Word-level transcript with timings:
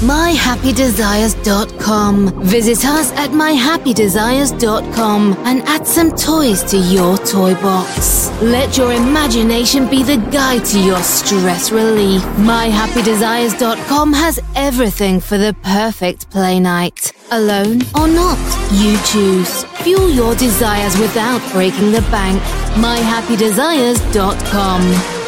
myhappydesires.com. 0.00 2.42
Visit 2.42 2.84
us 2.84 3.12
at 3.12 3.30
myhappydesires.com 3.30 5.36
and 5.44 5.62
add 5.62 5.86
some 5.86 6.10
toys 6.10 6.62
to 6.64 6.76
your 6.76 7.16
toy 7.18 7.54
box. 7.54 8.28
Let 8.42 8.76
your 8.76 8.92
imagination 8.92 9.88
be 9.88 10.02
the 10.02 10.16
guide 10.30 10.64
to 10.66 10.78
your 10.80 11.02
stress 11.02 11.70
relief. 11.70 12.22
myhappydesires.com 12.22 14.12
has 14.14 14.40
everything 14.56 15.20
for 15.20 15.38
the 15.38 15.54
perfect 15.62 16.28
play 16.30 16.58
night. 16.60 17.12
Alone 17.32 17.80
or 17.94 18.08
not, 18.08 18.36
you 18.72 18.98
choose. 19.04 19.62
Fuel 19.84 20.10
your 20.10 20.34
desires 20.34 20.98
without 20.98 21.40
breaking 21.52 21.92
the 21.92 22.02
bank. 22.10 22.42
myhappydesires.com. 22.74 25.19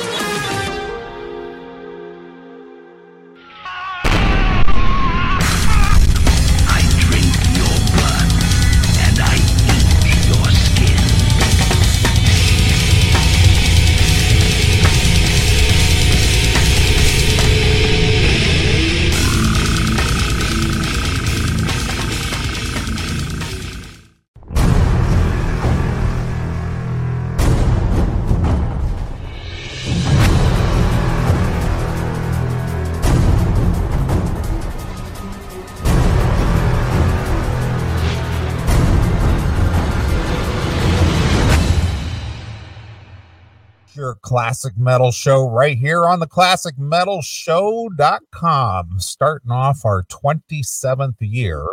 classic 44.33 44.79
metal 44.79 45.13
show 45.13 45.47
right 45.47 45.77
here 45.77 46.07
on 46.07 46.19
the 46.19 46.27
classic 46.27 46.79
metal 46.79 47.21
classicmetalshow.com 47.21 48.99
starting 48.99 49.51
off 49.51 49.85
our 49.85 50.05
27th 50.05 51.17
year 51.21 51.67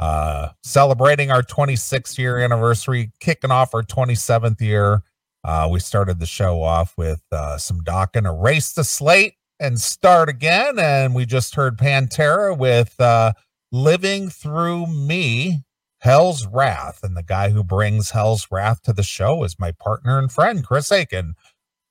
uh 0.00 0.48
celebrating 0.64 1.30
our 1.30 1.44
26th 1.44 2.18
year 2.18 2.40
anniversary 2.40 3.12
kicking 3.20 3.52
off 3.52 3.76
our 3.76 3.84
27th 3.84 4.60
year 4.60 5.04
uh 5.44 5.68
we 5.70 5.78
started 5.78 6.18
the 6.18 6.26
show 6.26 6.60
off 6.60 6.94
with 6.96 7.22
uh 7.30 7.56
some 7.56 7.80
Dokken 7.82 8.26
erase 8.26 8.72
the 8.72 8.82
slate 8.82 9.34
and 9.60 9.80
start 9.80 10.28
again 10.28 10.80
and 10.80 11.14
we 11.14 11.24
just 11.24 11.54
heard 11.54 11.78
pantera 11.78 12.58
with 12.58 13.00
uh 13.00 13.34
living 13.70 14.28
through 14.30 14.88
me 14.88 15.62
Hell's 16.02 16.48
Wrath. 16.48 17.04
And 17.04 17.16
the 17.16 17.22
guy 17.22 17.50
who 17.50 17.62
brings 17.62 18.10
Hell's 18.10 18.48
Wrath 18.50 18.82
to 18.82 18.92
the 18.92 19.04
show 19.04 19.44
is 19.44 19.60
my 19.60 19.70
partner 19.70 20.18
and 20.18 20.32
friend, 20.32 20.66
Chris 20.66 20.90
Aiken. 20.90 21.34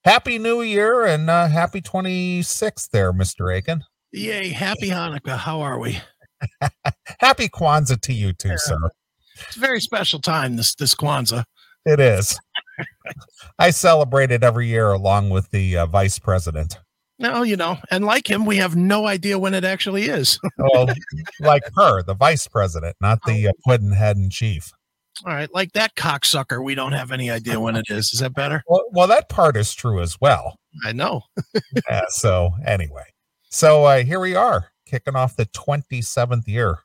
Happy 0.03 0.39
New 0.39 0.61
Year 0.61 1.03
and 1.05 1.29
uh, 1.29 1.47
happy 1.47 1.81
26th 1.81 2.89
there, 2.89 3.13
Mr. 3.13 3.53
Aiken. 3.55 3.83
Yay, 4.11 4.49
happy 4.49 4.89
Hanukkah. 4.89 5.37
How 5.37 5.61
are 5.61 5.79
we? 5.79 5.99
Happy 7.19 7.47
Kwanzaa 7.47 8.01
to 8.01 8.13
you 8.13 8.33
too, 8.33 8.49
Yeah. 8.49 8.55
sir. 8.57 8.89
It's 9.47 9.55
a 9.55 9.59
very 9.59 9.79
special 9.79 10.19
time 10.19 10.55
this 10.55 10.73
this 10.75 10.95
Kwanzaa. 10.95 11.43
It 11.85 11.99
is. 11.99 12.37
I 13.59 13.69
celebrate 13.69 14.31
it 14.31 14.43
every 14.43 14.67
year 14.67 14.89
along 14.91 15.29
with 15.29 15.49
the 15.51 15.77
uh, 15.77 15.85
vice 15.85 16.17
president. 16.19 16.79
No, 17.19 17.43
you 17.43 17.55
know, 17.55 17.77
and 17.91 18.03
like 18.05 18.27
him, 18.29 18.45
we 18.47 18.57
have 18.57 18.75
no 18.75 19.05
idea 19.05 19.37
when 19.37 19.53
it 19.53 19.63
actually 19.63 20.05
is. 20.05 20.39
Well, 20.57 20.87
like 21.39 21.61
her, 21.77 22.01
the 22.01 22.15
vice 22.15 22.47
president, 22.47 22.95
not 22.99 23.19
the 23.27 23.49
uh, 23.49 23.51
pudding 23.63 23.91
head 23.91 24.17
in 24.17 24.31
chief. 24.31 24.71
All 25.25 25.33
right, 25.33 25.53
like 25.53 25.73
that 25.73 25.95
cocksucker, 25.95 26.63
we 26.63 26.73
don't 26.73 26.93
have 26.93 27.11
any 27.11 27.29
idea 27.29 27.59
when 27.59 27.75
it 27.75 27.85
is. 27.89 28.11
Is 28.13 28.19
that 28.21 28.33
better? 28.33 28.63
Well, 28.67 28.85
well, 28.91 29.07
that 29.07 29.29
part 29.29 29.55
is 29.55 29.73
true 29.73 30.01
as 30.01 30.19
well. 30.19 30.57
I 30.83 30.91
know. 30.93 31.23
Yeah, 31.89 32.03
so 32.09 32.51
anyway, 32.65 33.03
so 33.49 33.85
uh, 33.85 34.03
here 34.03 34.19
we 34.19 34.35
are 34.35 34.71
kicking 34.85 35.15
off 35.15 35.35
the 35.35 35.45
27th 35.47 36.47
year. 36.47 36.79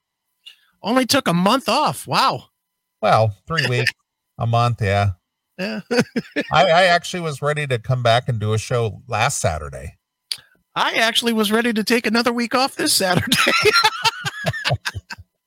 Only 0.82 1.06
took 1.06 1.28
a 1.28 1.34
month 1.34 1.68
off. 1.68 2.06
Wow. 2.06 2.44
Well, 3.02 3.34
three 3.46 3.66
weeks, 3.70 3.92
a 4.38 4.46
month. 4.46 4.80
Yeah. 4.80 5.10
Yeah. 5.58 5.80
I, 6.52 6.70
I 6.70 6.84
actually 6.84 7.20
was 7.20 7.42
ready 7.42 7.66
to 7.66 7.78
come 7.78 8.02
back 8.02 8.28
and 8.28 8.38
do 8.38 8.52
a 8.52 8.58
show 8.58 9.02
last 9.08 9.40
Saturday. 9.40 9.96
I 10.74 10.94
actually 10.94 11.32
was 11.32 11.50
ready 11.50 11.72
to 11.72 11.82
take 11.82 12.06
another 12.06 12.32
week 12.32 12.54
off 12.54 12.76
this 12.76 12.92
Saturday. 12.92 13.40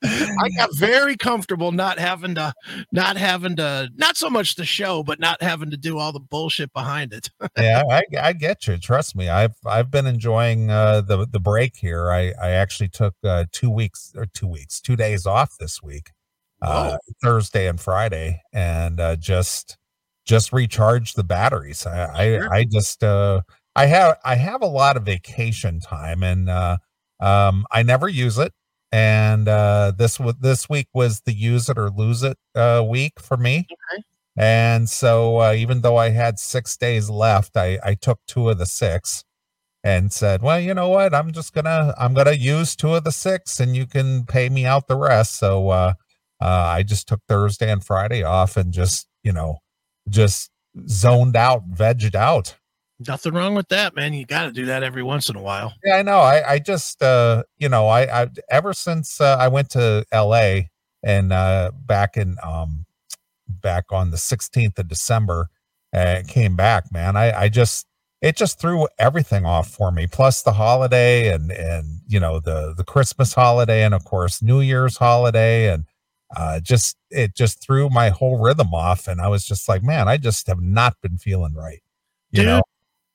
I 0.03 0.49
got 0.55 0.69
very 0.75 1.17
comfortable 1.17 1.71
not 1.71 1.99
having 1.99 2.35
to, 2.35 2.53
not 2.91 3.17
having 3.17 3.55
to, 3.57 3.89
not 3.95 4.15
so 4.15 4.29
much 4.29 4.55
the 4.55 4.65
show, 4.65 5.03
but 5.03 5.19
not 5.19 5.41
having 5.41 5.71
to 5.71 5.77
do 5.77 5.97
all 5.97 6.11
the 6.11 6.19
bullshit 6.19 6.71
behind 6.73 7.13
it. 7.13 7.29
Yeah, 7.57 7.83
I, 7.89 8.03
I 8.21 8.33
get 8.33 8.67
you. 8.67 8.77
Trust 8.77 9.15
me. 9.15 9.27
I've 9.27 9.55
I've 9.65 9.91
been 9.91 10.05
enjoying 10.07 10.69
uh, 10.69 11.01
the 11.01 11.27
the 11.29 11.39
break 11.41 11.75
here. 11.75 12.09
I 12.09 12.33
I 12.41 12.51
actually 12.51 12.87
took 12.87 13.15
uh, 13.23 13.45
two 13.51 13.69
weeks 13.69 14.13
or 14.15 14.25
two 14.25 14.47
weeks, 14.47 14.79
two 14.79 14.95
days 14.95 15.25
off 15.25 15.57
this 15.59 15.83
week, 15.83 16.11
uh, 16.61 16.97
Thursday 17.21 17.67
and 17.67 17.79
Friday, 17.81 18.41
and 18.53 18.99
uh, 18.99 19.17
just 19.17 19.77
just 20.25 20.53
recharged 20.53 21.15
the 21.17 21.23
batteries. 21.23 21.85
I 21.85 22.37
Sure. 22.37 22.53
I, 22.53 22.57
I 22.59 22.65
just 22.71 23.03
uh, 23.03 23.41
I 23.75 23.87
have 23.87 24.17
I 24.23 24.35
have 24.35 24.61
a 24.61 24.67
lot 24.67 24.95
of 24.95 25.03
vacation 25.03 25.79
time, 25.79 26.23
and 26.23 26.49
uh, 26.49 26.77
um, 27.19 27.65
I 27.71 27.83
never 27.83 28.07
use 28.07 28.37
it. 28.37 28.53
And 28.91 29.47
uh, 29.47 29.93
this 29.97 30.19
was 30.19 30.35
this 30.39 30.67
week 30.67 30.87
was 30.93 31.21
the 31.21 31.33
use 31.33 31.69
it 31.69 31.77
or 31.77 31.89
lose 31.89 32.23
it 32.23 32.37
uh, 32.55 32.83
week 32.87 33.19
for 33.19 33.37
me. 33.37 33.67
Okay. 33.93 34.03
And 34.35 34.89
so, 34.89 35.41
uh, 35.41 35.53
even 35.53 35.81
though 35.81 35.97
I 35.97 36.09
had 36.09 36.39
six 36.39 36.77
days 36.77 37.09
left, 37.09 37.57
I, 37.57 37.77
I 37.83 37.95
took 37.95 38.19
two 38.25 38.49
of 38.49 38.57
the 38.57 38.65
six 38.65 39.25
and 39.83 40.13
said, 40.13 40.41
well, 40.41 40.59
you 40.59 40.73
know 40.73 40.89
what? 40.89 41.13
I'm 41.13 41.31
just 41.33 41.53
gonna, 41.53 41.93
I'm 41.97 42.13
gonna 42.13 42.33
use 42.33 42.75
two 42.75 42.95
of 42.95 43.03
the 43.03 43.11
six 43.11 43.59
and 43.59 43.75
you 43.75 43.85
can 43.85 44.25
pay 44.25 44.49
me 44.49 44.65
out 44.65 44.87
the 44.87 44.95
rest. 44.97 45.37
So, 45.37 45.69
uh, 45.69 45.93
uh, 46.41 46.45
I 46.45 46.83
just 46.83 47.07
took 47.07 47.21
Thursday 47.27 47.69
and 47.71 47.83
Friday 47.83 48.23
off 48.23 48.55
and 48.57 48.73
just, 48.73 49.07
you 49.23 49.33
know, 49.33 49.57
just 50.09 50.51
zoned 50.87 51.35
out, 51.35 51.69
vegged 51.71 52.15
out. 52.15 52.55
Nothing 53.07 53.33
wrong 53.33 53.55
with 53.55 53.69
that, 53.69 53.95
man. 53.95 54.13
You 54.13 54.25
got 54.25 54.45
to 54.45 54.51
do 54.51 54.65
that 54.65 54.83
every 54.83 55.03
once 55.03 55.29
in 55.29 55.37
a 55.37 55.41
while. 55.41 55.73
Yeah, 55.85 55.95
I 55.95 56.01
know. 56.01 56.19
I, 56.19 56.53
I 56.53 56.59
just, 56.59 57.01
uh, 57.01 57.43
you 57.57 57.69
know, 57.69 57.87
I, 57.87 58.23
I, 58.23 58.27
ever 58.51 58.73
since 58.73 59.21
uh, 59.21 59.37
I 59.39 59.47
went 59.47 59.69
to 59.71 60.05
LA 60.13 60.63
and 61.01 61.31
uh, 61.31 61.71
back 61.85 62.17
in, 62.17 62.35
um, 62.43 62.85
back 63.47 63.85
on 63.91 64.11
the 64.11 64.17
16th 64.17 64.79
of 64.79 64.89
December, 64.89 65.49
uh, 65.93 66.23
came 66.27 66.57
back, 66.57 66.91
man. 66.91 67.15
I, 67.15 67.43
I 67.43 67.49
just, 67.49 67.87
it 68.21 68.35
just 68.35 68.59
threw 68.59 68.85
everything 68.99 69.45
off 69.45 69.69
for 69.69 69.93
me. 69.93 70.05
Plus 70.05 70.41
the 70.41 70.51
holiday 70.51 71.33
and, 71.33 71.51
and, 71.51 72.01
you 72.05 72.19
know, 72.19 72.41
the, 72.41 72.73
the 72.75 72.83
Christmas 72.83 73.33
holiday 73.33 73.85
and 73.85 73.93
of 73.93 74.03
course 74.03 74.41
New 74.41 74.59
Year's 74.59 74.97
holiday 74.97 75.71
and, 75.71 75.85
uh, 76.35 76.59
just, 76.59 76.97
it 77.09 77.33
just 77.33 77.63
threw 77.63 77.89
my 77.89 78.09
whole 78.09 78.37
rhythm 78.37 78.73
off. 78.73 79.07
And 79.07 79.21
I 79.21 79.29
was 79.29 79.45
just 79.45 79.69
like, 79.69 79.83
man, 79.83 80.09
I 80.09 80.17
just 80.17 80.47
have 80.47 80.61
not 80.61 80.97
been 81.01 81.17
feeling 81.17 81.53
right. 81.53 81.81
You 82.31 82.39
Dude, 82.39 82.45
know? 82.45 82.61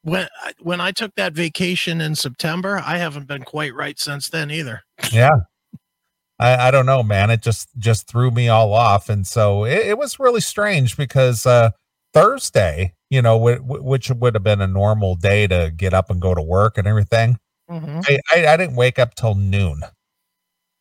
When 0.04 0.28
I, 0.42 0.52
when 0.60 0.80
I 0.80 0.92
took 0.92 1.14
that 1.16 1.32
vacation 1.32 2.00
in 2.00 2.14
September, 2.14 2.80
I 2.84 2.98
haven't 2.98 3.26
been 3.26 3.42
quite 3.42 3.74
right 3.74 3.98
since 3.98 4.28
then 4.28 4.50
either. 4.50 4.82
yeah 5.12 5.30
I, 6.38 6.68
I 6.68 6.70
don't 6.70 6.86
know 6.86 7.02
man 7.02 7.30
it 7.30 7.42
just 7.42 7.68
just 7.78 8.06
threw 8.08 8.30
me 8.30 8.48
all 8.48 8.72
off 8.74 9.08
and 9.08 9.26
so 9.26 9.64
it, 9.64 9.86
it 9.86 9.98
was 9.98 10.18
really 10.18 10.40
strange 10.40 10.96
because 10.96 11.46
uh 11.46 11.70
thursday 12.12 12.92
you 13.08 13.22
know 13.22 13.38
wh- 13.38 13.58
wh- 13.60 13.84
which 13.84 14.10
would 14.10 14.34
have 14.34 14.42
been 14.42 14.60
a 14.60 14.66
normal 14.66 15.14
day 15.14 15.46
to 15.46 15.72
get 15.76 15.94
up 15.94 16.10
and 16.10 16.20
go 16.20 16.34
to 16.34 16.42
work 16.42 16.76
and 16.78 16.86
everything 16.88 17.38
Mhm. 17.70 18.04
I, 18.08 18.18
I, 18.34 18.46
I 18.52 18.56
didn't 18.56 18.74
wake 18.76 18.98
up 18.98 19.14
till 19.14 19.34
noon 19.36 19.82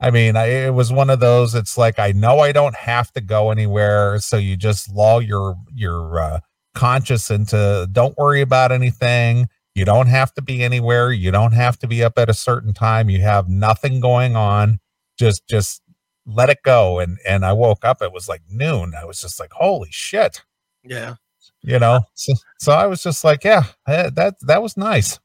i 0.01 0.09
mean 0.09 0.35
I, 0.35 0.45
it 0.65 0.73
was 0.73 0.91
one 0.91 1.09
of 1.11 1.19
those 1.19 1.53
it's 1.53 1.77
like 1.77 1.99
i 1.99 2.11
know 2.11 2.39
i 2.39 2.51
don't 2.51 2.75
have 2.75 3.11
to 3.13 3.21
go 3.21 3.51
anywhere 3.51 4.17
so 4.19 4.37
you 4.37 4.57
just 4.57 4.91
lull 4.91 5.21
your 5.21 5.55
your 5.73 6.19
uh 6.19 6.39
conscious 6.73 7.29
into 7.29 7.87
don't 7.91 8.17
worry 8.17 8.41
about 8.41 8.71
anything. 8.71 9.47
You 9.75 9.85
don't 9.85 10.07
have 10.07 10.33
to 10.35 10.41
be 10.41 10.63
anywhere. 10.63 11.11
You 11.11 11.31
don't 11.31 11.53
have 11.53 11.79
to 11.79 11.87
be 11.87 12.03
up 12.03 12.17
at 12.17 12.29
a 12.29 12.33
certain 12.33 12.73
time. 12.73 13.09
You 13.09 13.21
have 13.21 13.49
nothing 13.49 13.99
going 13.99 14.35
on. 14.35 14.79
Just 15.17 15.47
just 15.47 15.81
let 16.25 16.49
it 16.49 16.59
go. 16.63 16.99
And 16.99 17.17
and 17.27 17.45
i 17.45 17.53
woke 17.53 17.83
up 17.83 18.01
it 18.01 18.11
was 18.11 18.29
like 18.29 18.41
noon. 18.49 18.93
I 18.99 19.05
was 19.05 19.21
just 19.21 19.39
like 19.39 19.51
holy 19.51 19.89
shit. 19.91 20.43
Yeah. 20.83 21.15
you 21.61 21.79
know? 21.79 22.01
So, 22.13 22.33
so 22.59 22.73
i 22.73 22.85
was 22.87 23.01
just 23.01 23.23
like 23.23 23.43
yeah 23.43 23.63
that 23.85 24.35
that 24.41 24.61
was 24.61 24.77
nice. 24.77 25.19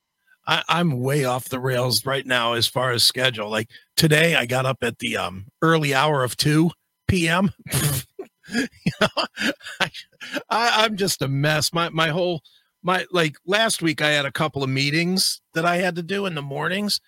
I, 0.48 0.62
I'm 0.66 0.98
way 1.00 1.26
off 1.26 1.50
the 1.50 1.60
rails 1.60 2.06
right 2.06 2.24
now 2.24 2.54
as 2.54 2.66
far 2.66 2.90
as 2.90 3.04
schedule. 3.04 3.50
Like 3.50 3.68
today, 3.96 4.34
I 4.34 4.46
got 4.46 4.64
up 4.64 4.78
at 4.80 4.98
the 4.98 5.18
um, 5.18 5.48
early 5.60 5.92
hour 5.94 6.24
of 6.24 6.38
2 6.38 6.70
p.m. 7.06 7.50
you 8.54 8.92
know, 9.00 9.24
I, 10.50 10.84
I'm 10.84 10.96
just 10.96 11.22
a 11.22 11.28
mess. 11.28 11.72
My 11.72 11.88
my 11.90 12.08
whole 12.08 12.42
my 12.82 13.06
like 13.12 13.36
last 13.46 13.82
week, 13.82 14.02
I 14.02 14.10
had 14.10 14.24
a 14.26 14.32
couple 14.32 14.62
of 14.62 14.70
meetings 14.70 15.40
that 15.54 15.64
I 15.64 15.76
had 15.78 15.96
to 15.96 16.02
do 16.02 16.26
in 16.26 16.34
the 16.34 16.42
mornings, 16.42 17.00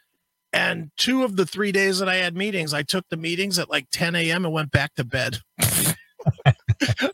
And 0.52 0.90
two 0.98 1.24
of 1.24 1.36
the 1.36 1.46
three 1.46 1.72
days 1.72 2.00
that 2.00 2.08
I 2.08 2.16
had 2.16 2.36
meetings, 2.36 2.74
I 2.74 2.82
took 2.84 3.08
the 3.10 3.16
meetings 3.18 3.58
at 3.58 3.70
like 3.70 3.88
10 3.92 4.16
a.m. 4.16 4.44
and 4.44 4.54
went 4.54 4.72
back 4.72 4.94
to 4.96 5.04
bed. 5.04 5.38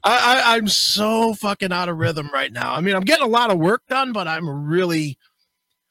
I, 0.04 0.56
I'm 0.56 0.68
so 0.68 1.34
fucking 1.34 1.72
out 1.72 1.88
of 1.88 1.98
rhythm 1.98 2.30
right 2.32 2.52
now. 2.52 2.74
I 2.74 2.80
mean, 2.80 2.94
I'm 2.94 3.04
getting 3.04 3.24
a 3.24 3.28
lot 3.28 3.50
of 3.50 3.58
work 3.58 3.82
done, 3.88 4.12
but 4.12 4.28
I'm 4.28 4.48
really 4.48 5.18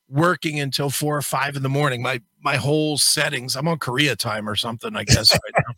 working 0.10 0.60
until 0.60 0.90
four 0.90 1.18
or 1.18 1.22
five 1.24 1.56
in 1.56 1.64
the 1.64 1.70
morning. 1.70 2.02
My 2.02 2.22
my 2.44 2.58
whole 2.58 2.98
settings. 2.98 3.56
I'm 3.56 3.68
on 3.68 3.80
Korea 3.80 4.16
time 4.16 4.50
or 4.50 4.56
something, 4.56 4.96
I 4.96 5.04
guess. 5.06 5.38
Right 5.46 5.56
now. 5.68 5.74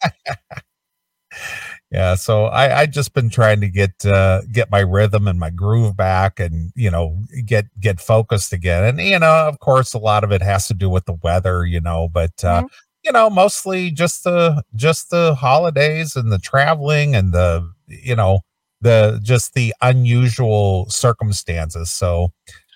Yeah 1.98 2.16
so 2.16 2.46
i 2.48 2.82
i 2.82 2.86
just 2.86 3.14
been 3.14 3.30
trying 3.30 3.60
to 3.62 3.68
get 3.70 4.06
uh 4.06 4.42
get 4.52 4.70
my 4.72 4.80
rhythm 4.82 5.28
and 5.28 5.40
my 5.40 5.50
groove 5.50 5.96
back 5.98 6.40
and 6.40 6.72
you 6.76 6.92
know 6.92 7.18
get 7.46 7.66
get 7.80 8.00
focused 8.00 8.54
again. 8.54 8.84
And 8.86 9.00
you 9.02 9.20
know 9.20 9.48
of 9.48 9.60
course 9.60 9.94
a 9.94 9.98
lot 10.00 10.24
of 10.24 10.32
it 10.32 10.42
has 10.42 10.68
to 10.68 10.74
do 10.74 10.90
with 10.90 11.06
the 11.06 11.18
weather 11.24 11.66
you 11.66 11.82
know 11.82 12.08
but 12.10 12.44
uh 12.44 12.62
Mhm. 12.64 12.70
you 13.06 13.12
know 13.12 13.30
mostly 13.30 13.92
just 13.92 14.24
the 14.24 14.64
just 14.76 15.10
the 15.10 15.36
holidays 15.36 16.16
and 16.16 16.32
the 16.32 16.40
traveling 16.40 17.16
and 17.16 17.34
the 17.34 17.70
you 17.88 18.16
know 18.16 18.42
the 18.82 19.20
just 19.24 19.54
the 19.56 19.74
unusual 19.82 20.88
circumstances. 20.90 21.90
So 21.92 22.32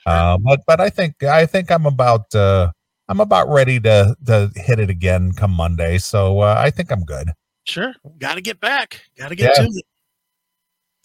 uh 0.08 0.38
but 0.38 0.62
but 0.66 0.80
i 0.82 0.90
think 0.90 1.22
i 1.24 1.46
think 1.46 1.70
i'm 1.72 1.86
about 1.86 2.34
uh 2.34 2.72
i'm 3.10 3.20
about 3.20 3.48
ready 3.50 3.80
to 3.80 4.16
to 4.26 4.50
hit 4.56 4.80
it 4.80 4.90
again 4.90 5.32
come 5.34 5.52
monday. 5.52 5.98
So 6.00 6.40
uh, 6.40 6.56
i 6.58 6.72
think 6.72 6.92
i'm 6.92 7.06
good 7.06 7.30
Sure, 7.66 7.94
got 8.18 8.36
to 8.36 8.42
get 8.42 8.60
back. 8.60 9.02
Got 9.18 9.30
to 9.30 9.36
get 9.36 9.54
Yeah. 9.58 9.64
to 9.66 9.70
it. 9.72 9.86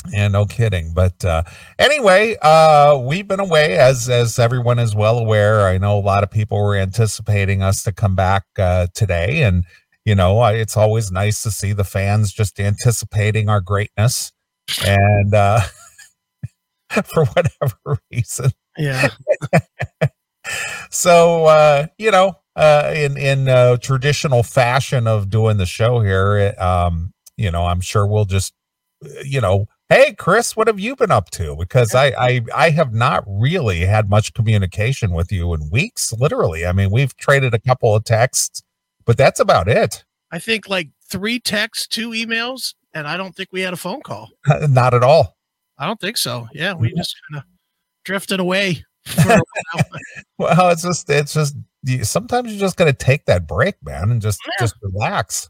Yeah, 0.08 0.28
no 0.28 0.46
kidding. 0.46 0.94
But 0.94 1.24
uh 1.24 1.42
anyway, 1.78 2.36
uh 2.40 2.96
we've 3.02 3.26
been 3.26 3.40
away 3.40 3.76
as 3.78 4.08
as 4.08 4.38
everyone 4.38 4.78
is 4.78 4.94
well 4.94 5.18
aware. 5.18 5.66
I 5.66 5.78
know 5.78 5.98
a 5.98 6.00
lot 6.00 6.22
of 6.22 6.30
people 6.30 6.58
were 6.62 6.76
anticipating 6.76 7.60
us 7.62 7.82
to 7.84 7.92
come 7.92 8.14
back 8.14 8.44
uh 8.58 8.86
today 8.94 9.42
and 9.42 9.64
you 10.04 10.14
know, 10.14 10.38
I, 10.38 10.52
it's 10.52 10.76
always 10.76 11.10
nice 11.10 11.42
to 11.42 11.50
see 11.50 11.72
the 11.72 11.82
fans 11.82 12.32
just 12.32 12.60
anticipating 12.60 13.48
our 13.48 13.60
greatness 13.60 14.30
and 14.86 15.34
uh 15.34 15.60
for 17.04 17.24
whatever 17.26 17.98
reason. 18.12 18.52
Yeah, 18.78 19.08
So 20.90 21.46
uh 21.46 21.86
you 21.98 22.10
know, 22.10 22.38
uh 22.56 22.92
in 22.94 23.16
in 23.16 23.48
uh 23.48 23.76
traditional 23.76 24.42
fashion 24.42 25.06
of 25.06 25.30
doing 25.30 25.56
the 25.58 25.66
show 25.66 26.00
here, 26.00 26.54
um 26.58 27.12
you 27.36 27.50
know, 27.50 27.66
I'm 27.66 27.80
sure 27.80 28.06
we'll 28.06 28.24
just 28.24 28.54
you 29.24 29.40
know, 29.40 29.66
hey 29.88 30.14
Chris, 30.14 30.56
what 30.56 30.66
have 30.66 30.80
you 30.80 30.96
been 30.96 31.10
up 31.10 31.30
to? 31.32 31.56
Because 31.56 31.94
I 31.94 32.06
I 32.18 32.40
I 32.54 32.70
have 32.70 32.92
not 32.92 33.24
really 33.26 33.80
had 33.80 34.10
much 34.10 34.34
communication 34.34 35.12
with 35.12 35.30
you 35.30 35.52
in 35.54 35.70
weeks, 35.70 36.12
literally. 36.12 36.66
I 36.66 36.72
mean, 36.72 36.90
we've 36.90 37.16
traded 37.16 37.54
a 37.54 37.60
couple 37.60 37.94
of 37.94 38.04
texts, 38.04 38.62
but 39.04 39.16
that's 39.16 39.40
about 39.40 39.68
it. 39.68 40.04
I 40.32 40.38
think 40.38 40.68
like 40.68 40.88
three 41.08 41.38
texts, 41.38 41.86
two 41.86 42.10
emails, 42.10 42.74
and 42.94 43.06
I 43.06 43.16
don't 43.16 43.34
think 43.36 43.50
we 43.52 43.60
had 43.60 43.72
a 43.72 43.76
phone 43.76 44.00
call. 44.02 44.30
not 44.68 44.94
at 44.94 45.02
all. 45.02 45.36
I 45.78 45.86
don't 45.86 46.00
think 46.00 46.16
so. 46.16 46.48
Yeah, 46.52 46.72
we 46.74 46.92
just 46.94 47.14
kind 47.30 47.42
of 47.42 47.44
drifted 48.04 48.40
away. 48.40 48.84
For 49.04 49.32
a 49.32 49.40
while. 49.74 49.84
Well, 50.38 50.70
it's 50.70 50.82
just 50.82 51.08
it's 51.08 51.32
just 51.32 51.56
sometimes 52.02 52.52
you 52.52 52.58
just 52.58 52.76
got 52.76 52.86
to 52.86 52.92
take 52.92 53.26
that 53.26 53.46
break, 53.46 53.76
man, 53.82 54.10
and 54.10 54.20
just 54.22 54.40
Yeah. 54.46 54.52
just 54.60 54.74
relax. 54.82 55.48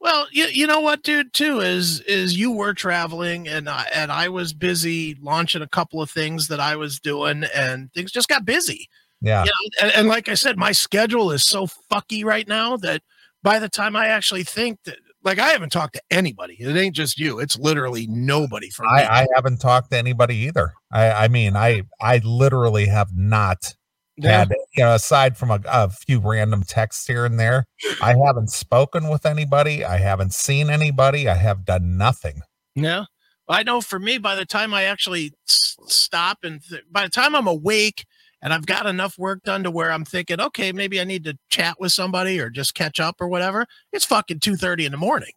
well, 0.00 0.26
you, 0.32 0.46
you 0.46 0.66
know 0.66 0.80
what, 0.80 1.02
dude? 1.04 1.32
Too 1.32 1.60
is 1.60 2.00
is 2.00 2.36
you 2.36 2.50
were 2.50 2.74
traveling 2.74 3.46
and 3.48 3.68
I, 3.68 3.86
and 3.94 4.10
I 4.10 4.28
was 4.28 4.52
busy 4.52 5.16
launching 5.22 5.62
a 5.62 5.68
couple 5.68 6.02
of 6.02 6.10
things 6.10 6.48
that 6.48 6.58
I 6.60 6.74
was 6.76 6.98
doing, 7.00 7.44
and 7.54 7.92
things 7.92 8.10
just 8.12 8.28
got 8.28 8.44
busy. 8.44 8.88
Yeah. 9.20 9.44
you 9.44 9.50
know, 9.50 9.86
and, 9.86 9.92
and 9.96 10.08
like 10.08 10.28
I 10.28 10.34
said, 10.34 10.58
my 10.58 10.72
schedule 10.72 11.30
is 11.30 11.44
so 11.44 11.68
fucky 11.92 12.24
right 12.24 12.48
now 12.48 12.76
that 12.78 13.02
by 13.44 13.60
the 13.60 13.68
time 13.68 13.94
I 13.94 14.08
actually 14.08 14.42
think 14.42 14.80
that, 14.84 14.98
like, 15.22 15.38
I 15.38 15.50
haven't 15.50 15.70
talked 15.70 15.94
to 15.94 16.02
anybody. 16.10 16.56
It 16.58 16.76
ain't 16.76 16.96
just 16.96 17.20
you. 17.20 17.38
It's 17.38 17.56
literally 17.56 18.08
nobody 18.08 18.66
me. 18.66 18.88
I, 18.88 19.20
I 19.22 19.26
haven't 19.36 19.58
talked 19.60 19.92
to 19.92 19.96
anybody 19.96 20.34
either. 20.38 20.72
I, 20.92 21.10
I 21.12 21.28
mean, 21.28 21.54
I 21.54 21.82
I 22.00 22.18
literally 22.24 22.86
have 22.86 23.16
not 23.16 23.72
Yeah. 24.16 24.38
had, 24.40 24.54
you 24.76 24.84
know, 24.84 24.94
aside 24.94 25.36
from 25.36 25.50
a, 25.50 25.60
a 25.66 25.88
few 25.90 26.20
random 26.20 26.62
texts 26.62 27.06
here 27.06 27.24
and 27.24 27.40
there, 27.40 27.64
I 28.02 28.14
haven't 28.14 28.50
spoken 28.50 29.08
with 29.08 29.24
anybody. 29.24 29.84
I 29.84 29.96
haven't 29.98 30.34
seen 30.34 30.68
anybody. 30.70 31.28
I 31.28 31.34
have 31.34 31.64
done 31.64 31.96
nothing. 31.96 32.42
Yeah. 32.74 33.04
I 33.48 33.62
know 33.62 33.80
for 33.80 33.98
me, 33.98 34.18
by 34.18 34.34
the 34.34 34.44
time 34.46 34.72
I 34.74 34.84
actually 34.84 35.32
s- 35.48 35.76
stop 35.86 36.38
and 36.42 36.62
th- 36.62 36.82
by 36.90 37.04
the 37.04 37.10
time 37.10 37.34
I'm 37.34 37.46
awake 37.46 38.04
and 38.42 38.52
I've 38.52 38.66
got 38.66 38.86
enough 38.86 39.18
work 39.18 39.42
done 39.44 39.62
to 39.64 39.70
where 39.70 39.90
I'm 39.92 40.04
thinking, 40.04 40.40
okay, 40.40 40.72
maybe 40.72 41.00
I 41.00 41.04
need 41.04 41.24
to 41.24 41.38
chat 41.50 41.76
with 41.80 41.92
somebody 41.92 42.40
or 42.40 42.50
just 42.50 42.74
catch 42.74 42.98
up 43.00 43.16
or 43.20 43.28
whatever, 43.28 43.66
it's 43.92 44.04
fucking 44.04 44.40
2.30 44.40 44.86
in 44.86 44.92
the 44.92 44.98
morning. 44.98 45.32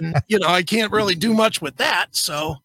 and, 0.00 0.14
you 0.28 0.38
know, 0.38 0.48
I 0.48 0.62
can't 0.62 0.92
really 0.92 1.14
do 1.14 1.32
much 1.34 1.60
with 1.62 1.76
that. 1.76 2.08
So, 2.16 2.56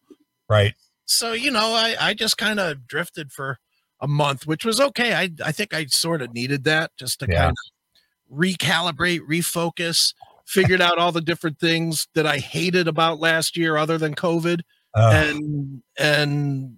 Right. 0.49 0.73
so, 1.05 1.33
you 1.33 1.51
know, 1.51 1.73
I, 1.73 1.95
I 1.99 2.13
just 2.13 2.37
kind 2.37 2.59
of 2.59 2.87
drifted 2.87 3.31
for 3.31 3.57
a 4.05 4.07
month, 4.07 4.45
which 4.45 4.63
was 4.63 4.79
okay. 4.79 5.15
I, 5.15 5.31
I 5.43 5.51
think 5.51 5.73
I 5.73 5.85
sort 5.87 6.21
of 6.21 6.31
needed 6.31 6.63
that 6.65 6.91
just 6.95 7.19
to 7.21 7.25
Yeah. 7.27 7.37
kind 7.47 7.51
of 7.51 8.37
recalibrate, 8.37 9.21
refocus, 9.21 10.13
figured 10.45 10.79
out 10.79 10.99
all 10.99 11.11
the 11.11 11.21
different 11.21 11.59
things 11.59 12.07
that 12.13 12.27
I 12.27 12.37
hated 12.37 12.87
about 12.87 13.19
last 13.19 13.57
year 13.57 13.77
other 13.77 13.97
than 13.97 14.13
COVID 14.13 14.61
and 15.11 15.81
and 15.97 16.77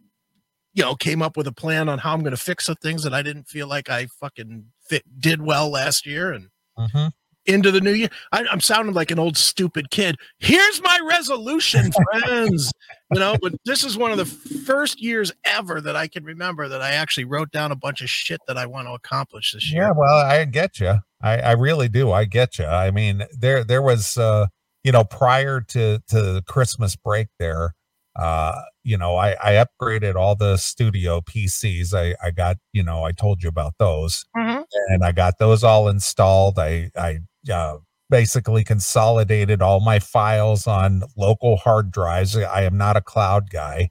you 0.74 0.83
know 0.83 0.95
came 0.95 1.21
up 1.21 1.35
with 1.35 1.47
a 1.47 1.51
plan 1.51 1.89
on 1.89 2.00
how 2.00 2.13
I'm 2.13 2.21
going 2.21 2.31
to 2.31 2.41
fix 2.41 2.65
the 2.68 2.75
things 2.75 3.03
that 3.03 3.13
I 3.13 3.21
didn't 3.21 3.47
feel 3.47 3.68
like 3.68 3.89
I 3.89 4.07
fucking 4.19 4.68
fit, 4.89 5.03
did 5.19 5.41
well 5.41 5.69
last 5.69 6.06
year 6.06 6.31
and 6.31 6.47
mhm. 6.80 7.12
Into 7.47 7.71
the 7.71 7.81
new 7.81 7.94
year. 7.94 8.09
I, 8.31 8.45
I'm 8.51 8.61
sounding 8.61 8.94
like 8.94 9.11
an 9.11 9.19
old 9.19 9.38
stupid 9.38 9.89
kid. 9.89 10.15
Here's 10.39 10.81
my 10.81 10.99
resolution, 11.09 11.91
friends. 12.21 12.71
you 13.11 13.19
know, 13.19 13.35
but 13.41 13.53
this 13.65 13.83
is 13.83 13.97
one 13.97 14.11
of 14.11 14.17
the 14.17 14.25
first 14.25 15.01
years 15.01 15.31
ever 15.45 15.81
that 15.81 15.95
I 15.95 16.07
can 16.07 16.23
remember 16.23 16.67
that 16.67 16.81
I 16.81 16.91
actually 16.91 17.25
wrote 17.25 17.51
down 17.51 17.71
a 17.71 17.75
bunch 17.75 18.01
of 18.01 18.09
shit 18.09 18.41
that 18.47 18.57
I 18.57 18.65
want 18.65 18.88
to 18.88 18.94
accomplish 18.94 19.53
this 19.53 19.71
year. 19.71 19.83
Yeah, 19.83 19.91
well, 19.95 20.17
I 20.17 20.45
get 20.45 20.79
you. 20.79 20.95
I, 21.21 21.39
I 21.39 21.51
really 21.53 21.89
do. 21.89 22.11
I 22.11 22.25
get 22.25 22.59
you. 22.59 22.65
I 22.65 22.91
mean, 22.91 23.23
there 23.38 23.63
there 23.63 23.81
was 23.81 24.17
uh, 24.17 24.47
you 24.83 24.91
know, 24.91 25.03
prior 25.03 25.61
to 25.61 25.99
to 26.09 26.21
the 26.21 26.44
Christmas 26.47 26.95
break 26.95 27.27
there, 27.39 27.73
uh, 28.15 28.61
you 28.83 28.97
know, 28.97 29.16
I 29.18 29.35
I 29.44 29.66
upgraded 29.66 30.16
all 30.16 30.35
the 30.35 30.57
studio 30.57 31.21
PCs. 31.21 31.94
I 31.94 32.16
I 32.25 32.31
got, 32.31 32.57
you 32.71 32.83
know, 32.83 33.04
I 33.04 33.11
told 33.13 33.42
you 33.42 33.49
about 33.49 33.73
those. 33.80 34.25
Mhm. 34.35 34.63
and 34.89 35.04
I 35.04 35.11
got 35.11 35.39
those 35.39 35.63
all 35.63 35.87
installed. 35.89 36.59
I 36.59 36.92
I 36.95 37.19
uh, 37.49 37.77
basically 38.09 38.63
consolidated 38.63 39.61
all 39.61 39.80
my 39.80 39.99
files 39.99 40.68
on 40.68 41.04
local 41.16 41.57
hard 41.57 41.92
drives. 41.92 42.37
I 42.37 42.63
am 42.63 42.77
not 42.77 42.97
a 42.97 43.01
cloud 43.01 43.49
guy. 43.49 43.89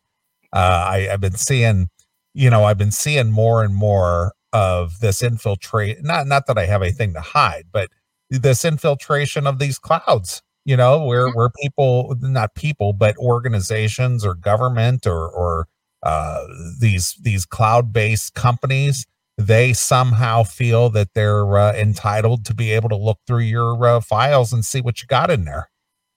Uh, 0.53 0.85
I, 0.89 1.09
I've 1.13 1.21
been 1.21 1.37
seeing, 1.37 1.89
you 2.35 2.51
know, 2.51 2.65
I've 2.65 2.79
been 2.79 2.93
seeing 2.93 3.31
more 3.31 3.63
and 3.63 3.75
more 3.75 4.33
of 4.53 5.01
this 5.01 5.23
infiltrate. 5.23 6.03
Not 6.03 6.27
not 6.27 6.47
that 6.47 6.59
I 6.59 6.67
have 6.67 6.83
anything 6.83 7.13
to 7.15 7.21
hide, 7.21 7.67
but 7.73 7.89
this 8.31 8.65
infiltration 8.65 9.47
of 9.47 9.59
these 9.59 9.79
clouds. 9.79 10.43
You 10.65 10.77
know, 10.77 11.05
where 11.05 11.31
where 11.31 11.51
people, 11.63 12.17
not 12.21 12.55
people, 12.55 12.93
but 12.93 13.17
organizations 13.19 14.25
or 14.25 14.35
government 14.35 15.07
or 15.07 15.29
or 15.29 15.69
uh, 16.03 16.45
these 16.81 17.17
these 17.23 17.45
cloud 17.45 17.93
based 17.93 18.35
companies 18.35 19.07
they 19.39 19.73
somehow 19.73 20.43
feel 20.43 20.89
that 20.91 21.13
they're 21.15 21.57
uh, 21.59 21.73
entitled 21.75 22.45
to 22.47 22.55
be 22.55 22.73
able 22.73 22.89
to 22.89 22.97
look 22.97 23.19
through 23.27 23.41
your 23.41 23.85
uh, 23.87 24.01
files 24.01 24.53
and 24.53 24.65
see 24.65 24.81
what 24.81 25.01
you 25.03 25.07
got 25.09 25.31
in 25.31 25.45
there 25.45 25.71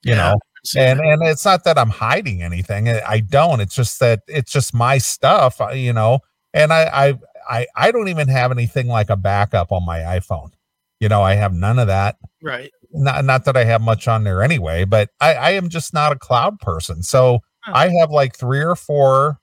you 0.04 0.16
Yeah, 0.16 0.16
know 0.16 0.40
and 0.76 1.00
and 1.00 1.24
it's 1.24 1.46
not 1.46 1.64
that 1.64 1.78
i'm 1.78 1.90
hiding 1.90 2.42
anything 2.44 2.90
i 2.90 3.02
I 3.08 3.20
don't 3.22 3.60
it's 3.62 3.76
just 3.76 4.00
that 4.00 4.22
it's 4.28 4.52
just 4.52 4.74
my 4.74 4.98
stuff 4.98 5.60
uh, 5.62 5.70
you 5.70 5.94
know 5.94 6.20
and 6.54 6.72
I, 6.74 6.84
I 7.10 7.20
i 7.50 7.68
i 7.76 7.92
don't 7.92 8.08
even 8.10 8.28
have 8.28 8.52
anything 8.52 8.88
like 8.88 9.10
a 9.10 9.18
backup 9.18 9.72
on 9.72 9.86
my 9.86 10.00
iphone 10.20 10.52
you 11.00 11.10
know 11.10 11.22
i 11.24 11.36
have 11.36 11.54
none 11.54 11.80
of 11.80 11.88
that 11.88 12.18
right. 12.42 12.72
not 12.92 13.24
not 13.26 13.46
that 13.46 13.58
I 13.58 13.66
have 13.66 13.82
much 13.82 14.08
on 14.08 14.24
there 14.24 14.42
anyway, 14.42 14.84
but 14.86 15.10
I, 15.22 15.34
I 15.36 15.50
am 15.52 15.70
just 15.70 15.94
not 15.94 16.12
a 16.12 16.16
cloud 16.18 16.60
person. 16.60 17.04
So 17.04 17.40
Huh. 17.62 17.76
I 17.76 17.90
have 18.00 18.10
like 18.12 18.36
three 18.38 18.62
or 18.62 18.76
four 18.76 19.40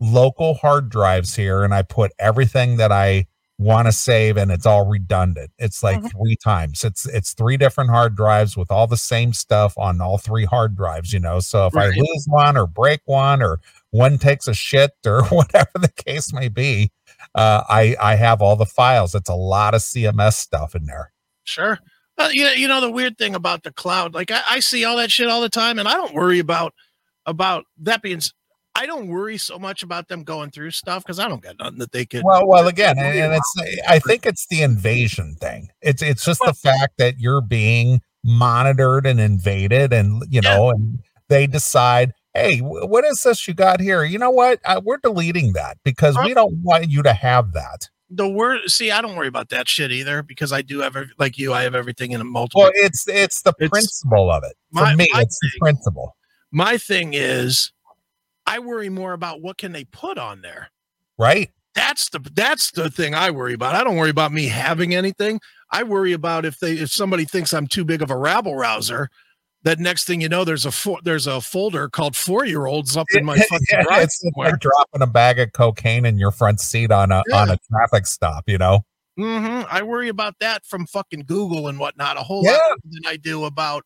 local 0.00 0.54
hard 0.54 0.88
drives 0.88 1.34
here, 1.36 1.62
and 1.64 1.74
I 1.74 1.82
put 1.82 2.12
everything 2.18 2.76
that 2.76 2.92
I 2.92 3.26
want 3.58 3.86
to 3.86 3.92
save, 3.92 4.36
and 4.36 4.50
it's 4.50 4.66
all 4.66 4.86
redundant. 4.86 5.50
It's 5.58 5.82
like 5.82 5.98
Mhm. 6.02 6.10
three 6.12 6.36
times. 6.36 6.84
It's 6.84 7.06
it's 7.06 7.32
three 7.32 7.56
different 7.56 7.88
hard 7.90 8.14
drives 8.14 8.54
with 8.56 8.70
all 8.70 8.86
the 8.86 8.98
same 8.98 9.32
stuff 9.32 9.72
on 9.78 10.00
all 10.02 10.18
three 10.18 10.44
hard 10.44 10.76
drives. 10.76 11.12
You 11.14 11.20
know, 11.20 11.40
so 11.40 11.66
if 11.66 11.74
I 11.76 11.86
lose 11.88 12.26
one 12.28 12.56
or 12.58 12.66
break 12.66 13.00
one 13.06 13.42
or 13.42 13.60
one 13.90 14.18
takes 14.18 14.46
a 14.46 14.52
shit 14.54 14.92
or 15.06 15.24
whatever 15.28 15.70
the 15.74 15.90
case 16.04 16.34
may 16.34 16.48
be, 16.48 16.92
uh, 17.34 17.62
I 17.68 17.96
I 17.98 18.16
have 18.16 18.42
all 18.42 18.56
the 18.56 18.66
files. 18.66 19.14
It's 19.14 19.30
a 19.30 19.34
lot 19.34 19.72
of 19.74 19.80
CMS 19.80 20.36
stuff 20.36 20.74
in 20.74 20.84
there. 20.84 21.12
Sure. 21.44 21.78
Well, 22.18 22.32
you 22.32 22.44
know, 22.44 22.52
you 22.52 22.68
know 22.68 22.80
the 22.82 22.90
weird 22.90 23.16
thing 23.16 23.34
about 23.34 23.62
the 23.62 23.72
cloud, 23.72 24.12
like 24.14 24.30
I, 24.30 24.42
I 24.50 24.60
see 24.60 24.84
all 24.84 24.96
that 24.98 25.10
shit 25.10 25.28
all 25.28 25.40
the 25.40 25.48
time, 25.48 25.78
and 25.78 25.88
I 25.88 25.94
don't 25.94 26.12
worry 26.14 26.40
about 26.40 26.74
about 27.24 27.64
that 27.78 28.02
being. 28.02 28.20
I 28.76 28.86
don't 28.86 29.08
worry 29.08 29.38
so 29.38 29.58
much 29.58 29.82
about 29.82 30.08
them 30.08 30.22
going 30.24 30.50
through 30.50 30.70
stuff 30.72 31.02
because 31.04 31.18
I 31.18 31.28
don't 31.28 31.42
got 31.42 31.58
nothing 31.58 31.78
that 31.78 31.92
they 31.92 32.04
could. 32.04 32.22
Well, 32.24 32.46
well, 32.46 32.68
again, 32.68 32.98
and, 32.98 33.18
and 33.18 33.32
it's 33.34 33.54
I 33.88 33.98
think 33.98 34.26
it's 34.26 34.46
the 34.48 34.62
invasion 34.62 35.36
thing. 35.40 35.68
It's 35.82 36.02
it's 36.02 36.24
just 36.24 36.40
the 36.44 36.54
fact 36.54 36.94
that 36.98 37.18
you're 37.18 37.40
being 37.40 38.00
monitored 38.24 39.06
and 39.06 39.20
invaded, 39.20 39.92
and 39.92 40.22
you 40.28 40.40
Yeah. 40.42 40.56
know, 40.56 40.70
and 40.70 40.98
they 41.28 41.46
decide, 41.46 42.12
hey, 42.34 42.58
what 42.58 43.04
is 43.04 43.22
this 43.22 43.48
you 43.48 43.54
got 43.54 43.80
here? 43.80 44.04
You 44.04 44.18
know 44.18 44.30
what? 44.30 44.60
Uh, 44.64 44.80
we're 44.84 44.98
deleting 44.98 45.52
that 45.54 45.78
because 45.84 46.16
we 46.24 46.34
don't 46.34 46.56
want 46.62 46.88
you 46.90 47.02
to 47.02 47.12
have 47.12 47.52
that. 47.52 47.88
the 48.08 48.28
word. 48.28 48.60
See, 48.70 48.92
I 48.92 49.00
don't 49.00 49.16
worry 49.16 49.26
about 49.26 49.48
that 49.48 49.68
shit 49.68 49.90
either 49.90 50.22
because 50.22 50.52
I 50.52 50.62
do 50.62 50.78
have 50.80 50.96
like 51.18 51.38
you. 51.38 51.52
I 51.52 51.62
have 51.62 51.74
everything 51.74 52.12
in 52.12 52.20
a 52.20 52.24
multiple. 52.24 52.62
Well, 52.62 52.70
it's 52.74 53.08
it's 53.08 53.42
the 53.42 53.50
It's- 53.58 53.70
principle 53.70 54.30
of 54.30 54.44
it. 54.44 54.54
For 54.72 54.82
My- 54.82 54.94
me, 54.94 55.08
my 55.12 55.22
it's 55.22 55.38
the 55.40 55.50
principle, 55.60 56.14
My 56.52 56.78
thing 56.78 57.14
is, 57.14 57.72
I 58.46 58.58
worry 58.60 58.88
more 58.88 59.12
about 59.12 59.42
what 59.42 59.58
can 59.58 59.72
they 59.72 59.84
put 59.84 60.18
on 60.18 60.42
there. 60.42 60.70
right? 61.18 61.50
That's 61.74 62.08
the 62.08 62.20
that's 62.32 62.70
the 62.70 62.88
thing 62.90 63.14
I 63.14 63.30
worry 63.30 63.52
about. 63.52 63.74
I 63.74 63.84
don't 63.84 63.96
worry 63.96 64.08
about 64.08 64.32
me 64.32 64.46
having 64.46 64.94
anything. 64.94 65.40
I 65.70 65.82
worry 65.82 66.14
about 66.14 66.46
if 66.46 66.58
they 66.58 66.72
if 66.72 66.90
somebody 66.90 67.26
thinks 67.26 67.52
I'm 67.52 67.66
too 67.66 67.84
big 67.84 68.00
of 68.00 68.10
a 68.10 68.16
rabble 68.16 68.56
rouser. 68.56 69.10
That 69.62 69.78
next 69.80 70.04
thing 70.06 70.20
you 70.22 70.28
know, 70.30 70.44
there's 70.44 70.64
a 70.64 70.70
fo- 70.70 71.00
there's 71.02 71.26
a 71.26 71.40
folder 71.40 71.88
called 71.90 72.16
four 72.16 72.46
year 72.46 72.64
olds 72.66 72.96
up 72.96 73.06
in 73.12 73.24
my 73.26 73.36
fucking 73.36 73.66
Yeah, 73.70 73.82
drive 73.82 74.02
it's 74.04 74.20
somewhere. 74.20 74.52
like 74.52 74.60
dropping 74.60 75.02
a 75.02 75.06
bag 75.06 75.38
of 75.38 75.52
cocaine 75.52 76.06
in 76.06 76.16
your 76.18 76.30
front 76.30 76.60
seat 76.60 76.90
on 76.92 77.12
a 77.12 77.22
on 77.34 77.50
a 77.50 77.58
traffic 77.70 78.06
stop. 78.06 78.44
You 78.48 78.56
know. 78.58 78.80
Mm-hmm. 79.18 79.66
I 79.70 79.82
worry 79.82 80.08
about 80.08 80.34
that 80.40 80.64
from 80.64 80.86
fucking 80.86 81.24
Google 81.26 81.68
and 81.68 81.78
whatnot 81.78 82.16
a 82.16 82.20
whole 82.20 82.42
Yeah. 82.44 82.52
lot 82.52 82.60
more 82.84 82.92
than 82.92 83.06
I 83.06 83.16
do 83.16 83.44
about 83.44 83.82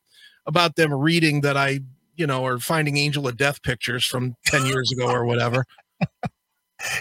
about 0.47 0.77
them 0.77 0.93
reading 0.95 1.41
that 1.41 1.57
I 1.57 1.81
you 2.21 2.27
know 2.29 2.45
or 2.45 2.61
finding 2.61 2.97
Angel 2.99 3.27
of 3.29 3.37
Death 3.37 3.63
pictures 3.65 4.05
from 4.07 4.37
ten 4.47 4.67
years 4.67 4.93
ago 4.93 5.09
or 5.09 5.25
whatever. 5.27 5.65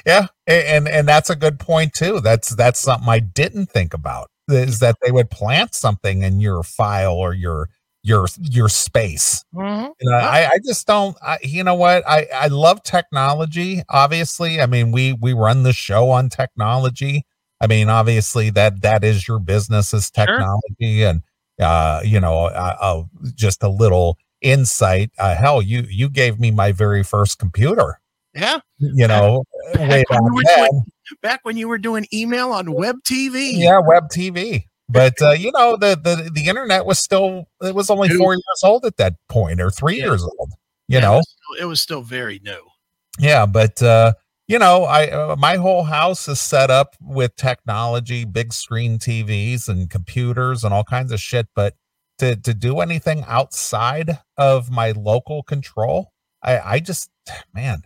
Yeah, 0.06 0.28
and 0.48 0.88
and 0.88 1.08
that's 1.08 1.30
a 1.30 1.36
good 1.36 1.60
point 1.60 1.94
too. 1.94 2.20
That's 2.20 2.50
that's 2.56 2.80
something 2.80 3.08
I 3.08 3.20
didn't 3.20 3.68
think 3.68 3.94
about 3.94 4.30
is 4.50 4.80
that 4.80 4.98
they 5.02 5.12
would 5.12 5.30
plant 5.30 5.74
something 5.74 6.22
in 6.24 6.42
your 6.42 6.64
file 6.64 7.14
or 7.14 7.34
your 7.34 7.70
your 8.04 8.28
your 8.42 8.68
space. 8.70 9.46
Mhm. 9.56 9.92
You 10.02 10.10
know, 10.12 10.18
I 10.18 10.48
I 10.48 10.60
just 10.66 10.86
don't. 10.86 11.16
I, 11.22 11.38
you 11.44 11.64
know 11.64 11.76
what? 11.76 12.04
I 12.08 12.28
I 12.34 12.48
love 12.48 12.84
technology. 12.84 13.84
Obviously, 13.90 14.60
I 14.60 14.66
mean 14.66 14.92
we 14.92 15.14
we 15.14 15.34
run 15.34 15.64
the 15.64 15.74
show 15.74 16.10
on 16.10 16.30
technology. 16.30 17.26
I 17.62 17.68
mean, 17.68 17.90
obviously 17.90 18.50
that 18.52 18.82
that 18.82 19.04
is 19.06 19.28
your 19.28 19.40
business 19.40 19.94
is 19.94 20.12
Sure. 20.14 20.26
technology, 20.26 21.04
and 21.04 21.22
uh, 21.60 22.02
you 22.04 22.20
know, 22.20 22.46
uh, 22.48 22.76
uh, 22.82 23.04
just 23.36 23.64
a 23.64 23.70
little 23.70 24.18
insight. 24.42 25.12
Uh, 25.18 25.36
hell, 25.36 25.62
you 25.62 25.86
you 25.90 26.10
gave 26.10 26.40
me 26.40 26.52
my 26.52 26.72
very 26.72 27.04
first 27.04 27.40
computer. 27.40 28.00
Yeah, 28.36 28.60
You 28.78 29.08
know, 29.08 29.44
way 29.76 30.04
Back 30.08 30.10
when 30.10 30.24
you 30.26 30.36
were 30.36 30.44
doing- 30.56 30.84
back 31.24 31.40
when 31.44 31.58
you 31.58 31.68
were 31.68 31.80
doing 31.80 32.06
email 32.14 32.52
on 32.52 32.72
Web 32.72 32.98
TV. 33.04 33.54
yeah 33.58 33.80
web 33.80 34.04
tv 34.14 34.66
but 34.88 35.20
uh, 35.24 35.32
you 35.32 35.52
know 35.52 35.76
the, 35.76 36.00
the 36.02 36.30
the 36.32 36.46
internet 36.48 36.86
was 36.86 37.00
still 37.00 37.46
it 37.64 37.74
was 37.74 37.90
only 37.90 38.08
New. 38.10 38.18
four 38.20 38.34
years 38.34 38.62
old 38.64 38.86
at 38.86 38.98
that 38.98 39.14
point 39.28 39.60
or 39.60 39.72
three 39.72 39.98
Yeah. 39.98 40.06
years 40.06 40.24
old 40.24 40.52
Yeah, 40.88 40.94
you 40.94 40.98
it 41.00 41.02
know 41.02 41.14
was 41.18 41.30
still- 41.30 41.66
it 41.66 41.68
was 41.68 41.82
still 41.82 42.02
very 42.04 42.40
new. 42.44 42.62
yeah 43.18 43.48
but 43.48 43.82
uh 43.82 44.14
you 44.48 44.60
know 44.60 44.84
i 44.84 45.08
uh, 45.10 45.36
my 45.36 45.56
whole 45.56 45.84
house 45.84 46.28
is 46.28 46.40
set 46.40 46.70
up 46.70 46.96
with 47.02 47.36
technology 47.36 48.24
big 48.24 48.54
screen 48.54 49.00
tvs 49.00 49.68
and 49.68 49.90
computers 49.90 50.64
and 50.64 50.72
all 50.76 50.84
kinds 50.84 51.12
of 51.12 51.20
shit 51.20 51.48
but 51.56 51.74
to 52.20 52.36
to 52.36 52.54
do 52.54 52.80
anything 52.80 53.24
outside 53.28 54.20
of 54.38 54.70
my 54.72 54.92
local 54.92 55.44
control. 55.44 56.12
I 56.44 56.60
i 56.60 56.80
just 56.80 57.10
man 57.54 57.84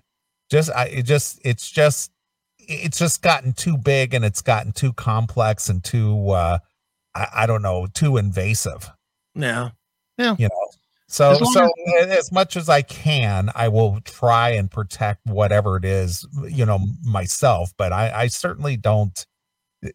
just 0.52 0.70
i 0.72 0.86
it 0.86 1.04
just 1.04 1.40
it's 1.44 1.70
just 1.72 2.12
it's 2.60 2.98
just 3.00 3.22
gotten 3.22 3.54
too 3.54 3.78
big 3.78 4.14
and 4.14 4.24
it's 4.24 4.42
gotten 4.42 4.72
too 4.72 4.94
complex 4.94 5.70
and 5.70 5.84
too 5.84 6.30
uh 6.30 6.60
I, 7.16 7.28
I 7.34 7.46
don't 7.46 7.62
know 7.62 7.88
too 7.94 8.18
invasive. 8.18 8.90
Yeah, 9.36 9.70
Yeah. 10.18 10.36
you 10.40 10.48
know? 10.48 10.68
So 11.08 11.32
As 11.32 11.54
so 11.54 11.66
a- 12.00 12.18
as 12.18 12.32
much 12.32 12.56
as 12.58 12.70
i 12.70 12.82
can 12.82 13.52
i 13.56 13.68
will 13.68 14.00
try 14.02 14.50
and 14.52 14.70
protect 14.72 15.20
whatever 15.26 15.78
it 15.78 15.86
is 15.86 16.26
you 16.50 16.66
know 16.66 16.80
myself 17.04 17.72
but 17.78 17.92
i 17.94 18.12
i 18.24 18.28
certainly 18.28 18.78
don't 18.78 19.26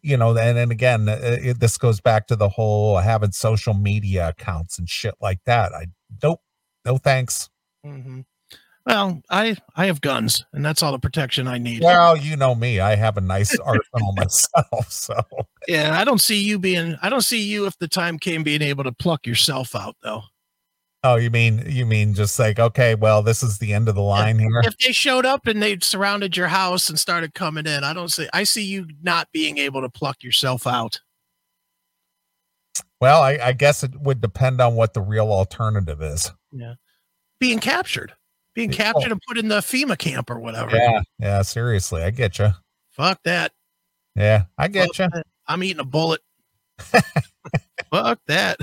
you 0.03 0.17
know 0.17 0.37
and 0.37 0.57
and 0.57 0.71
again 0.71 1.07
uh, 1.09 1.19
it, 1.21 1.59
this 1.59 1.77
goes 1.77 1.99
back 2.01 2.27
to 2.27 2.35
the 2.35 2.49
whole 2.49 2.97
having 2.97 3.31
social 3.31 3.73
media 3.73 4.29
accounts 4.29 4.77
and 4.77 4.89
shit 4.89 5.15
like 5.21 5.39
that 5.45 5.73
i 5.73 5.85
don't 6.19 6.39
no 6.85 6.97
thanks 6.97 7.49
hmm 7.83 8.21
Well, 8.85 9.21
I 9.29 9.55
I 9.75 9.85
have 9.85 10.01
guns, 10.01 10.45
and 10.53 10.65
that's 10.65 10.81
all 10.81 10.91
the 10.91 10.99
protection 10.99 11.47
I 11.47 11.57
need. 11.57 11.83
well 11.83 12.15
you 12.17 12.35
know 12.35 12.55
me 12.55 12.79
i 12.79 12.95
have 12.95 13.17
a 13.17 13.21
nice 13.21 13.57
arsenal 13.59 14.13
myself 14.15 14.91
so 14.91 15.13
Yeah, 15.67 15.99
I 15.99 16.03
don't 16.03 16.21
see 16.21 16.41
you 16.41 16.57
being. 16.57 16.97
I 17.01 17.09
don't 17.09 17.21
see 17.21 17.41
you 17.41 17.67
if 17.67 17.77
the 17.77 17.87
time 17.87 18.17
came 18.17 18.43
being 18.43 18.61
able 18.63 18.83
to 18.85 18.91
pluck 18.91 19.27
yourself 19.27 19.75
out 19.75 19.95
though. 20.01 20.23
Oh 21.03 21.15
you 21.15 21.29
mean 21.29 21.63
you 21.67 21.85
mean 21.85 22.13
just 22.13 22.37
like 22.39 22.59
okay 22.59 22.93
well 22.95 23.21
this 23.23 23.41
is 23.43 23.57
the 23.59 23.73
end 23.73 23.87
of 23.87 23.95
the 23.95 24.01
line 24.01 24.37
here 24.39 24.61
If 24.63 24.77
they 24.77 24.91
showed 24.91 25.25
up 25.25 25.47
and 25.47 25.61
they 25.63 25.77
surrounded 25.79 26.35
your 26.35 26.47
house 26.49 26.89
and 26.89 26.99
started 26.99 27.33
coming 27.33 27.65
in, 27.65 27.83
I 27.83 27.93
don't 27.93 28.09
see. 28.09 28.27
I 28.33 28.43
see 28.43 28.63
you 28.63 28.87
not 29.01 29.27
being 29.31 29.57
able 29.57 29.81
to 29.81 29.89
pluck 29.89 30.23
yourself 30.23 30.67
out. 30.67 30.99
well 32.99 33.21
I, 33.21 33.39
I 33.41 33.51
guess 33.53 33.83
it 33.83 33.91
would 34.01 34.21
depend 34.21 34.59
on 34.61 34.75
what 34.75 34.93
the 34.93 35.01
real 35.01 35.31
alternative 35.31 36.01
is 36.01 36.31
Yeah, 36.51 36.73
Being 37.39 37.59
captured, 37.59 38.13
being 38.53 38.71
captured 38.71 39.09
oh. 39.09 39.11
and 39.13 39.21
put 39.27 39.37
in 39.37 39.47
the 39.47 39.59
FEMA 39.59 39.97
camp 39.97 40.29
or 40.29 40.39
whatever. 40.39 40.75
yeah 40.75 41.01
yeah 41.19 41.41
seriously 41.43 42.03
i 42.03 42.09
get 42.09 42.39
you 42.39 42.49
Fuck 42.91 43.19
that. 43.23 43.53
yeah 44.15 44.43
i 44.57 44.67
get 44.67 44.87
Fuck 44.95 44.99
you 44.99 45.09
that. 45.17 45.25
I'm 45.47 45.63
eating 45.63 45.79
a 45.79 45.85
bullet. 45.85 46.21
Fuck 47.91 48.19
that. 48.27 48.57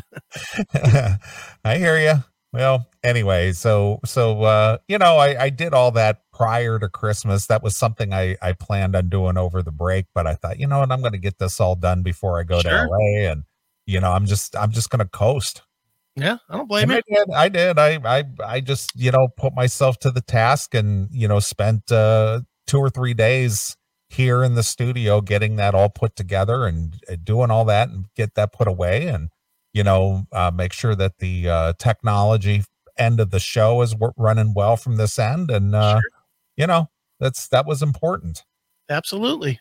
I 1.64 1.78
hear 1.78 1.98
you. 1.98 2.22
Well, 2.52 2.86
anyway, 3.02 3.52
so 3.52 4.00
so 4.04 4.42
uh, 4.44 4.78
you 4.88 4.98
know, 4.98 5.16
I 5.18 5.44
I 5.44 5.50
did 5.50 5.74
all 5.74 5.90
that 5.92 6.22
prior 6.32 6.78
to 6.78 6.88
Christmas. 6.88 7.46
That 7.46 7.62
was 7.62 7.76
something 7.76 8.12
I 8.14 8.36
I 8.40 8.52
planned 8.52 8.96
on 8.96 9.08
doing 9.08 9.36
over 9.36 9.62
the 9.62 9.72
break, 9.72 10.06
but 10.14 10.26
I 10.26 10.34
thought, 10.34 10.58
you 10.58 10.66
know 10.66 10.78
what, 10.78 10.90
I'm 10.92 11.00
going 11.00 11.12
to 11.12 11.18
get 11.18 11.38
this 11.38 11.60
all 11.60 11.74
done 11.74 12.02
before 12.02 12.38
I 12.40 12.44
go 12.44 12.60
Sure. 12.60 12.70
to 12.70 12.88
LA, 12.90 13.30
and 13.30 13.42
you 13.84 14.00
know, 14.00 14.12
I'm 14.12 14.26
just 14.26 14.56
I'm 14.56 14.70
just 14.70 14.90
going 14.90 15.00
to 15.00 15.08
coast. 15.08 15.62
Yeah, 16.14 16.38
I 16.48 16.56
don't 16.56 16.66
blame 16.68 16.90
And 16.90 17.02
you. 17.08 17.24
I 17.34 17.48
did. 17.50 17.78
I 17.78 17.94
did. 17.98 18.04
I 18.06 18.18
I 18.18 18.24
I 18.54 18.60
just 18.60 18.92
you 18.96 19.10
know 19.10 19.28
put 19.36 19.54
myself 19.54 19.98
to 19.98 20.10
the 20.10 20.22
task, 20.22 20.74
and 20.74 21.08
you 21.10 21.28
know 21.28 21.40
spent 21.40 21.92
uh, 21.92 22.40
two 22.66 22.78
or 22.78 22.88
three 22.88 23.12
days 23.12 23.76
here 24.08 24.42
in 24.44 24.54
the 24.54 24.62
studio 24.62 25.20
getting 25.20 25.56
that 25.56 25.74
all 25.74 25.88
put 25.88 26.14
together 26.16 26.64
and 26.66 26.94
uh, 27.10 27.16
doing 27.22 27.50
all 27.50 27.64
that 27.64 27.88
and 27.88 28.06
get 28.14 28.34
that 28.34 28.52
put 28.52 28.68
away 28.68 29.06
and 29.08 29.30
you 29.72 29.82
know 29.82 30.24
uh, 30.32 30.50
make 30.54 30.72
sure 30.72 30.94
that 30.94 31.18
the 31.18 31.48
uh, 31.48 31.72
technology 31.78 32.62
end 32.96 33.18
of 33.20 33.30
the 33.30 33.40
show 33.40 33.82
is 33.82 33.92
w- 33.92 34.12
running 34.16 34.54
well 34.54 34.76
from 34.76 34.96
this 34.96 35.18
end 35.18 35.50
and 35.50 35.74
uh, 35.74 35.94
Sure. 35.94 36.02
you 36.56 36.66
know 36.66 36.88
that's 37.18 37.48
that 37.48 37.66
was 37.66 37.82
important 37.82 38.42
Absolutely. 38.88 39.58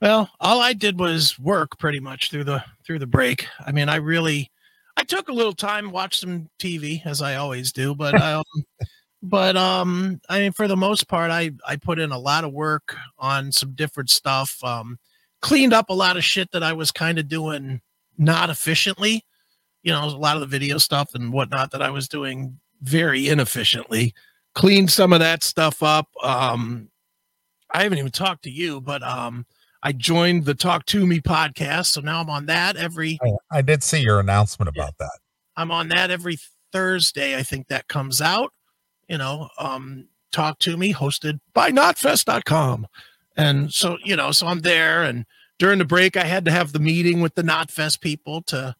Well, 0.00 0.30
all 0.38 0.60
I 0.60 0.72
did 0.72 1.00
was 1.00 1.36
work 1.40 1.76
pretty 1.78 1.98
much 1.98 2.30
through 2.30 2.44
the 2.44 2.62
through 2.86 3.00
the 3.00 3.06
break. 3.06 3.48
I 3.66 3.72
mean, 3.72 3.88
I 3.88 3.96
really 3.96 4.50
I 4.96 5.02
took 5.02 5.28
a 5.28 5.32
little 5.32 5.52
time, 5.54 5.90
watched 5.90 6.20
some 6.20 6.48
TV 6.60 7.04
as 7.04 7.20
I 7.20 7.34
always 7.34 7.72
do, 7.72 7.94
but 7.96 8.14
um 8.22 8.44
but 9.22 9.56
um 9.56 10.20
I 10.28 10.40
mean 10.40 10.52
for 10.52 10.68
the 10.68 10.76
most 10.76 11.08
part 11.08 11.30
I 11.30 11.50
I 11.66 11.76
put 11.76 11.98
in 11.98 12.12
a 12.12 12.18
lot 12.18 12.44
of 12.44 12.52
work 12.52 12.96
on 13.18 13.52
some 13.52 13.72
different 13.72 14.10
stuff. 14.10 14.62
Um 14.62 14.98
cleaned 15.40 15.72
up 15.72 15.90
a 15.90 15.94
lot 15.94 16.16
of 16.16 16.24
shit 16.24 16.50
that 16.52 16.62
I 16.62 16.72
was 16.72 16.90
kind 16.90 17.18
of 17.18 17.28
doing 17.28 17.80
not 18.16 18.50
efficiently. 18.50 19.24
You 19.82 19.92
know, 19.92 20.04
a 20.04 20.10
lot 20.10 20.36
of 20.36 20.40
the 20.40 20.46
video 20.46 20.78
stuff 20.78 21.14
and 21.14 21.32
whatnot 21.32 21.70
that 21.70 21.82
I 21.82 21.90
was 21.90 22.08
doing 22.08 22.58
very 22.82 23.28
inefficiently. 23.28 24.14
Cleaned 24.54 24.90
some 24.90 25.12
of 25.12 25.20
that 25.20 25.42
stuff 25.42 25.82
up. 25.82 26.08
Um 26.22 26.90
I 27.72 27.82
haven't 27.82 27.98
even 27.98 28.10
talked 28.10 28.44
to 28.44 28.50
you, 28.50 28.80
but 28.80 29.02
um, 29.02 29.44
I 29.82 29.92
joined 29.92 30.46
the 30.46 30.54
Talk 30.54 30.86
Toomey 30.86 31.20
podcast, 31.20 31.86
so 31.88 32.00
now 32.00 32.20
I'm 32.20 32.30
on 32.30 32.46
that 32.46 32.76
every. 32.76 33.18
I, 33.22 33.58
I 33.58 33.62
did 33.62 33.82
see 33.82 34.00
your 34.00 34.20
announcement 34.20 34.70
about 34.70 34.96
that 34.98 35.18
I'm 35.58 35.72
on 35.72 35.88
that 35.88 36.10
every 36.10 36.38
Thursday. 36.72 37.36
I 37.36 37.42
think 37.42 37.66
that 37.66 37.88
comes 37.88 38.22
out. 38.22 38.52
You 39.08 39.18
know, 39.18 39.48
um, 39.58 40.08
Talk 40.32 40.58
Toomey, 40.58 40.92
hosted 40.92 41.40
by 41.54 41.70
Knotfest.com, 41.70 42.86
and 43.36 43.72
so 43.72 43.96
you 44.04 44.16
know, 44.16 44.32
so 44.32 44.46
I'm 44.46 44.60
there. 44.60 45.02
And 45.02 45.24
during 45.58 45.78
the 45.78 45.84
break, 45.84 46.16
I 46.16 46.24
had 46.24 46.44
to 46.44 46.50
have 46.50 46.72
the 46.72 46.78
meeting 46.78 47.20
with 47.20 47.34
the 47.34 47.42
NotFest 47.42 48.00
people 48.00 48.42
to, 48.42 48.76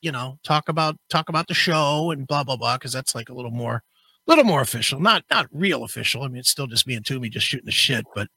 you 0.00 0.10
know, 0.12 0.38
talk 0.42 0.68
about 0.68 0.96
talk 1.08 1.28
about 1.28 1.46
the 1.48 1.54
show 1.54 2.10
and 2.10 2.26
blah 2.26 2.44
blah 2.44 2.56
blah, 2.56 2.76
because 2.76 2.92
that's 2.92 3.14
like 3.14 3.28
a 3.28 3.34
little 3.34 3.50
more, 3.52 3.82
little 4.26 4.44
more 4.44 4.60
official, 4.60 4.98
not 5.00 5.24
not 5.30 5.46
real 5.52 5.84
official. 5.84 6.22
I 6.22 6.28
mean, 6.28 6.38
it's 6.38 6.50
still 6.50 6.66
just 6.66 6.86
me 6.86 6.94
and 6.94 7.06
Toomey 7.06 7.28
just 7.28 7.46
shooting 7.46 7.66
the 7.66 7.72
shit, 7.72 8.04
but 8.14 8.28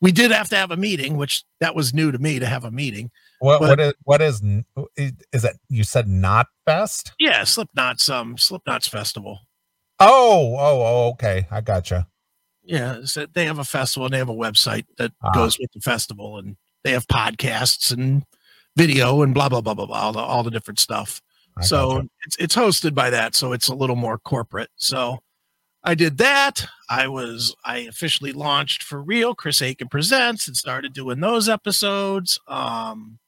we 0.00 0.10
did 0.10 0.32
have 0.32 0.48
to 0.48 0.56
have 0.56 0.70
a 0.72 0.76
meeting, 0.76 1.16
which 1.16 1.44
that 1.60 1.76
was 1.76 1.94
new 1.94 2.10
to 2.10 2.18
me 2.18 2.38
to 2.40 2.46
have 2.46 2.64
a 2.64 2.70
meeting. 2.72 3.10
what 3.38 3.60
But- 3.60 3.68
what 3.68 3.80
is 3.80 3.92
what 4.04 4.22
is 4.22 4.42
is 5.32 5.42
that 5.42 5.56
you 5.68 5.84
said 5.84 6.08
not 6.08 6.46
fest 6.64 7.12
Yeah, 7.18 7.44
Slipknot's 7.44 8.08
um 8.08 8.36
Slipknot's 8.38 8.88
festival. 8.88 9.40
Oh 10.00 10.56
oh 10.58 10.82
oh 10.82 11.08
okay 11.12 11.46
i 11.50 11.60
gotcha 11.60 12.06
Yeah, 12.64 13.00
so 13.04 13.26
they 13.26 13.44
have 13.46 13.58
a 13.58 13.64
festival 13.64 14.06
and 14.06 14.14
they 14.14 14.18
have 14.18 14.28
a 14.28 14.34
website 14.34 14.86
that 14.98 15.12
Ah. 15.22 15.32
goes 15.32 15.58
with 15.58 15.70
the 15.72 15.80
festival, 15.80 16.38
and 16.38 16.56
they 16.84 16.92
have 16.92 17.06
podcasts 17.06 17.92
and 17.92 18.24
video 18.76 19.22
and 19.22 19.34
blah 19.34 19.48
blah 19.48 19.60
blah 19.60 19.74
blah 19.74 19.86
blah, 19.86 19.96
all 20.00 20.12
the, 20.12 20.18
all 20.20 20.42
the 20.42 20.50
different 20.50 20.78
stuff. 20.80 21.20
I 21.56 21.62
so 21.62 21.94
gotcha. 21.96 22.08
it's 22.26 22.36
it's 22.38 22.56
hosted 22.56 22.94
by 22.94 23.10
that, 23.10 23.34
so 23.34 23.52
it's 23.52 23.68
a 23.68 23.74
little 23.74 23.96
more 23.96 24.18
corporate. 24.18 24.70
So 24.76 25.18
I 25.84 25.94
did 25.94 26.18
that. 26.18 26.64
I 26.88 27.08
was 27.08 27.54
I 27.64 27.78
officially 27.78 28.32
launched 28.32 28.82
for 28.82 29.02
real. 29.02 29.34
Chris 29.34 29.60
Aiken 29.62 29.88
presents 29.88 30.46
and 30.48 30.56
started 30.56 30.92
doing 30.94 31.20
those 31.20 31.48
episodes. 31.48 32.38
Um, 32.48 33.18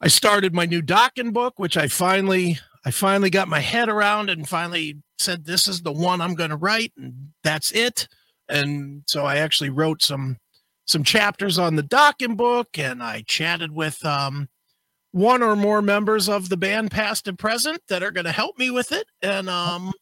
I 0.00 0.08
started 0.08 0.54
my 0.54 0.64
new 0.66 0.80
Dokken 0.82 1.32
book, 1.32 1.58
which 1.58 1.76
I 1.76 1.88
finally 1.88 2.58
I 2.84 2.90
finally 2.90 3.30
got 3.30 3.48
my 3.48 3.60
head 3.60 3.88
around 3.88 4.30
and 4.30 4.48
finally 4.48 5.02
said 5.20 5.44
this 5.44 5.68
is 5.68 5.82
the 5.82 5.92
one 5.92 6.20
I'm 6.20 6.34
going 6.34 6.50
to 6.50 6.56
write, 6.56 6.92
and 6.96 7.30
that's 7.44 7.70
it. 7.72 8.08
And 8.48 9.02
so 9.06 9.24
I 9.24 9.36
actually 9.36 9.70
wrote 9.70 10.02
some 10.02 10.38
some 10.86 11.04
chapters 11.04 11.58
on 11.58 11.76
the 11.76 11.82
Dokken 11.84 12.36
book, 12.36 12.78
and 12.78 13.02
I 13.02 13.22
chatted 13.26 13.70
with 13.70 14.04
um, 14.04 14.48
one 15.12 15.42
or 15.42 15.54
more 15.54 15.82
members 15.82 16.28
of 16.28 16.48
the 16.48 16.56
band, 16.56 16.90
past 16.90 17.28
and 17.28 17.38
present, 17.38 17.80
that 17.88 18.02
are 18.02 18.10
going 18.10 18.24
to 18.24 18.32
help 18.32 18.58
me 18.58 18.70
with 18.70 18.90
it. 18.90 19.06
And 19.22 19.48
um, 19.48 19.92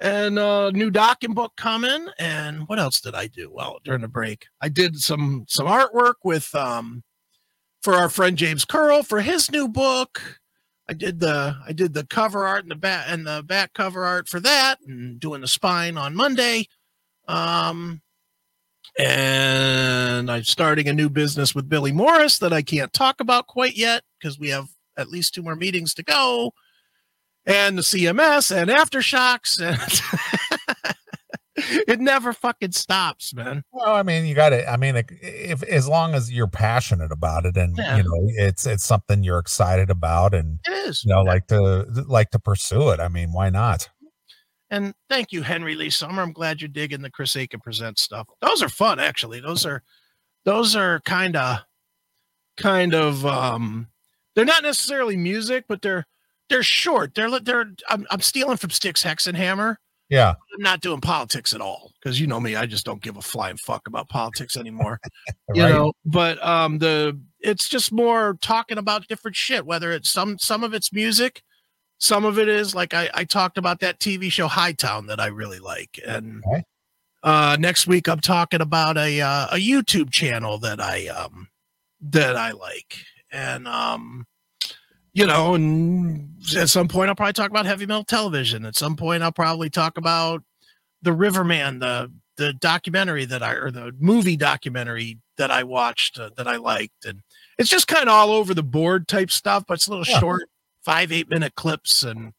and 0.00 0.38
uh, 0.38 0.70
new 0.70 0.90
docking 0.90 1.34
book 1.34 1.52
coming. 1.56 2.08
And 2.18 2.66
what 2.68 2.78
else 2.78 3.00
did 3.00 3.14
I 3.14 3.26
do? 3.26 3.50
Well, 3.52 3.80
during 3.84 4.00
the 4.00 4.08
break, 4.08 4.46
I 4.60 4.68
did 4.68 4.96
some 4.96 5.44
some 5.48 5.66
artwork 5.66 6.14
with 6.24 6.54
um 6.54 7.02
for 7.82 7.94
our 7.94 8.08
friend 8.08 8.36
James 8.36 8.64
Curl 8.64 9.02
for 9.02 9.20
his 9.20 9.50
new 9.50 9.68
book. 9.68 10.39
I 10.90 10.92
did 10.92 11.20
the 11.20 11.56
I 11.64 11.72
did 11.72 11.94
the 11.94 12.04
cover 12.04 12.44
art 12.44 12.64
and 12.64 12.70
the 12.72 12.74
back 12.76 13.06
and 13.08 13.24
the 13.24 13.44
back 13.46 13.74
cover 13.74 14.04
art 14.04 14.28
for 14.28 14.40
that, 14.40 14.80
and 14.84 15.20
doing 15.20 15.40
the 15.40 15.46
spine 15.46 15.96
on 15.96 16.16
Monday. 16.16 16.66
Um, 17.28 18.02
and 18.98 20.28
I'm 20.28 20.42
starting 20.42 20.88
a 20.88 20.92
new 20.92 21.08
business 21.08 21.54
with 21.54 21.68
Billy 21.68 21.92
Morris 21.92 22.38
that 22.38 22.52
I 22.52 22.62
can't 22.62 22.92
talk 22.92 23.20
about 23.20 23.46
quite 23.46 23.76
yet 23.76 24.02
because 24.18 24.36
we 24.36 24.48
have 24.48 24.66
at 24.96 25.08
least 25.08 25.32
two 25.32 25.44
more 25.44 25.54
meetings 25.54 25.94
to 25.94 26.02
go, 26.02 26.54
and 27.46 27.78
the 27.78 27.82
CMS 27.82 28.50
and 28.50 28.68
aftershocks, 28.68 29.60
and 29.60 29.78
it 31.88 32.00
never 32.00 32.32
fucking 32.32 32.72
stops, 32.72 33.32
man. 33.34 33.62
Well, 33.72 33.94
I 33.94 34.02
mean, 34.02 34.26
you 34.26 34.34
got 34.34 34.50
to. 34.50 34.68
I 34.68 34.76
mean, 34.76 34.96
if, 34.96 35.62
as 35.62 35.88
long 35.88 36.14
as 36.14 36.30
you're 36.32 36.46
passionate 36.48 37.12
about 37.12 37.46
it, 37.46 37.56
and 37.56 37.76
Yeah. 37.76 37.96
you 37.98 38.02
know, 38.02 38.28
it's 38.36 38.66
it's 38.66 38.84
something 38.84 39.22
you're 39.22 39.38
excited 39.38 39.90
about, 39.90 40.34
and 40.34 40.58
It 40.66 40.88
is. 40.88 41.04
you 41.04 41.10
know, 41.10 41.22
like 41.22 41.46
to 41.48 41.86
like 42.06 42.30
to 42.30 42.38
pursue 42.38 42.90
it. 42.90 43.00
I 43.00 43.08
mean, 43.08 43.32
why 43.32 43.50
not? 43.50 43.88
And 44.70 44.94
thank 45.08 45.32
you, 45.32 45.42
Henry 45.42 45.74
Lee 45.74 45.90
Summer. 45.90 46.22
I'm 46.22 46.32
glad 46.32 46.60
you're 46.60 46.68
digging 46.68 47.02
the 47.02 47.10
Chris 47.10 47.34
Aiken 47.36 47.60
present 47.60 47.98
stuff. 47.98 48.28
Those 48.40 48.62
are 48.62 48.68
fun, 48.68 49.00
actually. 49.00 49.40
Those 49.40 49.66
are 49.66 49.82
those 50.44 50.76
are 50.76 51.00
kind 51.00 51.36
of 51.36 51.58
kind 52.56 52.94
of 52.94 53.24
um 53.26 53.88
they're 54.36 54.44
not 54.44 54.62
necessarily 54.62 55.16
music, 55.16 55.64
but 55.68 55.82
they're 55.82 56.06
they're 56.48 56.62
short. 56.62 57.14
They're 57.14 57.40
they're 57.40 57.66
I'm, 57.88 58.06
I'm 58.10 58.20
stealing 58.20 58.56
from 58.58 58.70
Styx 58.70 59.02
Hexenhammer. 59.02 59.76
Yeah, 60.10 60.30
I'm 60.30 60.62
not 60.62 60.80
doing 60.80 61.00
politics 61.00 61.54
at 61.54 61.60
all 61.60 61.92
because 62.02 62.20
you 62.20 62.26
know 62.26 62.40
me, 62.40 62.56
I 62.56 62.66
just 62.66 62.84
don't 62.84 63.02
give 63.02 63.16
a 63.16 63.22
flying 63.22 63.56
fuck 63.56 63.86
about 63.88 64.08
politics 64.08 64.56
anymore. 64.56 65.00
you 65.54 65.66
know 65.66 65.92
but 66.04 66.42
um 66.46 66.78
the 66.78 67.18
it's 67.40 67.68
just 67.68 67.90
more 67.92 68.36
talking 68.40 68.78
about 68.78 69.06
different 69.08 69.36
shit 69.36 69.66
whether 69.66 69.90
it's 69.92 70.10
some 70.10 70.38
some 70.38 70.62
of 70.62 70.74
it's 70.74 70.92
music 70.92 71.42
some 71.98 72.24
of 72.24 72.38
it 72.38 72.48
is 72.48 72.74
like 72.74 72.94
i 72.94 73.10
i 73.14 73.24
talked 73.24 73.58
about 73.58 73.80
that 73.80 73.98
tv 73.98 74.30
show 74.30 74.46
hightown 74.46 75.06
that 75.06 75.18
i 75.20 75.26
really 75.26 75.58
like 75.58 75.98
and 76.06 76.42
Okay. 76.46 76.62
uh 77.22 77.56
next 77.58 77.86
week 77.86 78.08
i'm 78.08 78.20
talking 78.20 78.60
about 78.60 78.96
a 78.96 79.20
uh, 79.20 79.46
a 79.50 79.56
youtube 79.56 80.10
channel 80.10 80.58
that 80.58 80.80
i 80.80 81.08
um 81.08 81.48
that 82.00 82.36
i 82.36 82.52
like 82.52 82.98
and 83.32 83.66
um 83.66 84.26
you 85.12 85.26
know 85.26 85.54
and 85.54 86.28
at 86.56 86.68
some 86.68 86.88
point 86.88 87.08
i'll 87.08 87.14
probably 87.16 87.32
talk 87.32 87.50
about 87.50 87.66
heavy 87.66 87.86
metal 87.86 88.04
television 88.04 88.64
at 88.64 88.76
some 88.76 88.96
point 88.96 89.22
i'll 89.22 89.32
probably 89.32 89.68
talk 89.68 89.98
about 89.98 90.42
the 91.02 91.12
riverman 91.12 91.78
the 91.78 92.10
the 92.36 92.54
documentary 92.54 93.26
that 93.26 93.42
I 93.42 93.52
or 93.52 93.70
the 93.70 93.92
movie 93.98 94.36
documentary 94.36 95.18
that 95.36 95.50
I 95.50 95.62
watched 95.62 96.18
uh, 96.18 96.30
that 96.38 96.48
I 96.48 96.56
liked, 96.56 97.04
and 97.04 97.20
it's 97.58 97.68
just 97.68 97.86
kind 97.86 98.04
of 98.04 98.14
all 98.14 98.30
over 98.30 98.54
the 98.54 98.62
board 98.62 99.08
type 99.08 99.30
stuff, 99.30 99.64
but 99.68 99.74
it's 99.74 99.86
a 99.88 99.90
little 99.90 100.06
Yeah. 100.08 100.18
short, 100.18 100.48
five 100.82 101.12
eight 101.12 101.28
minute 101.28 101.54
clips, 101.54 102.02
and 102.02 102.32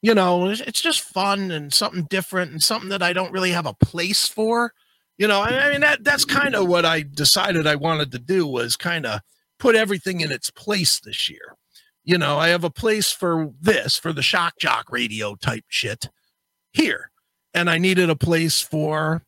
you 0.00 0.14
know, 0.14 0.46
it's, 0.48 0.62
it's 0.62 0.80
just 0.80 1.02
fun 1.02 1.50
and 1.50 1.72
something 1.74 2.04
different 2.08 2.50
and 2.50 2.62
something 2.62 2.88
that 2.88 3.02
I 3.02 3.12
don't 3.12 3.30
really 3.30 3.50
have 3.50 3.66
a 3.66 3.74
place 3.74 4.26
for. 4.26 4.72
You 5.18 5.28
know, 5.28 5.42
I 5.42 5.66
I 5.66 5.70
mean 5.70 5.82
that 5.82 6.02
that's 6.02 6.24
kind 6.24 6.54
of 6.54 6.66
what 6.66 6.86
I 6.86 7.02
decided 7.02 7.66
I 7.66 7.74
wanted 7.74 8.12
to 8.12 8.18
do 8.18 8.46
was 8.46 8.74
kind 8.74 9.04
of 9.04 9.20
put 9.58 9.76
everything 9.76 10.22
in 10.22 10.32
its 10.32 10.48
place 10.48 10.98
this 10.98 11.28
year. 11.28 11.56
You 12.10 12.18
know, 12.18 12.38
I 12.38 12.48
have 12.48 12.64
a 12.64 12.70
place 12.70 13.12
for 13.12 13.52
this 13.60 13.96
for 13.96 14.12
the 14.12 14.22
shock 14.22 14.54
jock 14.58 14.90
radio 14.90 15.36
type 15.36 15.64
shit 15.68 16.10
here 16.72 17.10
and 17.54 17.68
I 17.68 17.78
needed 17.78 18.10
a 18.10 18.16
place 18.16 18.60
for 18.60 19.22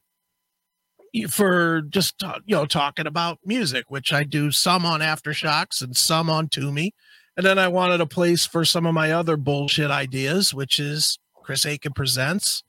for 1.28 1.82
just 1.82 2.22
uh, 2.22 2.38
you 2.46 2.56
know 2.56 2.66
talking 2.66 3.06
about 3.06 3.38
music, 3.44 3.86
which 3.88 4.12
I 4.12 4.24
do 4.24 4.50
some 4.50 4.86
on 4.86 5.00
Aftershocks 5.00 5.82
and 5.82 5.96
some 5.96 6.30
on 6.30 6.48
Toomey, 6.48 6.94
and 7.36 7.44
then 7.44 7.58
I 7.58 7.68
wanted 7.68 8.00
a 8.00 8.06
place 8.06 8.46
for 8.46 8.64
some 8.64 8.86
of 8.86 8.94
my 8.94 9.12
other 9.12 9.36
bullshit 9.36 9.90
ideas, 9.90 10.54
which 10.54 10.80
is 10.80 11.18
Chris 11.42 11.66
Aiken 11.66 11.92
presents, 11.92 12.62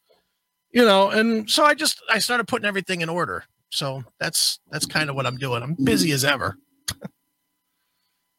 you 0.72 0.84
know, 0.84 1.10
and 1.10 1.50
so 1.50 1.64
I 1.64 1.74
just 1.74 2.02
I 2.10 2.20
started 2.20 2.48
putting 2.48 2.68
everything 2.68 3.02
in 3.02 3.10
order. 3.10 3.46
So 3.70 4.04
that's 4.20 4.60
that's 4.72 4.86
kind 4.86 5.10
of 5.10 5.16
what 5.16 5.26
I'm 5.26 5.38
doing. 5.38 5.64
I'm 5.64 5.76
busy 5.76 6.12
as 6.12 6.26
ever. 6.26 6.58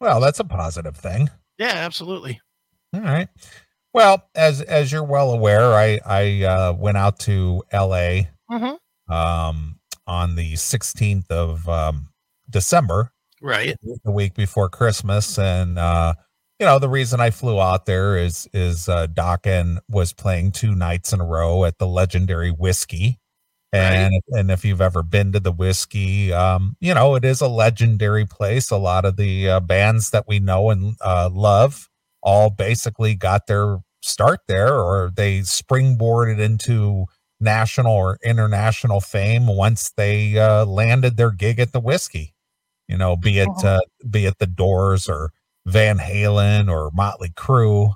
Well, 0.01 0.21
that's 0.21 0.41
a 0.41 0.45
positive 0.45 0.97
thing. 0.97 1.31
Yeah, 1.59 1.73
absolutely. 1.73 2.41
All 2.93 3.01
right. 3.01 3.29
Well, 3.93 4.29
as 4.35 4.61
as 4.61 4.91
you're 4.91 5.05
well 5.05 5.31
aware, 5.33 5.73
I 5.73 6.01
I 6.05 6.43
uh, 6.45 6.73
went 6.73 6.97
out 6.97 7.19
to 7.21 7.63
L.A. 7.71 8.29
Mhm. 8.51 8.77
Um, 9.09 9.79
on 10.07 10.35
the 10.37 10.55
16th 10.55 11.31
of 11.31 11.69
um, 11.69 12.09
December, 12.51 13.13
Right. 13.41 13.77
the 14.05 14.11
week 14.11 14.35
before 14.35 14.69
Christmas, 14.69 15.39
and 15.39 15.79
uh, 15.79 16.15
you 16.59 16.67
know 16.67 16.79
the 16.79 16.89
reason 16.89 17.21
I 17.21 17.31
flew 17.31 17.61
out 17.61 17.87
there 17.87 18.17
is 18.17 18.49
is 18.53 18.89
uh, 18.89 19.07
Dokken 19.07 19.79
was 19.89 20.13
playing 20.13 20.53
two 20.53 20.75
nights 20.75 21.13
in 21.13 21.21
a 21.21 21.25
row 21.27 21.65
at 21.65 21.79
the 21.79 21.87
legendary 21.87 22.51
Whisky. 22.51 23.21
And 23.75 24.23
and 24.29 24.51
if 24.53 24.65
you've 24.65 24.81
ever 24.81 25.03
been 25.03 25.33
to 25.33 25.41
the 25.41 25.53
whisky, 25.53 26.33
um, 26.33 26.77
you 26.81 26.95
know 26.95 27.17
it 27.17 27.25
is 27.25 27.41
a 27.41 27.49
legendary 27.49 28.25
place. 28.27 28.71
A 28.71 28.77
lot 28.77 29.05
of 29.05 29.17
the 29.17 29.49
uh, 29.51 29.61
bands 29.61 30.11
that 30.11 30.27
we 30.29 30.39
know 30.41 30.71
and 30.71 30.97
uh, 31.01 31.31
love 31.33 31.89
all 32.23 32.51
basically 32.51 33.15
got 33.17 33.47
their 33.49 33.79
start 34.03 34.41
there, 34.49 34.77
or 34.79 35.11
they 35.17 35.41
springboarded 35.41 36.39
into 36.41 37.07
national 37.41 37.93
or 37.93 38.19
international 38.25 39.01
fame 39.01 39.47
once 39.49 39.91
they 39.97 40.39
uh, 40.39 40.65
landed 40.67 41.17
their 41.17 41.33
gig 41.33 41.59
at 41.59 41.73
the 41.73 41.81
whisky. 41.81 42.35
You 42.89 42.99
know, 42.99 43.17
be 43.17 43.41
it 43.41 43.65
uh, 43.65 43.81
be 44.11 44.27
it 44.27 44.39
the 44.39 44.47
Doors 44.47 45.09
or 45.09 45.33
Van 45.67 45.99
Halen 45.99 46.71
or 46.71 46.91
Motley 46.93 47.31
Crue. 47.31 47.95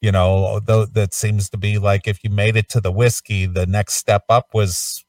You 0.00 0.12
know, 0.12 0.60
though 0.60 0.86
that 0.86 1.12
seems 1.14 1.50
to 1.50 1.58
be 1.58 1.78
like 1.78 2.06
if 2.08 2.22
you 2.24 2.30
made 2.30 2.56
it 2.56 2.68
to 2.70 2.80
the 2.80 2.92
whisky, 2.92 3.46
the 3.46 3.66
next 3.66 3.94
step 3.94 4.24
up 4.28 4.48
was, 4.54 5.04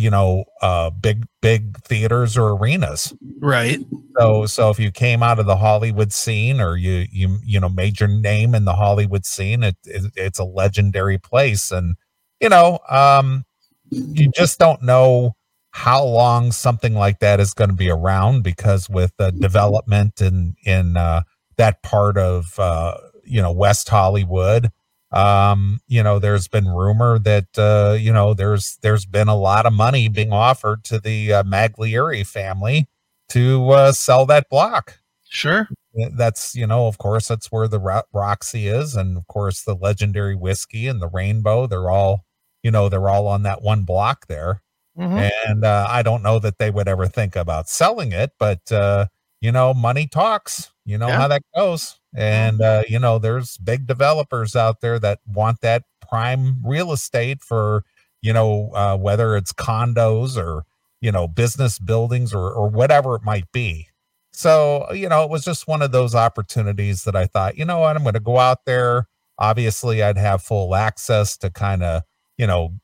you 0.00 0.10
know, 0.10 0.44
uh, 0.62 0.90
big 0.90 1.26
big 1.42 1.78
theaters 1.84 2.36
or 2.36 2.50
arenas. 2.50 3.14
Right. 3.38 3.80
So 4.18 4.46
so 4.46 4.70
if 4.70 4.78
you 4.78 4.90
came 4.90 5.22
out 5.22 5.38
of 5.38 5.46
the 5.46 5.56
Hollywood 5.56 6.12
scene 6.12 6.60
or 6.60 6.76
you 6.76 7.06
you 7.12 7.38
you 7.44 7.60
know 7.60 7.68
made 7.68 8.00
your 8.00 8.08
name 8.08 8.54
in 8.54 8.64
the 8.64 8.74
Hollywood 8.74 9.24
scene, 9.24 9.62
it, 9.62 9.76
it 9.84 10.12
it's 10.16 10.38
a 10.38 10.44
legendary 10.44 11.18
place, 11.18 11.70
and 11.70 11.96
you 12.40 12.48
know 12.48 12.78
um, 12.88 13.44
you 13.90 14.30
just 14.34 14.58
don't 14.58 14.82
know 14.82 15.34
how 15.72 16.04
long 16.04 16.52
something 16.52 16.94
like 16.94 17.20
that 17.20 17.38
is 17.40 17.54
going 17.54 17.70
to 17.70 17.76
be 17.76 17.90
around 17.90 18.42
because 18.42 18.88
with 18.90 19.12
the 19.18 19.30
development 19.32 20.20
in 20.20 20.54
in 20.64 20.96
uh, 20.96 21.22
that 21.56 21.82
part 21.82 22.18
of 22.18 22.58
uh, 22.58 22.94
you 23.24 23.40
know 23.40 23.52
West 23.52 23.88
Hollywood, 23.88 24.70
um, 25.12 25.80
you 25.88 26.02
know 26.02 26.18
there's 26.18 26.48
been 26.48 26.68
rumor 26.68 27.18
that 27.18 27.46
uh, 27.58 27.96
you 27.98 28.12
know 28.12 28.34
there's 28.34 28.78
there's 28.82 29.04
been 29.06 29.28
a 29.28 29.36
lot 29.36 29.66
of 29.66 29.72
money 29.72 30.08
being 30.08 30.32
offered 30.32 30.84
to 30.84 30.98
the 31.00 31.32
uh, 31.32 31.42
Maglieri 31.44 32.26
family 32.26 32.88
to 33.30 33.70
uh, 33.70 33.92
sell 33.92 34.26
that 34.26 34.48
block. 34.50 34.98
Sure. 35.28 35.68
That's 36.16 36.54
you 36.54 36.66
know, 36.66 36.86
of 36.86 36.98
course, 36.98 37.28
that's 37.28 37.50
where 37.50 37.66
the 37.68 37.80
Ro- 37.80 38.02
Roxy 38.12 38.68
is, 38.68 38.94
and 38.94 39.16
of 39.16 39.26
course, 39.26 39.62
the 39.62 39.74
legendary 39.74 40.36
whisky 40.36 40.86
and 40.86 41.02
the 41.02 41.08
Rainbow. 41.08 41.66
They're 41.66 41.90
all 41.90 42.24
you 42.62 42.70
know, 42.70 42.88
they're 42.88 43.08
all 43.08 43.26
on 43.26 43.42
that 43.44 43.62
one 43.62 43.82
block 43.84 44.26
there. 44.28 44.62
Mhm. 44.98 45.30
And 45.46 45.64
uh, 45.64 45.86
I 45.88 46.02
don't 46.02 46.22
know 46.22 46.38
that 46.40 46.58
they 46.58 46.70
would 46.70 46.88
ever 46.88 47.06
think 47.06 47.34
about 47.36 47.68
selling 47.68 48.12
it, 48.12 48.32
but 48.38 48.70
uh, 48.70 49.06
you 49.40 49.52
know, 49.52 49.74
money 49.74 50.06
talks. 50.06 50.72
You 50.84 50.98
know 50.98 51.08
Yeah. 51.08 51.18
how 51.18 51.28
that 51.28 51.42
goes. 51.56 51.98
And 52.14 52.60
uh, 52.60 52.82
you 52.88 52.98
know, 52.98 53.18
there's 53.18 53.56
big 53.58 53.86
developers 53.86 54.56
out 54.56 54.80
there 54.80 54.98
that 54.98 55.20
want 55.26 55.60
that 55.60 55.84
prime 56.08 56.60
real 56.64 56.92
estate 56.92 57.42
for 57.42 57.84
you 58.22 58.32
know, 58.32 58.70
uh, 58.74 58.96
whether 58.96 59.34
it's 59.36 59.52
condos 59.52 60.36
or, 60.36 60.64
you 61.00 61.10
know, 61.10 61.26
business 61.26 61.78
buildings 61.78 62.34
or, 62.34 62.50
or 62.52 62.68
whatever 62.68 63.14
it 63.16 63.22
might 63.24 63.50
be. 63.50 63.88
So, 64.32 64.86
you 64.92 65.08
know, 65.08 65.24
it 65.24 65.30
was 65.30 65.42
just 65.44 65.66
one 65.66 65.82
of 65.82 65.92
those 65.92 66.14
opportunities 66.14 67.04
that 67.04 67.16
I 67.16 67.26
thought, 67.26 67.56
you 67.56 67.64
know 67.64 67.78
what, 67.78 67.96
I'm 67.96 68.02
going 68.02 68.14
to 68.14 68.20
go 68.20 68.38
out 68.38 68.64
there. 68.66 69.08
Obviously, 69.38 70.02
I'd 70.02 70.18
have 70.18 70.42
full 70.42 70.74
access 70.74 71.36
to 71.38 71.50
kind 71.50 71.82
of, 71.82 72.02
you 72.36 72.46
know, 72.46 72.74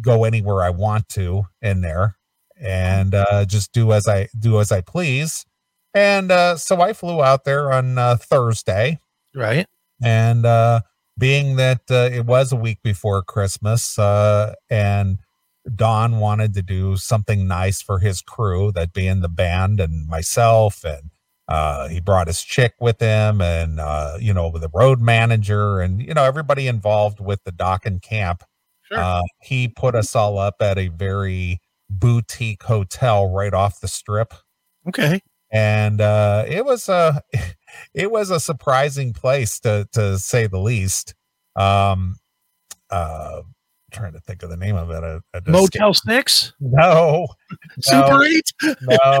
go 0.00 0.24
anywhere 0.24 0.62
I 0.62 0.70
want 0.70 1.08
to 1.10 1.44
in 1.62 1.80
there 1.80 2.16
and 2.60 3.14
uh, 3.14 3.44
just 3.46 3.72
do 3.72 3.92
as 3.92 4.06
I 4.06 4.28
do 4.38 4.60
as 4.60 4.70
I 4.70 4.82
please. 4.82 5.46
And 5.94 6.30
uh, 6.32 6.56
so 6.56 6.80
I 6.80 6.92
flew 6.92 7.22
out 7.22 7.44
there 7.44 7.72
on 7.72 7.98
uh, 7.98 8.16
Thursday, 8.16 8.98
Right. 9.34 9.66
and 10.02 10.46
uh, 10.46 10.80
being 11.18 11.56
that 11.56 11.82
uh, 11.90 12.08
it 12.12 12.24
was 12.26 12.52
a 12.52 12.56
week 12.56 12.78
before 12.82 13.22
Christmas, 13.22 13.98
uh, 13.98 14.54
and 14.70 15.18
Don 15.76 16.18
wanted 16.18 16.54
to 16.54 16.62
do 16.62 16.96
something 16.96 17.46
nice 17.46 17.82
for 17.82 17.98
his 17.98 18.22
crew, 18.22 18.72
that 18.72 18.92
being 18.92 19.20
the 19.20 19.28
band 19.28 19.80
and 19.80 20.06
myself, 20.08 20.82
and 20.84 21.10
uh, 21.48 21.88
he 21.88 22.00
brought 22.00 22.26
his 22.26 22.42
chick 22.42 22.72
with 22.80 22.98
him, 23.00 23.40
and 23.42 23.78
uh, 23.78 24.16
you 24.18 24.32
know 24.32 24.48
with 24.48 24.62
the 24.62 24.70
road 24.72 25.00
manager, 25.00 25.80
and 25.80 26.00
you 26.00 26.14
know 26.14 26.24
everybody 26.24 26.66
involved 26.68 27.20
with 27.20 27.44
the 27.44 27.52
Dokken 27.52 28.00
camp. 28.02 28.42
Sure. 28.84 28.98
Uh, 28.98 29.22
he 29.42 29.68
put 29.68 29.94
us 29.94 30.16
all 30.16 30.38
up 30.38 30.56
at 30.60 30.78
a 30.78 30.88
very 30.88 31.60
boutique 31.90 32.62
hotel 32.62 33.28
right 33.28 33.52
off 33.52 33.80
the 33.80 33.88
strip 33.88 34.32
okay. 34.88 35.20
And 35.52 36.00
uh 36.00 36.44
it 36.48 36.64
was 36.64 36.88
a 36.88 37.22
it 37.94 38.10
was 38.10 38.30
a 38.30 38.40
surprising 38.40 39.12
place 39.12 39.60
to 39.60 39.86
to 39.92 40.18
say 40.18 40.46
the 40.46 40.58
least. 40.58 41.14
Um 41.54 42.16
uh 42.90 43.42
trying 43.92 44.14
to 44.14 44.20
think 44.20 44.42
of 44.42 44.48
the 44.48 44.56
name 44.56 44.74
of 44.74 44.90
it. 44.90 45.04
I, 45.04 45.20
I 45.36 45.40
Motel 45.46 45.92
Six, 45.92 46.54
no. 46.60 47.28
Super 47.80 48.24
Eight, 48.24 48.50
no. 48.82 49.20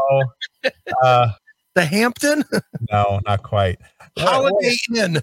Uh 1.02 1.28
the 1.74 1.84
Hampton, 1.84 2.44
no 2.90 3.20
not 3.26 3.42
quite. 3.42 3.78
Holiday 4.18 4.76
Inn. 4.94 5.22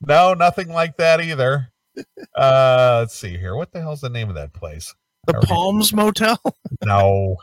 no 0.00 0.34
nothing 0.34 0.68
like 0.68 0.96
that 0.96 1.20
either. 1.20 1.70
Uh 2.36 2.98
let's 3.00 3.14
see 3.14 3.36
here. 3.36 3.54
What 3.56 3.72
the 3.72 3.80
hell's 3.80 4.00
the 4.00 4.08
name 4.08 4.28
of 4.28 4.36
that 4.36 4.52
place? 4.52 4.94
The 5.26 5.34
Palms 5.34 5.92
Motel. 5.92 6.40
No 6.84 7.36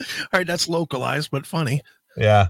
right, 0.32 0.46
that's 0.46 0.68
localized 0.68 1.30
but 1.30 1.46
funny. 1.46 1.82
yeah 2.16 2.48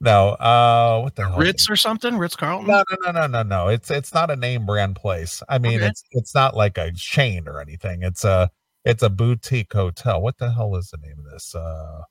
no 0.00 0.30
uh 0.30 1.00
what 1.00 1.14
the 1.14 1.26
hell 1.28 1.38
Ritz 1.38 1.70
or 1.70 1.76
something. 1.76 2.18
Ritz 2.18 2.34
Carlton. 2.34 2.66
No, 2.66 2.82
no, 2.90 3.10
no, 3.12 3.20
no, 3.20 3.26
no, 3.28 3.42
no. 3.44 3.68
It's 3.68 3.88
it's 3.90 4.12
not 4.12 4.30
a 4.32 4.36
name 4.36 4.66
brand 4.66 4.96
place. 4.96 5.42
I 5.48 5.58
mean, 5.58 5.76
Okay. 5.78 5.86
it's 5.86 6.02
it's 6.10 6.34
not 6.34 6.56
like 6.56 6.76
a 6.76 6.90
chain 6.92 7.46
or 7.46 7.60
anything. 7.60 8.02
It's 8.02 8.24
a 8.24 8.50
it's 8.84 9.04
a 9.04 9.10
boutique 9.10 9.72
hotel. 9.72 10.20
What 10.20 10.38
the 10.38 10.50
hell 10.52 10.74
is 10.74 10.90
the 10.90 10.96
name 10.98 11.20
of 11.24 11.30
this? 11.30 11.54
Uh, 11.54 12.02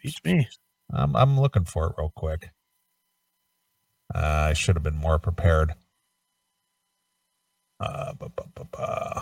Beats 0.00 0.20
me. 0.24 0.46
I'm 0.92 1.16
I'm 1.16 1.40
looking 1.40 1.64
for 1.64 1.88
it 1.88 1.94
real 1.98 2.12
quick. 2.14 2.50
Uh, 4.14 4.18
I 4.50 4.52
should 4.52 4.76
have 4.76 4.84
been 4.84 4.94
more 4.96 5.18
prepared. 5.18 5.74
Uh, 7.80 8.12
bu- 8.12 8.28
bu- 8.28 8.64
bu- 8.70 9.20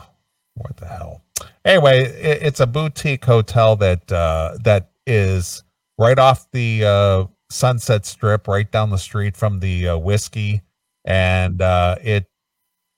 what 0.57 0.77
the 0.77 0.87
hell? 0.87 1.24
Anyway, 1.65 2.05
it, 2.05 2.43
it's 2.43 2.61
a 2.61 2.67
boutique 2.67 3.25
hotel 3.25 3.77
that 3.77 4.11
uh, 4.13 4.57
that 4.65 4.91
is 5.07 5.63
right 5.99 6.19
off 6.19 6.51
the 6.53 6.85
uh, 6.85 7.25
Sunset 7.51 8.05
Strip, 8.07 8.49
right 8.49 8.71
down 8.71 8.91
the 8.91 8.99
street 8.99 9.37
from 9.37 9.61
the 9.61 9.89
uh, 9.91 9.99
whisky, 9.99 10.63
and 11.05 11.63
uh, 11.63 11.97
it 12.03 12.27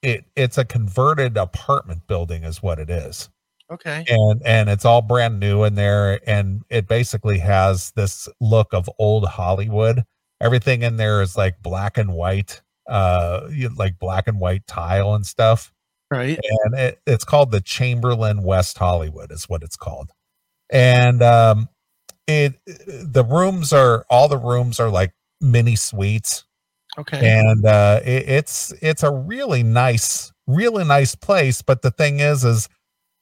it 0.03 0.25
it's 0.37 0.59
a 0.59 0.65
converted 0.65 1.37
apartment 1.37 2.07
building, 2.07 2.45
is 2.45 2.63
what 2.63 2.79
it 2.79 2.91
is. 2.91 3.31
Okay. 3.71 4.05
and 4.09 4.41
and 4.45 4.69
it's 4.71 4.85
all 4.85 5.03
brand 5.03 5.41
new 5.41 5.65
in 5.65 5.75
there. 5.75 6.21
And 6.29 6.63
it 6.71 6.87
basically 6.87 7.39
has 7.39 7.91
this 7.97 8.29
look 8.41 8.73
of 8.73 8.89
old 8.99 9.27
hollywood. 9.27 10.05
Everything 10.41 10.83
in 10.83 10.97
there 10.99 11.21
is 11.23 11.37
like 11.37 11.61
black 11.63 11.99
and 11.99 12.13
white 12.15 12.63
uh 12.89 13.49
like 13.77 13.99
black 13.99 14.29
and 14.29 14.39
white 14.39 14.65
tile 14.69 15.15
and 15.15 15.27
stuff 15.27 15.73
Right. 16.11 16.39
and 16.65 16.75
it, 16.75 17.01
it's 17.07 17.25
called 17.25 17.51
the 17.51 17.61
chamberlain 17.61 18.43
west 18.45 18.79
hollywood 18.79 19.33
is 19.33 19.49
what 19.49 19.63
it's 19.63 19.77
called. 19.77 20.11
And 20.71 21.23
um 21.23 21.69
it 22.29 22.55
the 22.67 23.25
rooms 23.25 23.73
are 23.73 24.05
all 24.11 24.29
the 24.29 24.39
rooms 24.39 24.81
are 24.81 24.91
like 24.91 25.13
mini 25.41 25.77
suites. 25.77 26.45
Okay. 26.99 27.21
and 27.41 27.65
uh 27.67 28.01
it, 28.05 28.29
it's 28.29 28.73
it's 28.83 29.03
a 29.03 29.11
really 29.13 29.63
nice 29.63 30.33
really 30.47 30.85
nice 30.85 31.15
place. 31.15 31.63
But 31.63 31.83
the 31.83 31.91
thing 31.91 32.21
is 32.21 32.45
is 32.45 32.69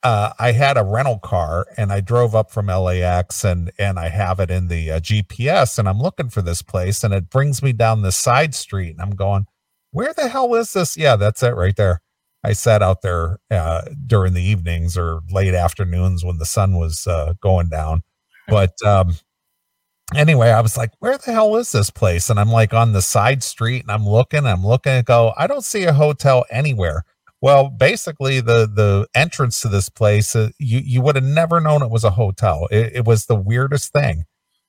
uh 0.02 0.32
i 0.38 0.52
had 0.52 0.76
a 0.76 0.84
rental 0.84 1.18
car 1.18 1.66
and 1.76 1.92
i 1.92 2.00
drove 2.00 2.34
up 2.34 2.50
from 2.50 2.66
lax 2.66 3.44
and 3.44 3.72
and 3.78 3.98
i 3.98 4.08
have 4.08 4.38
it 4.40 4.50
in 4.50 4.68
the 4.68 4.90
uh, 4.92 5.00
gps 5.00 5.78
and 5.78 5.88
i'm 5.88 5.98
looking 5.98 6.28
for 6.28 6.42
this 6.42 6.62
place 6.62 7.02
and 7.02 7.14
it 7.14 7.30
brings 7.30 7.62
me 7.62 7.72
down 7.72 8.02
this 8.02 8.16
side 8.16 8.54
street 8.54 8.90
and 8.90 9.00
i'm 9.00 9.16
going 9.16 9.46
where 9.92 10.12
the 10.14 10.28
hell 10.28 10.54
is 10.54 10.72
this? 10.74 10.96
Yeah 10.96 11.16
that's 11.16 11.42
it 11.42 11.56
right 11.56 11.76
there 11.76 12.02
i 12.44 12.52
sat 12.52 12.82
out 12.82 13.02
there 13.02 13.38
uh 13.50 13.82
during 14.06 14.34
the 14.34 14.42
evenings 14.42 14.96
or 14.96 15.20
late 15.30 15.54
afternoons 15.54 16.24
when 16.24 16.38
the 16.38 16.46
sun 16.46 16.76
was 16.76 17.06
uh 17.06 17.34
going 17.40 17.68
down 17.68 18.02
but 18.48 18.72
um 18.84 19.14
anyway, 20.14 20.50
I 20.50 20.60
was 20.60 20.76
like, 20.76 20.90
where 20.98 21.16
the 21.18 21.32
hell 21.32 21.56
is 21.56 21.72
this 21.72 21.90
place? 21.90 22.30
And 22.30 22.38
I'm 22.38 22.50
like 22.50 22.74
on 22.74 22.92
the 22.92 23.02
side 23.02 23.42
street 23.42 23.82
and 23.82 23.90
I'm 23.90 24.06
looking, 24.06 24.46
I'm 24.46 24.66
looking 24.66 24.92
and 24.92 25.06
go, 25.06 25.32
I 25.36 25.46
don't 25.46 25.64
see 25.64 25.84
a 25.84 25.92
hotel 25.92 26.44
anywhere. 26.50 27.04
Well, 27.40 27.68
basically 27.68 28.40
the 28.40 28.66
the 28.66 29.06
entrance 29.14 29.60
to 29.60 29.68
this 29.68 29.88
place, 29.90 30.34
uh, 30.34 30.50
you 30.58 30.80
you 30.82 31.02
would 31.02 31.16
have 31.16 31.24
never 31.24 31.60
known 31.60 31.82
it 31.82 31.90
was 31.90 32.04
a 32.04 32.10
hotel. 32.10 32.68
It, 32.70 32.96
it 32.96 33.04
was 33.04 33.26
the 33.26 33.34
weirdest 33.34 33.92
thing. 33.92 34.24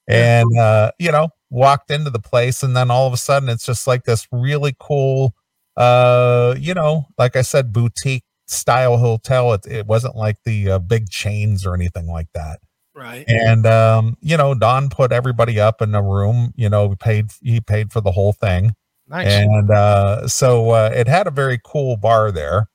And 0.07 0.57
uh, 0.57 0.91
you 0.99 1.11
know, 1.11 1.29
walked 1.49 1.89
into 1.89 2.09
the 2.09 2.19
place 2.19 2.63
and 2.63 2.75
then 2.75 2.91
all 2.91 3.07
of 3.07 3.13
a 3.13 3.17
sudden 3.17 3.49
it's 3.49 3.65
just 3.65 3.87
like 3.87 4.03
this 4.03 4.27
really 4.31 4.75
cool 4.79 5.33
uh, 5.77 6.55
you 6.57 6.73
know, 6.73 7.05
like 7.17 7.35
I 7.35 7.41
said 7.41 7.73
boutique 7.73 8.23
style 8.47 8.97
hotel. 8.97 9.53
It 9.53 9.65
it 9.65 9.87
wasn't 9.87 10.15
like 10.15 10.37
the 10.45 10.71
uh, 10.71 10.79
big 10.79 11.09
chains 11.09 11.65
or 11.65 11.73
anything 11.73 12.07
like 12.07 12.27
that 12.33 12.59
right. 12.95 13.25
and 13.27 13.65
um 13.67 14.17
you 14.21 14.37
know 14.37 14.55
don 14.55 14.89
put 14.89 15.11
everybody 15.11 15.59
up 15.59 15.81
in 15.81 15.93
a 15.93 16.01
room 16.01 16.53
you 16.55 16.69
know 16.69 16.87
we 16.87 16.95
paid 16.95 17.31
he 17.41 17.61
paid 17.61 17.91
for 17.91 18.01
the 18.01 18.11
whole 18.11 18.33
thing 18.33 18.73
Nice. 19.07 19.27
and 19.27 19.69
uh 19.69 20.27
so 20.27 20.71
uh 20.71 20.91
it 20.93 21.07
had 21.07 21.27
a 21.27 21.31
very 21.31 21.59
cool 21.63 21.97
bar 21.97 22.31
there 22.31 22.67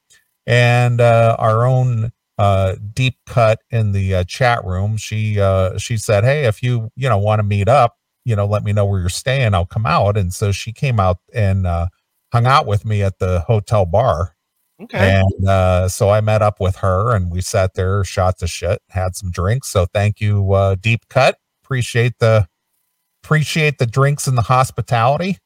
and 0.46 1.00
uh 1.00 1.34
our 1.38 1.66
own 1.66 2.12
uh 2.38 2.76
deep 2.94 3.16
cut 3.26 3.60
in 3.70 3.92
the 3.92 4.14
uh, 4.14 4.24
chat 4.24 4.64
room 4.64 4.96
she 4.96 5.40
uh 5.40 5.76
she 5.78 5.96
said 5.96 6.22
hey 6.22 6.44
if 6.44 6.62
you 6.62 6.90
you 6.94 7.08
know 7.08 7.18
want 7.18 7.40
to 7.40 7.42
meet 7.42 7.68
up 7.68 7.96
you 8.24 8.36
know 8.36 8.46
let 8.46 8.62
me 8.62 8.72
know 8.72 8.84
where 8.84 9.00
you're 9.00 9.08
staying 9.08 9.54
i'll 9.54 9.66
come 9.66 9.86
out 9.86 10.16
and 10.16 10.32
so 10.32 10.52
she 10.52 10.72
came 10.72 11.00
out 11.00 11.18
and 11.34 11.66
uh 11.66 11.86
hung 12.32 12.46
out 12.46 12.66
with 12.66 12.84
me 12.84 13.02
at 13.02 13.18
the 13.18 13.40
hotel 13.40 13.84
bar 13.84 14.34
okay. 14.82 15.20
and 15.20 15.48
uh, 15.48 15.88
so 15.88 16.10
I 16.10 16.20
met 16.20 16.42
up 16.42 16.60
with 16.60 16.76
her 16.76 17.14
and 17.14 17.30
we 17.30 17.40
sat 17.40 17.74
there, 17.74 18.04
shot 18.04 18.38
the 18.38 18.46
shit, 18.46 18.80
had 18.88 19.16
some 19.16 19.30
drinks. 19.30 19.68
So 19.68 19.86
thank 19.86 20.20
you, 20.20 20.52
uh, 20.52 20.76
Deep 20.76 21.08
Cut. 21.08 21.36
Appreciate 21.64 22.18
the 22.18 22.48
appreciate 23.22 23.78
the 23.78 23.86
drinks 23.86 24.26
and 24.26 24.36
the 24.36 24.42
hospitality. 24.42 25.38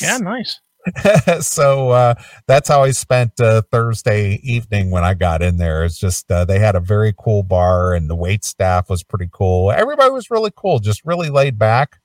yeah. 0.00 0.18
Nice. 0.18 0.60
so 1.40 1.90
uh, 1.90 2.14
that's 2.48 2.68
how 2.68 2.82
I 2.82 2.90
spent 2.90 3.40
uh, 3.40 3.62
Thursday 3.70 4.40
evening 4.42 4.90
when 4.90 5.04
I 5.04 5.14
got 5.14 5.40
in 5.40 5.56
there. 5.56 5.84
It's 5.84 5.98
just 5.98 6.30
uh, 6.30 6.44
they 6.44 6.58
had 6.58 6.74
a 6.74 6.80
very 6.80 7.14
cool 7.16 7.44
bar 7.44 7.94
and 7.94 8.10
the 8.10 8.16
wait 8.16 8.44
staff 8.44 8.90
was 8.90 9.04
pretty 9.04 9.28
cool. 9.32 9.70
Everybody 9.70 10.10
was 10.10 10.30
really 10.30 10.50
cool, 10.56 10.80
just 10.80 11.04
really 11.04 11.30
laid 11.30 11.58
back. 11.58 11.98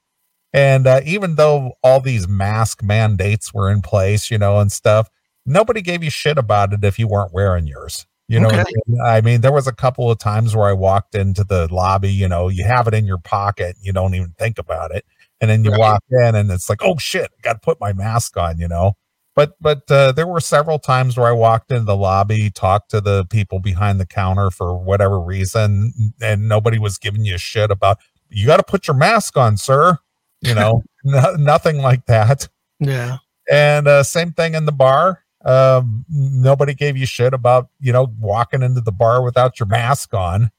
And 0.53 0.87
uh, 0.87 1.01
even 1.05 1.35
though 1.35 1.73
all 1.83 1.99
these 1.99 2.27
mask 2.27 2.81
mandates 2.83 3.53
were 3.53 3.69
in 3.69 3.81
place, 3.81 4.31
you 4.31 4.37
know, 4.37 4.59
and 4.59 4.71
stuff, 4.71 5.09
nobody 5.45 5.81
gave 5.81 6.03
you 6.03 6.09
shit 6.09 6.37
about 6.37 6.73
it 6.73 6.83
if 6.83 6.97
you 6.97 7.07
weren't 7.07 7.33
wearing 7.33 7.67
yours. 7.67 8.05
You 8.29 8.39
know, 8.39 8.49
I 8.49 8.57
Okay. 8.59 8.63
mean? 8.87 9.01
I 9.05 9.21
mean, 9.21 9.41
there 9.41 9.53
was 9.53 9.67
a 9.67 9.73
couple 9.73 10.11
of 10.11 10.17
times 10.19 10.55
where 10.55 10.67
I 10.67 10.73
walked 10.73 11.15
into 11.15 11.43
the 11.43 11.67
lobby, 11.73 12.11
you 12.11 12.27
know, 12.27 12.49
you 12.49 12.65
have 12.65 12.87
it 12.87 12.93
in 12.93 13.05
your 13.05 13.19
pocket, 13.19 13.75
you 13.81 13.93
don't 13.93 14.15
even 14.15 14.33
think 14.37 14.57
about 14.59 14.91
it. 14.91 15.05
And 15.39 15.49
then 15.49 15.63
you 15.63 15.71
Right. 15.71 15.79
walk 15.79 16.03
in 16.09 16.35
and 16.35 16.51
it's 16.51 16.69
like, 16.69 16.83
oh 16.83 16.97
shit, 16.97 17.31
got 17.41 17.53
to 17.53 17.59
put 17.59 17.79
my 17.79 17.93
mask 17.93 18.35
on, 18.37 18.57
you 18.59 18.67
know. 18.67 18.93
But 19.35 19.53
but 19.61 19.89
uh, 19.91 20.11
there 20.13 20.25
were 20.27 20.39
several 20.39 20.79
times 20.79 21.15
where 21.15 21.27
I 21.27 21.31
walked 21.31 21.71
into 21.71 21.85
the 21.85 21.95
lobby, 21.95 22.49
talked 22.49 22.89
to 22.91 22.99
the 23.01 23.25
people 23.25 23.59
behind 23.59 23.99
the 23.99 24.05
counter 24.05 24.49
for 24.49 24.75
whatever 24.77 25.19
reason, 25.21 25.93
and 26.21 26.49
nobody 26.49 26.79
was 26.79 26.97
giving 26.97 27.23
you 27.23 27.37
shit 27.37 27.69
about 27.71 27.99
you 28.29 28.47
got 28.47 28.57
to 28.57 28.63
put 28.63 28.87
your 28.87 28.97
mask 28.97 29.37
on, 29.37 29.55
sir. 29.57 29.99
You 30.47 30.55
know, 30.55 30.83
no, 31.03 31.33
nothing 31.35 31.77
like 31.79 32.05
that. 32.07 32.47
Yeah. 32.79 33.17
And 33.49 33.87
uh, 33.87 34.03
same 34.03 34.31
thing 34.33 34.53
in 34.55 34.65
the 34.65 34.71
bar. 34.71 35.23
Um, 35.45 36.03
nobody 36.09 36.73
gave 36.73 36.97
you 36.97 37.05
shit 37.05 37.33
about 37.33 37.69
you 37.79 37.93
know 37.93 38.11
walking 38.19 38.63
into 38.63 38.81
the 38.81 38.91
bar 38.91 39.23
without 39.23 39.59
your 39.59 39.67
mask 39.67 40.13
on. 40.13 40.51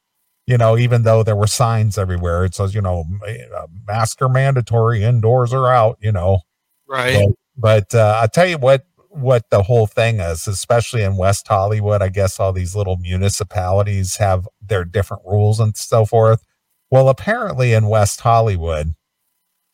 You 0.46 0.56
know, 0.56 0.78
even 0.78 1.02
though 1.02 1.22
there 1.22 1.36
were 1.36 1.46
signs 1.46 1.98
everywhere, 1.98 2.44
it 2.44 2.54
says 2.54 2.74
you 2.74 2.80
know 2.80 3.04
uh, 3.26 3.66
mask 3.86 4.22
are 4.22 4.28
mandatory, 4.30 5.02
indoors 5.04 5.52
or 5.52 5.68
out. 5.70 5.98
You 6.00 6.12
know, 6.12 6.40
Right. 6.86 7.28
but 7.56 7.94
uh, 7.94 8.20
I 8.22 8.28
tell 8.28 8.46
you 8.46 8.56
what, 8.56 8.86
what 9.10 9.50
the 9.50 9.62
whole 9.62 9.86
thing 9.86 10.20
is, 10.20 10.46
especially 10.48 11.02
in 11.02 11.16
West 11.18 11.46
Hollywood. 11.46 12.00
I 12.00 12.08
guess 12.08 12.40
all 12.40 12.54
these 12.54 12.74
little 12.74 12.96
municipalities 12.96 14.16
have 14.16 14.48
their 14.62 14.84
different 14.86 15.22
rules 15.26 15.60
and 15.60 15.76
so 15.76 16.06
forth. 16.06 16.42
Well, 16.90 17.10
apparently 17.10 17.74
in 17.74 17.88
West 17.88 18.20
Hollywood, 18.22 18.94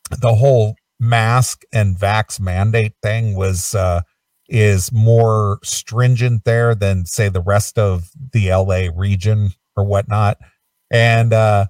the 0.09 0.35
whole 0.35 0.75
mask 0.99 1.63
and 1.73 1.97
vax 1.97 2.39
mandate 2.39 2.93
thing 3.01 3.35
was 3.35 3.75
uh, 3.75 4.01
is 4.47 4.91
more 4.91 5.59
stringent 5.63 6.43
there 6.45 6.75
than 6.75 7.05
say 7.05 7.29
the 7.29 7.41
rest 7.41 7.77
of 7.77 8.11
the 8.31 8.49
LA 8.49 8.87
region 8.95 9.49
or 9.75 9.83
whatnot. 9.83 10.37
And 10.91 11.33
uh, 11.33 11.65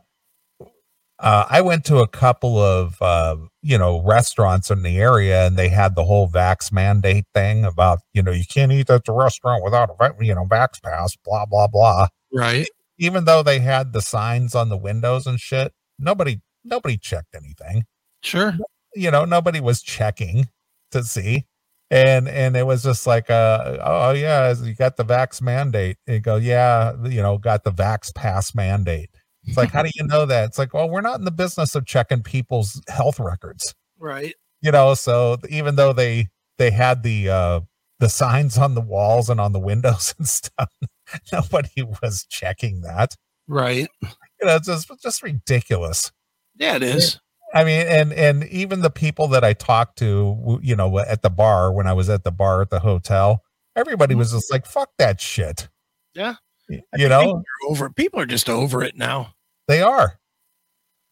uh, 1.20 1.46
I 1.50 1.62
went 1.62 1.86
to 1.86 2.00
a 2.00 2.08
couple 2.08 2.58
of 2.58 3.02
uh, 3.02 3.38
you 3.62 3.78
know 3.78 4.04
restaurants 4.04 4.70
in 4.70 4.84
the 4.84 4.98
area, 4.98 5.48
and 5.48 5.58
they 5.58 5.70
had 5.70 5.96
the 5.96 6.04
whole 6.04 6.28
vax 6.28 6.72
mandate 6.72 7.26
thing 7.34 7.64
about 7.64 8.00
you 8.14 8.22
know 8.22 8.32
you 8.32 8.46
can't 8.46 8.72
eat 8.72 8.90
at 8.90 9.06
the 9.06 9.14
restaurant 9.14 9.64
without 9.64 9.90
a 9.90 10.24
you 10.24 10.36
know 10.36 10.46
vax 10.46 10.82
pass, 10.84 11.16
blah 11.24 11.46
blah 11.46 11.68
blah. 11.68 12.08
Right. 12.34 12.68
Even 12.98 13.26
though 13.26 13.44
they 13.44 13.60
had 13.60 13.92
the 13.94 14.02
signs 14.02 14.56
on 14.56 14.70
the 14.70 14.78
windows 14.78 15.26
and 15.26 15.40
shit, 15.40 15.74
nobody 15.98 16.42
nobody 16.64 16.98
checked 16.98 17.36
anything 17.36 17.86
Sure. 18.26 18.58
you 18.96 19.12
know 19.12 19.24
nobody 19.26 19.60
was 19.60 19.82
checking 19.82 20.48
to 20.92 21.04
see 21.04 21.46
and 21.92 22.28
and 22.28 22.58
it 22.58 22.66
was 22.66 22.82
just 22.84 23.06
like 23.06 23.30
uh 23.30 23.78
oh 23.84 24.12
yeah 24.12 24.54
you 24.64 24.74
got 24.74 24.98
the 24.98 25.06
vax 25.06 25.42
mandate 25.42 25.98
and 26.08 26.16
you 26.16 26.20
go 26.20 26.36
yeah 26.38 26.94
you 27.04 27.22
know 27.22 27.38
got 27.38 27.64
the 27.64 27.72
vax 27.72 28.14
pass 28.14 28.56
mandate 28.56 29.10
it's 29.44 29.58
like 29.58 29.70
how 29.72 29.84
do 29.84 29.92
you 29.94 30.04
know 30.08 30.26
that 30.26 30.46
it's 30.46 30.58
like 30.58 30.74
well 30.74 30.90
we're 30.90 31.02
not 31.02 31.20
in 31.20 31.26
the 31.26 31.32
business 31.32 31.76
of 31.76 31.86
checking 31.86 32.24
people's 32.24 32.82
health 32.88 33.20
records 33.20 33.76
Right. 34.00 34.34
you 34.62 34.72
know 34.72 34.96
so 34.96 35.38
even 35.50 35.76
though 35.76 35.94
they 35.94 36.30
they 36.58 36.72
had 36.72 37.04
the 37.04 37.30
uh 37.30 37.60
the 38.00 38.10
signs 38.10 38.58
on 38.58 38.74
the 38.74 38.82
walls 38.82 39.30
and 39.30 39.40
on 39.40 39.54
the 39.54 39.60
windows 39.60 40.16
and 40.20 40.28
stuff 40.28 40.70
nobody 41.32 41.84
was 42.02 42.26
checking 42.30 42.82
that 42.82 43.16
Right. 43.48 43.88
you 44.02 44.10
know 44.48 44.56
it's 44.56 44.66
just, 44.68 44.90
just 45.04 45.22
ridiculous 45.22 46.12
Yeah, 46.58 46.78
it 46.78 46.84
is. 46.84 47.20
I 47.56 47.64
mean, 47.64 47.88
and 47.88 48.12
and 48.14 48.44
even 48.50 48.82
the 48.82 48.90
people 48.92 49.28
that 49.30 49.44
I 49.44 49.54
talked 49.54 49.98
to, 50.00 50.60
you 50.62 50.76
know, 50.76 51.00
at 51.00 51.22
the 51.22 51.30
bar 51.30 51.72
when 51.72 51.88
I 51.88 51.94
was 51.94 52.10
at 52.10 52.24
the 52.26 52.32
bar 52.32 52.62
at 52.62 52.70
the 52.70 52.80
hotel, 52.82 53.44
everybody 53.76 54.14
was 54.14 54.32
just 54.32 54.52
like, 54.52 54.66
"Fuck 54.66 54.92
that 54.98 55.20
shit." 55.22 55.70
Yeah. 56.14 56.36
You 56.70 56.82
think 56.98 57.10
know, 57.10 57.20
people 57.22 57.38
are 57.38 57.70
over 57.72 57.90
people 57.90 58.20
are 58.20 58.26
just 58.26 58.50
over 58.50 58.84
it 58.84 58.98
now. 58.98 59.34
they 59.68 59.82
are, 59.82 60.20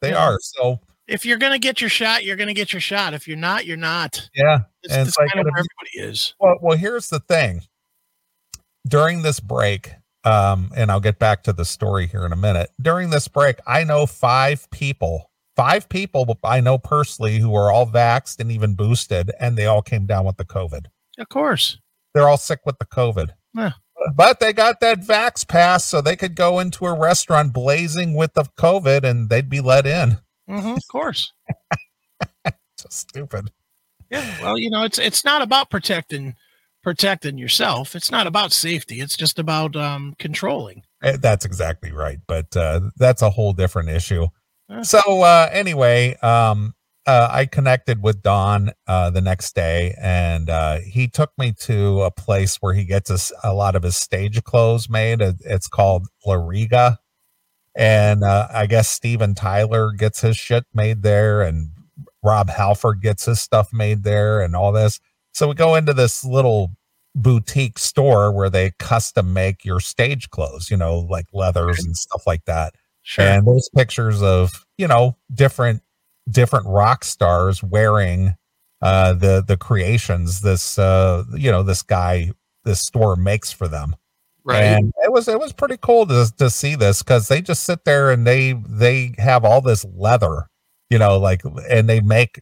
they 0.01 0.10
Yeah. 0.12 0.27
are. 0.32 0.38
So 0.41 0.79
If 1.08 1.25
you're 1.25 1.38
gonna 1.38 1.60
get 1.60 1.79
your 1.82 1.89
shot, 1.89 2.23
you're 2.25 2.36
gonna 2.36 2.53
get 2.53 2.73
your 2.73 2.79
shot. 2.82 3.13
If 3.13 3.27
you're 3.27 3.38
not, 3.38 3.65
you're 3.65 3.77
not. 3.77 4.29
yeah. 4.36 4.60
It's, 4.84 4.93
And 4.93 5.08
it's 5.08 5.17
like, 5.17 5.29
kind 5.29 5.39
of 5.41 5.45
where 5.51 5.60
everybody 5.60 6.12
is. 6.12 6.34
Well, 6.39 6.56
well, 6.62 6.77
here's 6.77 7.08
the 7.10 7.19
thing. 7.19 7.62
During 8.88 9.21
this 9.21 9.39
break, 9.39 9.91
um, 10.25 10.71
and 10.75 10.91
I'll 10.91 10.99
get 10.99 11.19
back 11.19 11.43
to 11.43 11.53
the 11.53 11.65
story 11.65 12.08
here 12.08 12.25
in 12.25 12.32
a 12.34 12.38
minute. 12.38 12.69
During 12.82 13.10
this 13.12 13.27
break, 13.27 13.60
I 13.67 13.84
know 13.84 14.06
five 14.06 14.69
people, 14.71 15.29
five 15.56 15.88
people 15.89 16.38
I 16.44 16.62
know 16.62 16.78
personally 16.78 17.39
who 17.39 17.54
are 17.56 17.72
all 17.72 17.86
vaxxed 17.88 18.39
and 18.39 18.52
even 18.52 18.76
boosted, 18.76 19.32
and 19.39 19.58
they 19.58 19.66
all 19.66 19.82
came 19.82 20.06
down 20.06 20.26
with 20.26 20.38
the 20.38 20.46
COVID. 20.46 20.86
Of 21.20 21.30
course. 21.30 21.78
they're 22.13 22.28
all 22.30 22.38
sick 22.38 22.60
with 22.66 22.78
the 22.80 22.86
COVID. 22.86 23.30
Yeah. 23.56 23.72
But 24.16 24.39
they 24.39 24.52
got 24.52 24.80
that 24.82 25.00
vax 25.00 25.48
pass 25.48 25.86
so 25.86 26.02
they 26.02 26.16
could 26.16 26.36
go 26.36 26.60
into 26.60 26.86
a 26.86 26.98
restaurant 26.98 27.54
blazing 27.54 28.16
with 28.16 28.34
the 28.34 28.44
COVID 28.58 29.04
and 29.04 29.30
they'd 29.30 29.50
be 29.50 29.62
let 29.62 29.86
in. 29.88 30.18
Mhm, 30.50 30.76
of 30.78 30.84
course. 30.92 31.32
So 32.78 32.88
stupid. 32.89 33.50
Yeah. 34.10 34.30
Well, 34.42 34.58
you 34.58 34.70
know, 34.70 34.84
it's 34.84 35.00
it's 35.00 35.24
not 35.24 35.42
about 35.42 35.70
protecting 35.70 36.36
protecting 36.84 37.38
yourself. 37.38 37.96
It's 37.96 38.12
not 38.12 38.28
about 38.28 38.52
safety. 38.52 39.00
It's 39.00 39.16
just 39.16 39.39
about 39.39 39.76
um 39.78 40.16
controlling. 40.20 40.84
Eh, 41.02 41.16
That's 41.20 41.46
exactly 41.46 41.92
right. 41.94 42.20
But 42.28 42.56
uh, 42.58 42.82
that's 42.98 43.22
a 43.22 43.30
whole 43.30 43.54
different 43.54 43.89
issue. 43.89 44.28
So 44.82 44.99
uh, 45.21 45.49
anyway, 45.52 46.15
um, 46.21 46.73
uh, 47.06 47.28
I 47.30 47.45
connected 47.45 48.02
with 48.02 48.21
Don 48.21 48.71
uh, 48.88 49.10
the 49.10 49.21
next 49.21 49.56
day, 49.56 49.93
and 50.02 50.49
uh, 50.49 50.80
he 50.80 51.08
took 51.08 51.32
me 51.38 51.52
to 51.62 52.02
a 52.04 52.12
place 52.12 52.58
where 52.58 52.73
he 52.73 52.86
gets 52.86 53.12
us 53.12 53.32
a 53.43 53.54
lot 53.54 53.76
of 53.76 53.84
his 53.84 53.97
stage 53.97 54.41
clothes 54.43 54.89
made. 54.89 55.21
It's 55.21 55.67
called 55.67 56.08
La 56.26 56.36
Riga, 56.36 56.99
and 57.76 58.23
uh, 58.23 58.47
I 58.54 58.67
guess 58.67 58.89
Steven 58.89 59.36
Tyler 59.36 59.91
gets 59.91 60.21
his 60.21 60.38
shit 60.38 60.65
made 60.73 61.04
there, 61.04 61.41
and 61.41 61.69
Rob 62.23 62.49
Halford 62.49 63.02
gets 63.02 63.26
his 63.26 63.41
stuff 63.41 63.73
made 63.73 64.04
there, 64.04 64.41
and 64.41 64.56
all 64.56 64.71
this. 64.71 64.99
So 65.34 65.49
we 65.49 65.56
go 65.56 65.76
into 65.76 65.93
this 65.93 66.23
little 66.23 66.71
boutique 67.15 67.78
store 67.78 68.32
where 68.32 68.49
they 68.49 68.71
custom 68.80 69.34
make 69.34 69.65
your 69.65 69.80
stage 69.80 70.30
clothes, 70.30 70.71
you 70.71 70.78
know, 70.78 70.99
like 70.99 71.26
leathers 71.34 71.84
and 71.84 71.95
stuff 71.95 72.26
like 72.26 72.45
that 72.45 72.73
Sure. 73.04 73.26
and 73.26 73.46
there's 73.46 73.70
pictures 73.76 74.22
of 74.22 74.66
you 74.78 74.88
know 74.88 75.18
different 75.34 75.82
different 76.30 76.66
rock 76.68 77.04
stars 77.04 77.62
wearing 77.62 78.34
uh 78.82 79.13
the 79.13 79.44
the 79.46 79.58
creations 79.58 80.42
this 80.42 80.80
uh 80.80 81.24
you 81.34 81.52
know 81.52 81.63
this 81.63 81.84
guy 81.84 82.32
this 82.63 82.80
store 82.80 83.16
makes 83.18 83.52
for 83.52 83.68
them 83.68 83.94
right. 84.46 84.63
and 84.63 84.94
it 85.04 85.12
was 85.12 85.28
it 85.28 85.38
was 85.38 85.52
pretty 85.52 85.78
cool 85.82 86.06
to 86.06 86.32
to 86.38 86.50
see 86.50 86.76
this 86.76 87.04
because 87.04 87.28
they 87.28 87.42
just 87.42 87.63
sit 87.63 87.84
there 87.84 88.10
and 88.10 88.26
they 88.26 88.54
they 88.68 89.13
have 89.18 89.44
all 89.44 89.60
this 89.60 89.86
leather 89.96 90.48
you 90.89 90.98
know 90.98 91.20
like 91.20 91.42
and 91.70 91.89
they 91.89 92.00
make 92.00 92.42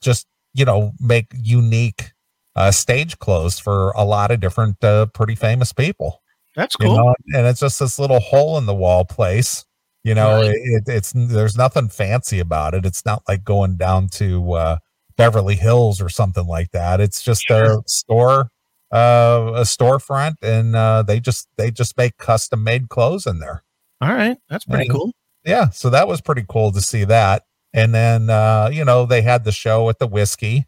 just 0.00 0.26
you 0.54 0.64
know 0.64 0.92
make 1.00 1.26
unique 1.34 2.12
uh 2.56 2.70
stage 2.70 3.18
clothes 3.18 3.58
for 3.58 3.90
a 3.90 4.04
lot 4.04 4.30
of 4.30 4.40
different 4.40 4.82
uh 4.82 5.04
pretty 5.06 5.34
famous 5.34 5.72
people 5.72 6.22
That's 6.56 6.76
you 6.80 6.86
cool. 6.86 6.96
know, 6.96 7.14
and 7.34 7.46
it's 7.46 7.60
just 7.60 7.78
this 7.78 7.98
little 7.98 8.20
hole 8.20 8.56
in 8.58 8.66
the 8.66 8.74
wall 8.74 9.04
place. 9.04 9.64
You 10.04 10.14
know, 10.14 10.36
Right. 10.40 10.52
it, 10.54 10.84
it's 10.86 11.12
there's 11.14 11.56
nothing 11.56 11.88
fancy 11.88 12.38
about 12.38 12.74
it. 12.74 12.86
It's 12.86 13.04
not 13.04 13.22
like 13.28 13.44
going 13.44 13.76
down 13.76 14.08
to 14.10 14.52
uh, 14.52 14.78
Beverly 15.16 15.56
Hills 15.56 16.00
or 16.00 16.08
something 16.08 16.46
like 16.46 16.70
that. 16.70 17.00
It's 17.00 17.22
just 17.22 17.50
a 17.50 17.82
store, 17.86 18.50
uh, 18.92 19.52
a 19.56 19.62
storefront, 19.62 20.34
and 20.42 20.74
uh, 20.76 21.02
they 21.02 21.20
just 21.20 21.48
they 21.58 21.70
just 21.70 21.96
make 21.98 22.16
custom 22.16 22.62
made 22.64 22.88
clothes 22.88 23.26
in 23.26 23.40
there. 23.40 23.64
All 24.00 24.12
right. 24.14 24.38
That's 24.48 24.64
pretty 24.64 24.86
Yeah. 24.86 24.92
cool. 24.92 25.12
Yeah, 25.44 25.70
so 25.70 25.90
that 25.90 26.06
was 26.08 26.20
pretty 26.20 26.44
cool 26.48 26.72
to 26.72 26.80
see 26.80 27.04
that. 27.04 27.44
And 27.74 27.94
then 27.94 28.30
uh, 28.30 28.70
you 28.72 28.84
know 28.84 29.04
they 29.04 29.22
had 29.22 29.44
the 29.44 29.52
show 29.52 29.88
at 29.88 29.98
the 29.98 30.06
whisky, 30.06 30.66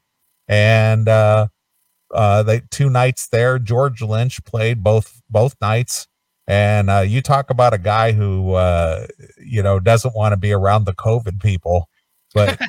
and 0.49 1.09
uh, 1.09 1.47
uh, 2.13 2.43
they 2.43 2.63
two 2.71 2.91
nights 2.91 3.29
there. 3.29 3.59
George 3.59 4.03
Lynch 4.03 4.43
played 4.45 4.83
both 4.83 5.23
both 5.31 5.55
nights, 5.61 6.09
and 6.51 6.91
uh, 6.91 6.99
you 6.99 7.23
talk 7.23 7.49
about 7.49 7.75
a 7.75 7.79
guy 7.79 8.11
who 8.11 8.55
uh, 8.55 9.07
you 9.39 9.63
know 9.63 9.79
doesn't 9.79 10.17
want 10.17 10.33
to 10.33 10.37
be 10.37 10.51
around 10.51 10.85
the 10.85 10.93
COVID 10.93 11.41
people, 11.41 11.89
but 12.35 12.61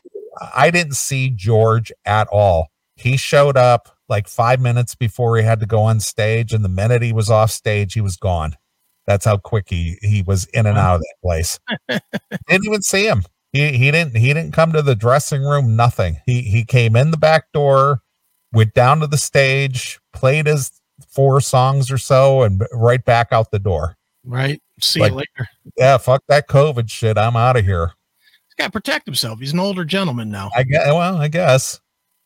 I 0.54 0.70
didn't 0.70 0.94
see 0.94 1.32
George 1.32 1.92
at 2.06 2.28
all. 2.28 2.68
He 2.96 3.18
showed 3.18 3.58
up 3.58 3.98
like 4.08 4.28
five 4.28 4.62
minutes 4.62 4.94
before 4.94 5.36
he 5.36 5.44
had 5.44 5.60
to 5.62 5.66
go 5.66 5.82
on 5.82 6.00
stage, 6.00 6.54
and 6.54 6.64
the 6.64 6.70
minute 6.70 7.02
he 7.02 7.12
was 7.12 7.32
off 7.32 7.50
stage, 7.50 7.94
he 7.96 8.02
was 8.02 8.18
gone. 8.18 8.56
That's 9.08 9.26
how 9.26 9.38
quick 9.38 9.66
he 9.68 9.98
he 10.04 10.22
was 10.22 10.46
in 10.54 10.68
and 10.68 10.78
out 10.78 10.98
of 10.98 11.02
that 11.02 11.16
place. 11.24 11.60
didn't 11.90 12.68
even 12.68 12.84
see 12.84 13.08
him. 13.08 13.24
He 13.52 13.72
he 13.72 13.90
didn't 13.90 14.16
he 14.16 14.28
didn't 14.28 14.54
come 14.54 14.74
to 14.74 14.84
the 14.84 14.96
dressing 14.96 15.42
room. 15.42 15.76
Nothing. 15.76 16.18
He 16.28 16.44
he 16.44 16.66
came 16.66 16.96
in 16.96 17.10
the 17.10 17.18
back 17.18 17.52
door, 17.52 18.04
went 18.54 18.76
down 18.76 19.00
to 19.00 19.08
the 19.08 19.18
stage, 19.18 20.00
played 20.14 20.46
his 20.46 20.81
four 21.12 21.42
songs 21.42 21.92
or 21.92 21.98
so, 21.98 22.44
and 22.44 22.64
right 22.74 23.04
back 23.06 23.28
out 23.32 23.52
the 23.52 23.60
door. 23.60 23.98
Right. 24.24 24.62
See 24.82 25.00
Like- 25.00 25.12
you 25.12 25.18
later. 25.18 25.50
Yeah, 25.78 25.98
fuck 25.98 26.24
that 26.28 26.48
COVID 26.48 26.90
shit. 26.90 27.18
I'm 27.18 27.36
out 27.36 27.58
of 27.58 27.66
here. 27.66 27.92
He's 28.48 28.56
got 28.58 28.66
to 28.66 28.72
protect 28.72 29.06
himself. 29.06 29.40
He's 29.40 29.54
an 29.54 29.60
older 29.60 29.86
gentleman 29.86 30.30
now. 30.30 30.50
I 30.56 30.64
guess. 30.64 30.88
Well, 30.88 31.18
I 31.18 31.28
guess. 31.28 31.80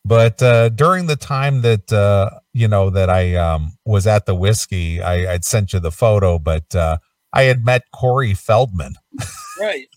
But 0.04 0.42
uh, 0.42 0.70
during 0.70 1.08
the 1.08 1.16
time 1.16 1.62
that 1.62 1.92
uh, 1.92 2.30
you 2.54 2.68
know 2.68 2.90
that 2.92 3.10
I 3.10 3.36
um, 3.36 3.74
was 3.86 4.06
at 4.08 4.26
the 4.28 4.36
whisky, 4.36 5.02
I, 5.02 5.34
I'd 5.34 5.44
sent 5.46 5.74
you 5.74 5.80
the 5.80 5.92
photo, 5.92 6.38
but 6.38 6.76
uh, 6.76 6.98
I 7.34 7.44
had 7.44 7.66
met 7.66 7.84
Corey 7.94 8.34
Feldman. 8.34 8.96
Right. 9.58 9.88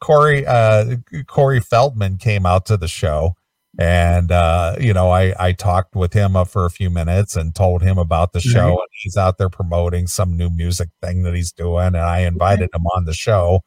Corey 0.00 0.46
uh, 0.46 0.96
Corey 1.26 1.58
Feldman 1.60 2.18
came 2.18 2.46
out 2.46 2.66
to 2.66 2.76
the 2.76 2.86
show, 2.86 3.34
and 3.78 4.32
uh, 4.32 4.76
you 4.80 4.92
know 4.92 5.10
I 5.10 5.34
I 5.38 5.52
talked 5.52 5.94
with 5.94 6.12
him 6.12 6.36
uh, 6.36 6.44
for 6.44 6.64
a 6.64 6.70
few 6.70 6.90
minutes 6.90 7.36
and 7.36 7.54
told 7.54 7.82
him 7.82 7.98
about 7.98 8.32
the 8.32 8.40
show, 8.40 8.68
and 8.68 8.88
he's 9.02 9.16
out 9.16 9.38
there 9.38 9.50
promoting 9.50 10.06
some 10.06 10.36
new 10.36 10.48
music 10.48 10.88
thing 11.02 11.22
that 11.24 11.34
he's 11.34 11.52
doing, 11.52 11.88
and 11.88 11.98
I 11.98 12.20
invited 12.20 12.70
him 12.74 12.86
on 12.94 13.04
the 13.04 13.14
show. 13.14 13.60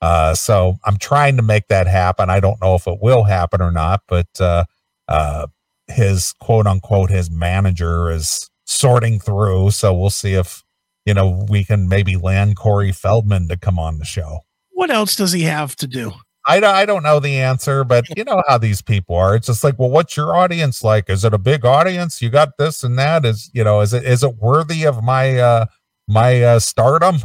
Uh, 0.00 0.34
so 0.34 0.76
I'm 0.84 0.98
trying 0.98 1.36
to 1.36 1.42
make 1.42 1.68
that 1.68 1.86
happen. 1.86 2.28
I 2.28 2.40
don't 2.40 2.60
know 2.60 2.74
if 2.74 2.86
it 2.86 2.98
will 3.00 3.24
happen 3.24 3.62
or 3.62 3.70
not, 3.70 4.02
but 4.06 4.28
uh, 4.38 4.64
uh, 5.08 5.46
his 5.86 6.34
quote 6.40 6.66
unquote 6.66 7.10
his 7.10 7.30
manager 7.30 8.10
is 8.10 8.50
sorting 8.66 9.18
through, 9.18 9.70
so 9.70 9.94
we'll 9.94 10.10
see 10.10 10.34
if 10.34 10.62
you 11.06 11.14
know 11.14 11.46
we 11.48 11.64
can 11.64 11.88
maybe 11.88 12.16
land 12.16 12.56
Corey 12.56 12.92
Feldman 12.92 13.48
to 13.48 13.56
come 13.56 13.78
on 13.78 13.98
the 13.98 14.04
show. 14.04 14.40
What 14.72 14.90
else 14.90 15.16
does 15.16 15.32
he 15.32 15.42
have 15.44 15.74
to 15.76 15.86
do? 15.86 16.12
I, 16.46 16.60
don't- 16.60 16.74
I 16.74 16.84
don't 16.86 17.02
know 17.02 17.20
the 17.20 17.38
answer, 17.38 17.84
but 17.84 18.04
you 18.16 18.24
know 18.24 18.42
how 18.48 18.58
these 18.58 18.82
people 18.82 19.16
are. 19.16 19.34
It's 19.34 19.46
just 19.46 19.64
like, 19.64 19.78
well, 19.78 19.90
what's 19.90 20.16
your 20.16 20.34
audience 20.36 20.84
like? 20.84 21.08
Is 21.08 21.24
it 21.24 21.32
a 21.34 21.38
big 21.38 21.64
audience? 21.64 22.20
You 22.20 22.30
got 22.30 22.50
this 22.58 22.82
and 22.84 22.98
that. 22.98 23.24
Is 23.24 23.50
you 23.54 23.64
know, 23.64 23.80
is 23.80 23.92
it 23.94 24.04
is 24.04 24.22
it 24.22 24.36
worthy 24.36 24.84
of 24.84 25.02
my 25.02 25.38
uh 25.38 25.66
my 26.08 26.42
uh 26.42 26.58
stardom? 26.58 27.16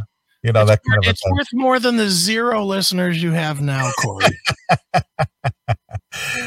You 0.42 0.54
know 0.54 0.62
it's 0.62 0.70
that 0.70 0.82
kind 0.88 0.98
worth, 1.00 1.06
of 1.08 1.12
it's 1.12 1.22
thing. 1.24 1.34
worth 1.34 1.48
more 1.54 1.80
than 1.80 1.98
the 1.98 2.08
zero 2.10 2.64
listeners 2.64 3.22
you 3.22 3.32
have 3.32 3.60
now, 3.62 3.92
Corey. 4.02 4.26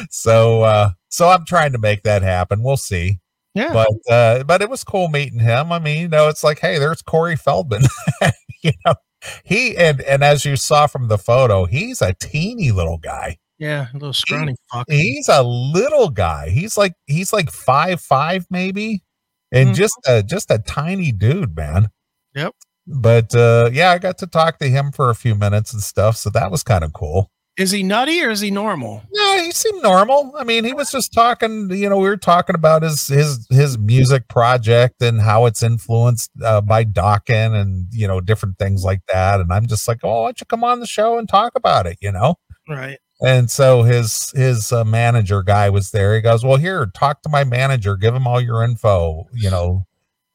So 0.09 0.63
uh 0.63 0.89
so 1.09 1.29
I'm 1.29 1.45
trying 1.45 1.71
to 1.73 1.77
make 1.79 2.03
that 2.03 2.21
happen. 2.21 2.63
We'll 2.63 2.77
see. 2.77 3.19
Yeah. 3.53 3.71
But 3.73 4.11
uh 4.11 4.43
but 4.43 4.61
it 4.61 4.69
was 4.69 4.83
cool 4.83 5.07
meeting 5.09 5.39
him. 5.39 5.71
I 5.71 5.79
mean, 5.79 6.01
you 6.01 6.07
know, 6.07 6.27
it's 6.27 6.43
like, 6.43 6.59
hey, 6.59 6.79
there's 6.79 7.01
Corey 7.01 7.35
Feldman. 7.35 7.83
you 8.63 8.71
know, 8.85 8.95
he 9.43 9.75
and 9.77 10.01
and 10.01 10.23
as 10.23 10.45
you 10.45 10.55
saw 10.55 10.87
from 10.87 11.07
the 11.07 11.17
photo, 11.17 11.65
he's 11.65 12.01
a 12.01 12.13
teeny 12.13 12.71
little 12.71 12.97
guy. 12.97 13.37
yeah, 13.59 13.87
a 13.93 13.97
little 13.97 14.13
scrawny 14.13 14.55
fuck. 14.71 14.85
He's 14.89 15.29
a 15.29 15.41
little 15.43 16.09
guy. 16.09 16.49
He's 16.49 16.77
like 16.77 16.93
he's 17.07 17.31
like 17.31 17.49
five 17.51 18.01
five 18.01 18.45
maybe, 18.49 19.03
and 19.51 19.69
Mhm. 19.69 19.75
just 19.75 19.97
a 20.07 20.23
just 20.23 20.51
a 20.51 20.57
tiny 20.59 21.11
dude, 21.11 21.55
man. 21.55 21.89
Yep. 22.35 22.53
But 22.87 23.33
uh 23.35 23.69
yeah, 23.71 23.91
I 23.91 23.99
got 23.99 24.17
to 24.19 24.27
talk 24.27 24.59
to 24.59 24.67
him 24.67 24.91
for 24.91 25.09
a 25.09 25.15
few 25.15 25.35
minutes 25.35 25.71
and 25.73 25.81
stuff, 25.81 26.17
so 26.17 26.29
that 26.31 26.51
was 26.51 26.63
kind 26.63 26.83
of 26.83 26.91
cool. 26.93 27.29
Is 27.55 27.69
he 27.69 27.83
nutty 27.83 28.23
or 28.23 28.31
is 28.31 28.39
he 28.39 28.49
normal? 28.49 29.03
No, 29.11 29.43
he 29.43 29.51
seemed 29.51 29.83
normal. 29.83 30.33
I 30.35 30.43
mean, 30.43 30.63
he 30.63 30.73
was 30.73 30.91
just 30.91 31.13
talking. 31.13 31.69
You 31.69 31.87
know, 31.87 31.97
we 31.97 32.09
were 32.09 32.17
talking 32.17 32.55
about 32.55 32.81
his 32.81 33.07
his 33.07 33.45
his 33.51 33.77
music 33.77 34.27
project 34.27 35.03
and 35.03 35.21
how 35.21 35.45
it's 35.45 35.61
influenced 35.61 36.31
uh, 36.43 36.61
by 36.61 36.83
Dokken 36.83 37.53
and 37.53 37.87
you 37.91 38.07
know 38.07 38.19
different 38.19 38.57
things 38.57 38.83
like 38.83 39.01
that. 39.11 39.39
And 39.39 39.53
I'm 39.53 39.67
just 39.67 39.87
like, 39.87 39.99
oh, 40.03 40.21
why 40.21 40.27
don't 40.27 40.41
you 40.41 40.47
come 40.47 40.63
on 40.63 40.79
the 40.79 40.87
show 40.87 41.19
and 41.19 41.29
talk 41.29 41.53
about 41.55 41.85
it? 41.85 41.97
You 42.01 42.11
know. 42.11 42.35
Right. 42.67 42.97
And 43.21 43.51
so 43.51 43.83
his 43.83 44.31
his 44.31 44.71
uh, 44.71 44.83
manager 44.83 45.43
guy 45.43 45.69
was 45.69 45.91
there. 45.91 46.15
He 46.15 46.21
goes, 46.21 46.43
"Well, 46.43 46.57
here, 46.57 46.85
talk 46.87 47.21
to 47.21 47.29
my 47.29 47.43
manager. 47.43 47.95
Give 47.95 48.15
him 48.15 48.25
all 48.25 48.41
your 48.41 48.63
info. 48.63 49.27
You 49.31 49.51
know, 49.51 49.85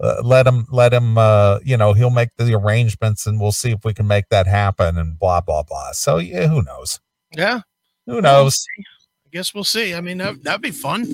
uh, 0.00 0.22
let 0.22 0.46
him 0.46 0.66
let 0.70 0.94
him. 0.94 1.18
Uh, 1.18 1.58
you 1.64 1.76
know, 1.76 1.94
he'll 1.94 2.10
make 2.10 2.30
the 2.36 2.54
arrangements, 2.54 3.26
and 3.26 3.40
we'll 3.40 3.52
see 3.52 3.72
if 3.72 3.84
we 3.84 3.92
can 3.92 4.06
make 4.06 4.28
that 4.30 4.46
happen." 4.46 4.96
And 4.96 5.18
blah 5.18 5.40
blah 5.40 5.64
blah. 5.64 5.92
So 5.92 6.18
yeah, 6.18 6.46
who 6.46 6.62
knows? 6.62 7.00
Yeah. 7.36 7.60
Who 8.06 8.20
knows? 8.20 8.64
I 8.78 9.28
guess 9.32 9.54
we'll 9.54 9.64
see. 9.64 9.94
I 9.94 10.00
mean, 10.00 10.18
that, 10.18 10.42
that'd 10.42 10.62
be 10.62 10.70
fun. 10.70 11.04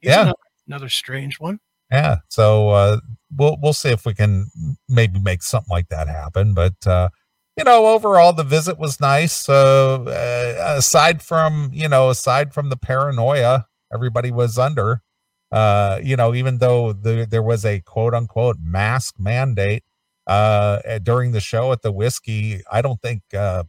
He's 0.00 0.10
Yeah. 0.10 0.22
Another, 0.22 0.38
another 0.66 0.88
strange 0.88 1.38
one. 1.38 1.60
Yeah. 1.90 2.18
So 2.28 2.70
uh, 2.70 3.00
we'll 3.36 3.56
we'll 3.62 3.72
see 3.72 3.90
if 3.90 4.04
we 4.04 4.14
can 4.14 4.46
maybe 4.88 5.18
make 5.18 5.42
something 5.42 5.70
like 5.70 5.88
that 5.88 6.08
happen. 6.08 6.54
But 6.54 6.86
uh, 6.86 7.08
you 7.56 7.64
know, 7.64 7.86
overall 7.86 8.32
the 8.32 8.44
visit 8.44 8.78
was 8.78 9.00
nice. 9.00 9.48
Uh, 9.48 10.02
uh, 10.02 10.76
aside 10.76 11.22
from 11.22 11.70
you 11.72 11.88
know, 11.88 12.10
aside 12.10 12.54
from 12.54 12.68
the 12.68 12.76
paranoia 12.76 13.66
everybody 13.92 14.30
was 14.30 14.58
under, 14.58 15.02
uh, 15.50 15.98
you 16.02 16.14
know, 16.14 16.34
even 16.34 16.58
though 16.58 16.92
the, 16.92 17.26
there 17.28 17.42
was 17.42 17.64
a 17.64 17.80
quote 17.80 18.14
unquote 18.14 18.58
mask 18.60 19.14
mandate 19.18 19.82
uh, 20.26 20.98
during 21.02 21.32
the 21.32 21.40
show 21.40 21.72
at 21.72 21.82
the 21.82 21.90
Whisky, 21.90 22.60
I 22.70 22.82
don't 22.82 23.00
think 23.00 23.22
uh, 23.34 23.64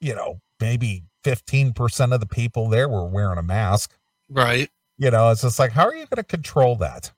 you 0.00 0.14
know 0.14 0.40
maybe 0.62 1.02
fifteen 1.24 1.72
percent 1.72 2.12
of 2.12 2.20
the 2.20 2.26
people 2.26 2.68
there 2.68 2.88
were 2.88 3.06
wearing 3.06 3.38
a 3.38 3.42
mask. 3.42 3.94
Right. 4.30 4.70
You 4.98 5.10
know, 5.10 5.30
it's 5.30 5.42
just 5.42 5.58
like, 5.58 5.72
how 5.72 5.84
are 5.86 5.94
you 5.94 6.06
going 6.06 6.16
to 6.16 6.24
control 6.24 6.76
that? 6.76 7.12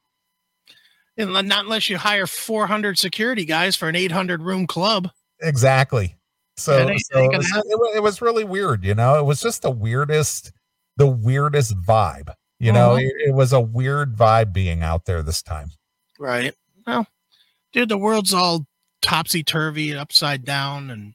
And 1.17 1.33
not 1.33 1.65
unless 1.65 1.89
you 1.89 1.97
hire 1.99 2.27
400 2.27 2.99
security 2.99 3.45
guys 3.45 3.77
for 3.77 3.89
an 3.89 3.95
800 3.95 4.43
room 4.43 4.67
club. 4.67 5.11
Exactly. 5.41 6.17
So, 6.57 6.89
it 6.89 7.01
so 7.13 7.19
it, 7.25 7.37
was, 7.37 7.51
it 7.57 7.97
it 7.97 8.03
was 8.03 8.23
really 8.23 8.45
weird, 8.45 8.85
you 8.85 8.95
know. 8.95 9.19
It 9.19 9.25
was 9.25 9.41
just 9.41 9.63
the 9.63 9.71
weirdest, 9.71 10.53
the 10.97 11.07
weirdest 11.07 11.77
vibe. 11.77 12.33
You 12.61 12.73
know, 12.73 12.91
Mhm. 12.91 13.03
it, 13.03 13.13
it 13.29 13.35
was 13.35 13.53
a 13.53 13.61
weird 13.61 14.17
vibe 14.17 14.53
being 14.53 14.83
out 14.83 15.05
there 15.05 15.23
this 15.23 15.43
time. 15.43 15.71
Right. 16.19 16.55
Well, 16.87 17.07
dude, 17.73 17.89
the 17.89 17.99
world's 17.99 18.33
all 18.33 18.67
topsy 19.03 19.43
turvy 19.43 19.91
and 19.91 19.99
upside 20.01 20.45
down. 20.45 20.91
And, 20.91 21.15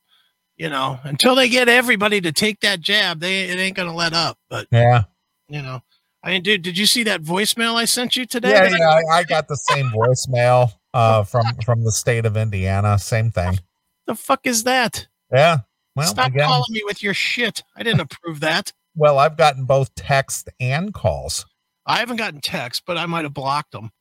you 0.60 0.70
know, 0.70 1.00
until 1.04 1.34
they 1.34 1.50
get 1.50 1.68
everybody 1.70 2.22
to 2.22 2.32
take 2.32 2.60
that 2.60 2.82
jab, 2.82 3.20
they 3.22 3.50
it 3.50 3.58
ain't 3.58 3.76
going 3.76 3.90
to 3.90 3.96
let 3.96 4.14
up. 4.14 4.38
But, 4.50 4.68
Yeah, 4.72 5.04
you 5.48 5.62
know, 5.62 5.82
I 6.22 6.32
mean, 6.32 6.44
dude, 6.44 6.62
did 6.62 6.78
you 6.78 6.86
see 6.86 7.04
that 7.04 7.24
voicemail 7.24 7.76
I 7.76 7.86
sent 7.86 8.16
you 8.18 8.26
today? 8.26 8.52
yeah, 8.52 8.70
yeah. 8.78 9.02
I, 9.12 9.20
I 9.20 9.24
got 9.24 9.48
the 9.48 9.56
same 9.56 9.90
voicemail 9.90 10.74
uh, 10.94 11.24
from 11.24 11.46
from 11.66 11.84
the 11.84 11.92
state 11.92 12.26
of 12.26 12.38
Indiana. 12.38 13.00
Same 13.00 13.32
thing. 13.32 13.58
The 14.06 14.16
fuck 14.16 14.42
is 14.44 14.66
that? 14.66 15.08
Yeah. 15.32 15.60
Well, 15.96 16.08
Stop 16.08 16.28
again, 16.28 16.46
calling 16.48 16.66
me 16.70 16.82
with 16.86 17.02
your 17.02 17.14
shit. 17.14 17.64
I 17.76 17.84
didn't 17.84 18.02
approve 18.02 18.42
that. 18.42 18.72
well, 18.96 19.18
I've 19.18 19.38
gotten 19.38 19.66
both 19.66 19.94
text 19.96 20.50
and 20.60 20.94
calls. 20.94 21.46
I 21.86 21.98
haven't 21.98 22.18
gotten 22.18 22.42
text, 22.42 22.84
but 22.86 22.98
I 22.98 23.06
might 23.06 23.24
have 23.24 23.34
blocked 23.34 23.72
them. 23.72 23.92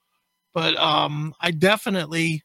But 0.54 0.76
um, 0.76 1.34
I 1.40 1.50
definitely 1.52 2.42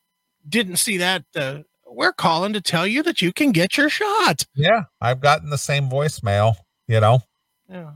didn't 0.47 0.77
see 0.77 0.97
that. 0.97 1.23
Uh, 1.35 1.59
we're 1.95 2.13
calling 2.13 2.53
to 2.53 2.61
tell 2.61 2.85
you 2.87 3.03
that 3.03 3.21
you 3.21 3.31
can 3.33 3.51
get 3.51 3.77
your 3.77 3.89
shot. 3.89 4.45
Yeah, 4.55 4.83
I've 5.01 5.19
gotten 5.21 5.49
the 5.49 5.57
same 5.57 5.89
voicemail. 5.89 6.55
You 6.87 6.99
know, 6.99 7.19
Yeah, 7.69 7.91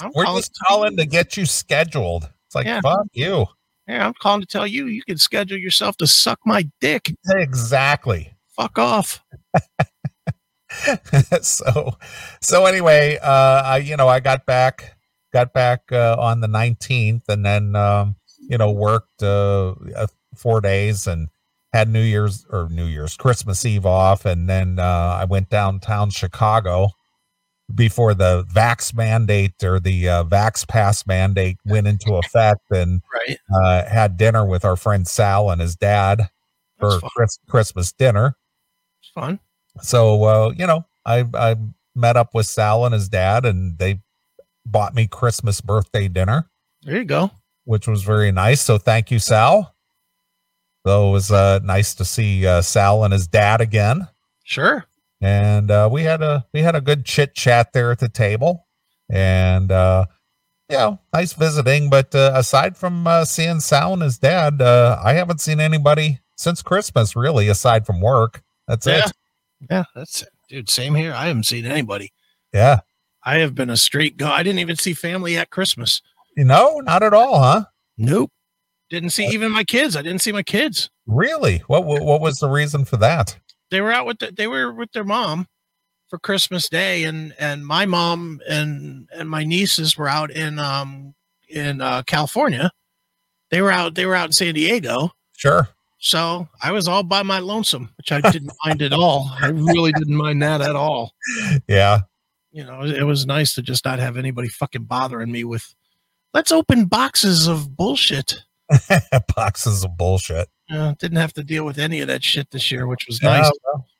I'm 0.00 0.10
we're 0.14 0.24
calling 0.24 0.40
just 0.40 0.58
calling 0.66 0.96
to 0.96 1.06
get 1.06 1.36
you 1.36 1.46
scheduled. 1.46 2.28
It's 2.46 2.54
like 2.54 2.66
Yeah. 2.66 2.80
fuck 2.80 3.06
you. 3.12 3.46
Yeah, 3.88 4.06
I'm 4.06 4.14
calling 4.14 4.40
to 4.40 4.46
tell 4.46 4.66
you 4.66 4.86
you 4.86 5.02
can 5.02 5.18
schedule 5.18 5.58
yourself 5.58 5.96
to 5.98 6.06
suck 6.06 6.38
my 6.44 6.68
dick. 6.80 7.14
Exactly. 7.28 8.34
Fuck 8.48 8.78
off. 8.78 9.22
so 11.42 11.96
so 12.40 12.64
anyway 12.64 13.18
uh 13.22 13.62
i 13.62 13.76
you 13.76 13.94
know 13.94 14.08
i 14.08 14.18
got 14.20 14.46
back 14.46 14.96
got 15.30 15.52
back 15.52 15.82
uh, 15.92 16.16
on 16.18 16.40
the 16.40 16.46
19th 16.46 17.28
and 17.28 17.44
then 17.44 17.76
um 17.76 18.16
you 18.38 18.56
know 18.56 18.70
worked 18.70 19.22
uh, 19.22 19.74
uh 19.94 20.06
four 20.34 20.62
days 20.62 21.06
and 21.06 21.28
had 21.72 21.88
new 21.88 22.02
year's 22.02 22.44
or 22.50 22.68
new 22.70 22.84
year's 22.86 23.16
christmas 23.16 23.64
eve 23.64 23.86
off 23.86 24.24
and 24.26 24.48
then 24.48 24.78
uh 24.78 25.16
i 25.20 25.24
went 25.24 25.48
downtown 25.50 26.10
chicago 26.10 26.88
before 27.74 28.12
the 28.14 28.44
vax 28.52 28.94
mandate 28.94 29.62
or 29.64 29.80
the 29.80 30.08
uh, 30.08 30.24
vax 30.24 30.66
pass 30.68 31.06
mandate 31.06 31.56
went 31.64 31.86
into 31.86 32.14
effect 32.24 32.60
and 32.70 33.00
Right. 33.12 33.38
uh 33.54 33.84
had 33.88 34.16
dinner 34.16 34.44
with 34.44 34.64
our 34.64 34.76
friend 34.76 35.06
sal 35.08 35.50
and 35.50 35.60
his 35.60 35.76
dad 35.76 36.28
for 36.78 36.90
That's. 37.00 37.12
Chris- 37.16 37.38
christmas 37.48 37.92
dinner 37.92 38.36
It's 39.00 39.10
fun. 39.14 39.38
so 39.80 40.24
uh, 40.24 40.52
you 40.56 40.66
know, 40.66 40.84
I 41.06 41.24
I 41.34 41.56
met 41.94 42.16
up 42.16 42.34
with 42.34 42.46
Sal 42.46 42.84
and 42.86 42.94
his 42.94 43.08
dad, 43.08 43.44
and 43.44 43.76
they 43.78 44.00
bought 44.64 44.94
me 44.94 45.06
Christmas 45.06 45.60
birthday 45.60 46.08
dinner, 46.08 46.48
There 46.82 46.96
you 46.96 47.04
go. 47.04 47.30
which 47.64 47.86
was 47.86 48.02
very 48.02 48.32
nice. 48.32 48.60
So 48.62 48.78
thank 48.78 49.10
you, 49.10 49.18
Sal. 49.18 49.71
So 50.86 51.08
it 51.08 51.12
was 51.12 51.30
uh, 51.30 51.60
nice 51.62 51.94
to 51.96 52.04
see 52.04 52.46
uh, 52.46 52.60
Sal 52.62 53.04
and 53.04 53.12
his 53.12 53.26
dad 53.28 53.60
again, 53.60 54.08
Sure. 54.44 54.84
and 55.20 55.70
uh, 55.70 55.88
we 55.90 56.02
had 56.02 56.22
a 56.22 56.44
we 56.52 56.62
had 56.62 56.74
a 56.74 56.80
good 56.80 57.04
chit 57.04 57.34
chat 57.34 57.72
there 57.72 57.92
at 57.92 58.00
the 58.00 58.08
table, 58.08 58.66
and 59.08 59.70
uh, 59.70 60.06
you 60.68 60.76
know, 60.76 60.98
nice 61.12 61.34
visiting. 61.34 61.88
But 61.88 62.14
uh, 62.14 62.32
aside 62.34 62.76
from 62.76 63.06
uh, 63.06 63.24
seeing 63.24 63.60
Sal 63.60 63.92
and 63.92 64.02
his 64.02 64.18
dad, 64.18 64.60
uh, 64.60 65.00
I 65.02 65.12
haven't 65.12 65.40
seen 65.40 65.60
anybody 65.60 66.18
since 66.36 66.62
Christmas, 66.62 67.14
really, 67.14 67.46
aside 67.48 67.86
from 67.86 68.00
work. 68.00 68.42
That's 68.66 68.86
Yeah. 68.86 69.04
it. 69.06 69.12
Yeah, 69.70 69.84
that's 69.94 70.22
it. 70.22 70.28
Dude, 70.48 70.68
same 70.68 70.96
here. 70.96 71.12
I 71.14 71.28
haven't 71.28 71.44
seen 71.46 71.64
anybody. 71.64 72.12
Yeah. 72.52 72.80
I 73.24 73.38
have 73.38 73.54
been 73.54 73.70
a 73.70 73.76
straight 73.76 74.16
go. 74.16 74.26
I 74.26 74.42
didn't 74.42 74.58
even 74.58 74.74
see 74.74 74.94
family 74.94 75.36
at 75.36 75.50
Christmas. 75.50 76.02
You 76.36 76.44
know, 76.44 76.80
not 76.80 77.04
at 77.04 77.14
all, 77.14 77.40
huh? 77.40 77.64
Nope. 77.96 78.32
Didn't 78.92 79.08
see 79.08 79.24
even 79.28 79.52
my 79.52 79.64
kids. 79.64 79.96
I 79.96 80.02
didn't 80.02 80.20
see 80.20 80.32
my 80.32 80.42
kids. 80.42 80.90
Really? 81.06 81.62
What 81.66 81.86
what, 81.86 82.02
what 82.02 82.20
was 82.20 82.40
the 82.40 82.48
reason 82.50 82.84
for 82.84 82.98
that? 82.98 83.38
They 83.70 83.80
were 83.80 83.90
out 83.90 84.04
with 84.04 84.18
the, 84.18 84.30
they 84.30 84.46
were 84.46 84.70
with 84.70 84.92
their 84.92 85.02
mom 85.02 85.48
for 86.08 86.18
Christmas 86.18 86.68
Day, 86.68 87.04
and 87.04 87.34
and 87.38 87.66
my 87.66 87.86
mom 87.86 88.42
and 88.46 89.08
and 89.16 89.30
my 89.30 89.44
nieces 89.44 89.96
were 89.96 90.10
out 90.10 90.30
in 90.30 90.58
um 90.58 91.14
in 91.48 91.80
uh, 91.80 92.02
California. 92.02 92.70
They 93.50 93.62
were 93.62 93.72
out. 93.72 93.94
They 93.94 94.04
were 94.04 94.14
out 94.14 94.26
in 94.26 94.32
San 94.32 94.52
Diego. 94.52 95.12
Sure. 95.38 95.70
So 95.98 96.46
I 96.62 96.72
was 96.72 96.86
all 96.86 97.02
by 97.02 97.22
my 97.22 97.38
lonesome, 97.38 97.94
which 97.96 98.12
I 98.12 98.20
didn't 98.20 98.52
mind 98.66 98.82
at 98.82 98.92
all. 98.92 99.30
I 99.40 99.46
really 99.46 99.92
didn't 99.92 100.16
mind 100.16 100.42
that 100.42 100.60
at 100.60 100.76
all. 100.76 101.14
Yeah. 101.66 102.00
You 102.50 102.64
know, 102.64 102.82
it 102.82 103.04
was 103.04 103.24
nice 103.24 103.54
to 103.54 103.62
just 103.62 103.86
not 103.86 104.00
have 104.00 104.18
anybody 104.18 104.48
fucking 104.48 104.84
bothering 104.84 105.32
me 105.32 105.44
with, 105.44 105.74
let's 106.34 106.52
open 106.52 106.84
boxes 106.84 107.46
of 107.46 107.74
bullshit. 107.74 108.42
Boxes 109.36 109.84
of 109.84 109.96
bullshit. 109.96 110.48
Didn't 110.68 111.16
have 111.16 111.34
to 111.34 111.44
deal 111.44 111.64
with 111.64 111.78
any 111.78 112.00
of 112.00 112.08
that 112.08 112.24
shit 112.24 112.50
this 112.50 112.70
year, 112.70 112.86
which 112.86 113.06
was 113.06 113.22
Yeah, 113.22 113.40
nice. 113.40 113.50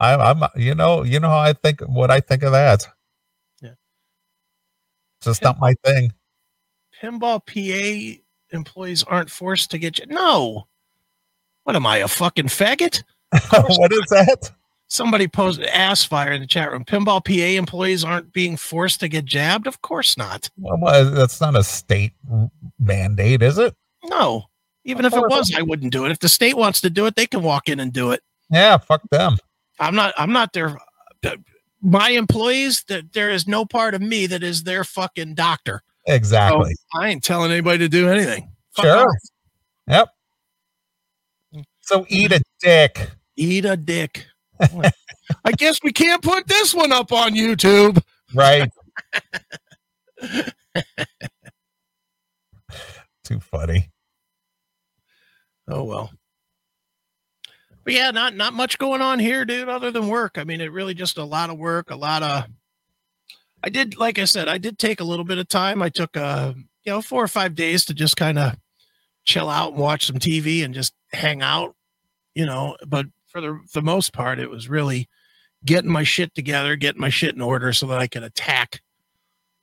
I'm, 0.00 0.42
I'm, 0.42 0.48
you 0.56 0.74
know, 0.74 1.02
you 1.02 1.20
know 1.20 1.28
how 1.28 1.38
I 1.38 1.52
think 1.52 1.80
what 1.82 2.10
I 2.10 2.20
think 2.20 2.42
of 2.42 2.52
that. 2.52 2.86
Yeah. 3.60 3.72
It's 5.18 5.26
just 5.26 5.42
not 5.42 5.60
my 5.60 5.74
thing. 5.84 6.12
Pinball 7.02 7.40
PA 7.44 8.22
employees 8.56 9.02
aren't 9.02 9.30
forced 9.30 9.70
to 9.72 9.78
get 9.78 9.98
you. 9.98 10.06
No. 10.06 10.66
What 11.64 11.76
am 11.76 11.86
I, 11.86 11.98
a 11.98 12.08
fucking 12.08 12.46
faggot? 12.46 13.02
what 13.50 13.92
is 13.92 14.06
that? 14.10 14.50
Somebody 14.88 15.26
posted 15.26 15.66
Assfire 15.68 16.34
in 16.34 16.40
the 16.40 16.46
chat 16.46 16.70
room. 16.70 16.84
Pinball 16.84 17.24
PA 17.24 17.58
employees 17.58 18.04
aren't 18.04 18.32
being 18.32 18.56
forced 18.56 19.00
to 19.00 19.08
get 19.08 19.24
jabbed. 19.24 19.66
Of 19.66 19.80
course 19.80 20.16
not. 20.16 20.50
Well, 20.58 21.10
that's 21.10 21.40
not 21.40 21.56
a 21.56 21.64
state 21.64 22.12
mandate, 22.78 23.42
is 23.42 23.58
it? 23.58 23.74
No. 24.04 24.44
Even 24.84 25.04
if 25.04 25.12
it 25.14 25.20
was, 25.20 25.54
I 25.56 25.62
wouldn't 25.62 25.92
do 25.92 26.04
it. 26.06 26.10
If 26.10 26.18
the 26.18 26.28
state 26.28 26.56
wants 26.56 26.80
to 26.80 26.90
do 26.90 27.06
it, 27.06 27.14
they 27.14 27.26
can 27.26 27.42
walk 27.42 27.68
in 27.68 27.78
and 27.80 27.92
do 27.92 28.10
it. 28.10 28.22
Yeah, 28.50 28.76
fuck 28.78 29.02
them. 29.10 29.38
I'm 29.78 29.94
not. 29.94 30.12
I'm 30.16 30.32
not 30.32 30.52
their. 30.52 30.76
My 31.80 32.10
employees. 32.10 32.84
That 32.88 33.12
there 33.12 33.30
is 33.30 33.46
no 33.46 33.64
part 33.64 33.94
of 33.94 34.02
me 34.02 34.26
that 34.26 34.42
is 34.42 34.64
their 34.64 34.82
fucking 34.84 35.34
doctor. 35.34 35.82
So 36.06 36.14
Exactly. 36.14 36.74
I 36.94 37.08
ain't 37.08 37.22
telling 37.22 37.52
anybody 37.52 37.78
to 37.78 37.88
do 37.88 38.08
anything. 38.08 38.50
Fuck 38.74 38.84
Sure. 38.86 39.08
off. 39.08 39.14
Yep. 39.86 40.08
So 41.80 42.06
eat 42.08 42.32
a 42.32 42.42
dick. 42.60 43.10
Eat 43.36 43.64
a 43.64 43.76
dick. 43.76 44.26
I 44.60 45.52
guess 45.56 45.78
we 45.82 45.92
can't 45.92 46.22
put 46.22 46.46
this 46.48 46.74
one 46.74 46.92
up 46.92 47.12
on 47.12 47.34
YouTube. 47.34 48.02
Right. 48.34 48.68
Too 53.24 53.40
funny. 53.40 53.90
Oh 55.72 55.84
well. 55.84 56.10
But 57.84 57.94
yeah, 57.94 58.10
not 58.10 58.36
not 58.36 58.52
much 58.52 58.78
going 58.78 59.00
on 59.00 59.18
here, 59.18 59.44
dude, 59.44 59.68
other 59.68 59.90
than 59.90 60.08
work. 60.08 60.36
I 60.36 60.44
mean, 60.44 60.60
it 60.60 60.70
really 60.70 60.94
just 60.94 61.18
a 61.18 61.24
lot 61.24 61.50
of 61.50 61.58
work, 61.58 61.90
a 61.90 61.96
lot 61.96 62.22
of 62.22 62.44
I 63.64 63.70
did 63.70 63.96
like 63.96 64.18
I 64.18 64.24
said, 64.24 64.48
I 64.48 64.58
did 64.58 64.78
take 64.78 65.00
a 65.00 65.04
little 65.04 65.24
bit 65.24 65.38
of 65.38 65.48
time. 65.48 65.82
I 65.82 65.88
took 65.88 66.16
uh, 66.16 66.52
you 66.84 66.92
know, 66.92 67.00
four 67.00 67.22
or 67.24 67.28
five 67.28 67.54
days 67.54 67.84
to 67.86 67.94
just 67.94 68.16
kind 68.16 68.38
of 68.38 68.56
chill 69.24 69.48
out 69.48 69.72
and 69.72 69.80
watch 69.80 70.06
some 70.06 70.18
TV 70.18 70.64
and 70.64 70.74
just 70.74 70.94
hang 71.12 71.42
out, 71.42 71.74
you 72.34 72.44
know, 72.44 72.76
but 72.86 73.06
for 73.28 73.40
the 73.40 73.58
the 73.72 73.82
most 73.82 74.12
part 74.12 74.38
it 74.38 74.50
was 74.50 74.68
really 74.68 75.08
getting 75.64 75.90
my 75.90 76.02
shit 76.02 76.34
together, 76.34 76.76
getting 76.76 77.00
my 77.00 77.08
shit 77.08 77.34
in 77.34 77.40
order 77.40 77.72
so 77.72 77.86
that 77.86 77.98
I 77.98 78.08
could 78.08 78.24
attack 78.24 78.82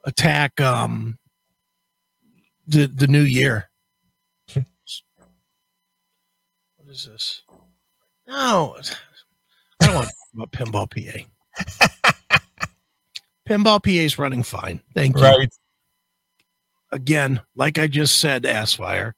attack 0.05 0.60
um 0.60 1.20
the 2.68 2.88
the 2.88 3.07
new 3.07 3.22
year. 3.22 3.70
What 6.78 6.89
is 7.00 7.06
this? 7.06 7.41
No, 8.28 8.76
I 9.82 9.86
don't 9.86 9.95
want 9.95 10.08
to 10.10 10.14
talk 10.14 10.50
about 10.50 10.52
Pinball 10.52 11.28
PA. 11.60 12.39
Pinball 13.50 13.84
PA 13.84 13.89
is 13.89 14.20
running 14.20 14.43
fine. 14.43 14.82
Thank 14.93 15.18
you. 15.18 15.24
Right. 15.24 15.50
Again, 16.91 17.41
like 17.56 17.80
I 17.80 17.88
just 17.88 18.20
said, 18.20 18.43
Assfire, 18.43 19.14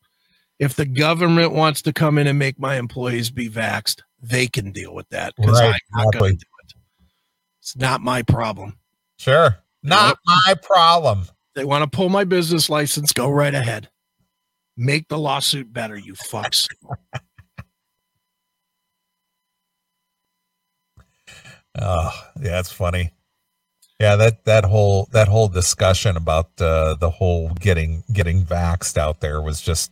if 0.59 0.75
the 0.75 0.85
government 0.85 1.53
wants 1.53 1.81
to 1.83 1.93
come 1.93 2.17
in 2.17 2.27
and 2.27 2.37
make 2.37 2.59
my 2.59 2.75
employees 2.75 3.31
be 3.31 3.49
vaxxed, 3.49 4.01
they 4.21 4.47
can 4.47 4.71
deal 4.71 4.93
with 4.93 5.09
that 5.09 5.33
because 5.35 5.59
Right, 5.59 5.73
I'm 5.95 6.03
not 6.05 6.13
going 6.13 6.37
to 6.37 6.37
do 6.37 6.45
it. 6.63 6.73
It's 7.61 7.75
not 7.75 8.01
my 8.01 8.21
problem. 8.21 8.77
Sure. 9.17 9.57
Not 9.81 10.19
my 10.25 10.53
problem. 10.61 11.25
They 11.55 11.65
want 11.65 11.83
to 11.83 11.95
pull 11.95 12.09
my 12.09 12.25
business 12.25 12.69
license, 12.69 13.11
go 13.11 13.29
right 13.29 13.53
ahead. 13.53 13.89
Make 14.77 15.07
the 15.07 15.17
lawsuit 15.17 15.73
better, 15.73 15.97
you 15.97 16.13
fucks. 16.13 16.67
Oh, 21.81 22.11
yeah, 22.41 22.51
that's 22.51 22.71
funny. 22.71 23.11
Yeah, 23.99 24.15
that 24.15 24.45
that 24.45 24.65
whole 24.65 25.07
that 25.11 25.27
whole 25.27 25.47
discussion 25.47 26.17
about 26.17 26.49
uh, 26.59 26.95
the 26.95 27.09
whole 27.09 27.49
getting 27.59 28.03
getting 28.11 28.43
vaxxed 28.43 28.97
out 28.97 29.19
there 29.19 29.41
was 29.41 29.61
just 29.61 29.91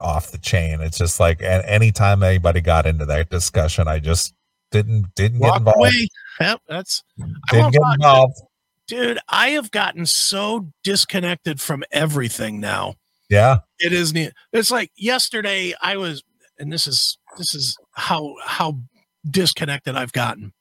off 0.00 0.30
the 0.30 0.38
chain. 0.38 0.80
It's 0.80 0.98
just 0.98 1.18
like 1.18 1.42
anytime 1.42 2.22
anybody 2.22 2.60
got 2.60 2.86
into 2.86 3.04
that 3.06 3.30
discussion, 3.30 3.88
I 3.88 3.98
just 3.98 4.34
didn't 4.70 5.12
didn't 5.16 5.40
get 5.40 5.56
involved. 5.56 5.76
away. 5.78 6.08
Yep, 6.40 6.60
that's 6.68 7.02
Didn't 7.50 7.72
get 7.72 7.82
involved. 7.94 8.40
dude. 8.86 9.18
I 9.28 9.48
have 9.50 9.72
gotten 9.72 10.06
so 10.06 10.68
disconnected 10.84 11.60
from 11.60 11.82
everything 11.90 12.60
now. 12.60 12.94
Yeah. 13.28 13.58
it 13.80 13.92
is 13.92 14.14
neat. 14.14 14.32
It's 14.52 14.70
like 14.70 14.90
yesterday 14.96 15.74
I 15.82 15.96
was, 15.96 16.22
and 16.60 16.72
this 16.72 16.86
is 16.86 17.18
this 17.36 17.54
is 17.56 17.76
how 17.92 18.36
how 18.44 18.78
disconnected 19.28 19.96
I've 19.96 20.12
gotten. 20.12 20.52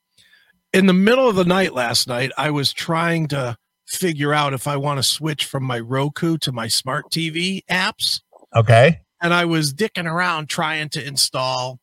In 0.73 0.85
the 0.85 0.93
middle 0.93 1.29
of 1.29 1.35
the 1.35 1.45
night 1.45 1.73
last 1.73 2.07
night, 2.07 2.31
I 2.37 2.51
was 2.51 2.73
trying 2.73 3.27
to 3.29 3.57
figure 3.85 4.33
out 4.33 4.53
if 4.53 4.67
I 4.67 4.75
want 4.75 4.97
to 4.97 5.03
switch 5.03 5.45
from 5.45 5.63
my 5.63 5.79
Roku 5.79 6.37
to 6.39 6.51
my 6.51 6.67
smart 6.67 7.09
TV 7.09 7.61
apps, 7.69 8.21
Okay. 8.55 8.99
and 9.21 9.33
I 9.33 9.45
was 9.45 9.73
dicking 9.73 10.05
around 10.11 10.49
trying 10.49 10.89
to 10.89 11.05
install 11.05 11.79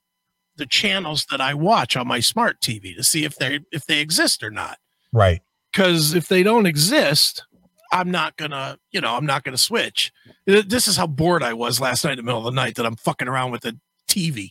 the 0.57 0.67
channels 0.67 1.27
that 1.31 1.41
I 1.41 1.55
watch 1.55 1.97
on 1.97 2.07
my 2.07 2.21
smart 2.21 2.61
TV 2.61 2.95
to 2.97 3.03
see 3.03 3.25
if 3.25 3.37
they 3.37 3.61
if 3.73 3.87
they 3.87 4.01
exist 4.01 4.43
or 4.43 4.51
not 4.51 4.79
Right. 5.13 5.41
because 5.73 6.15
if 6.15 6.29
they 6.29 6.43
don't 6.45 6.67
exist, 6.67 7.45
I'm 7.91 8.11
not 8.11 8.37
gonna, 8.37 8.79
you 8.93 9.01
know, 9.01 9.17
I'm 9.17 9.27
not 9.27 9.43
gonna 9.45 9.57
switch. 9.59 10.13
This 10.47 10.87
is 10.87 10.97
how 10.97 11.07
bored 11.09 11.43
I 11.43 11.55
was 11.55 11.81
last 11.81 12.05
night 12.05 12.13
in 12.13 12.17
the 12.19 12.23
middle 12.23 12.47
of 12.47 12.55
the 12.55 12.61
night 12.61 12.77
that 12.77 12.87
I'm 12.87 12.97
fucking 12.97 13.29
around 13.29 13.51
with 13.51 13.63
the 13.63 13.79
TV, 14.09 14.51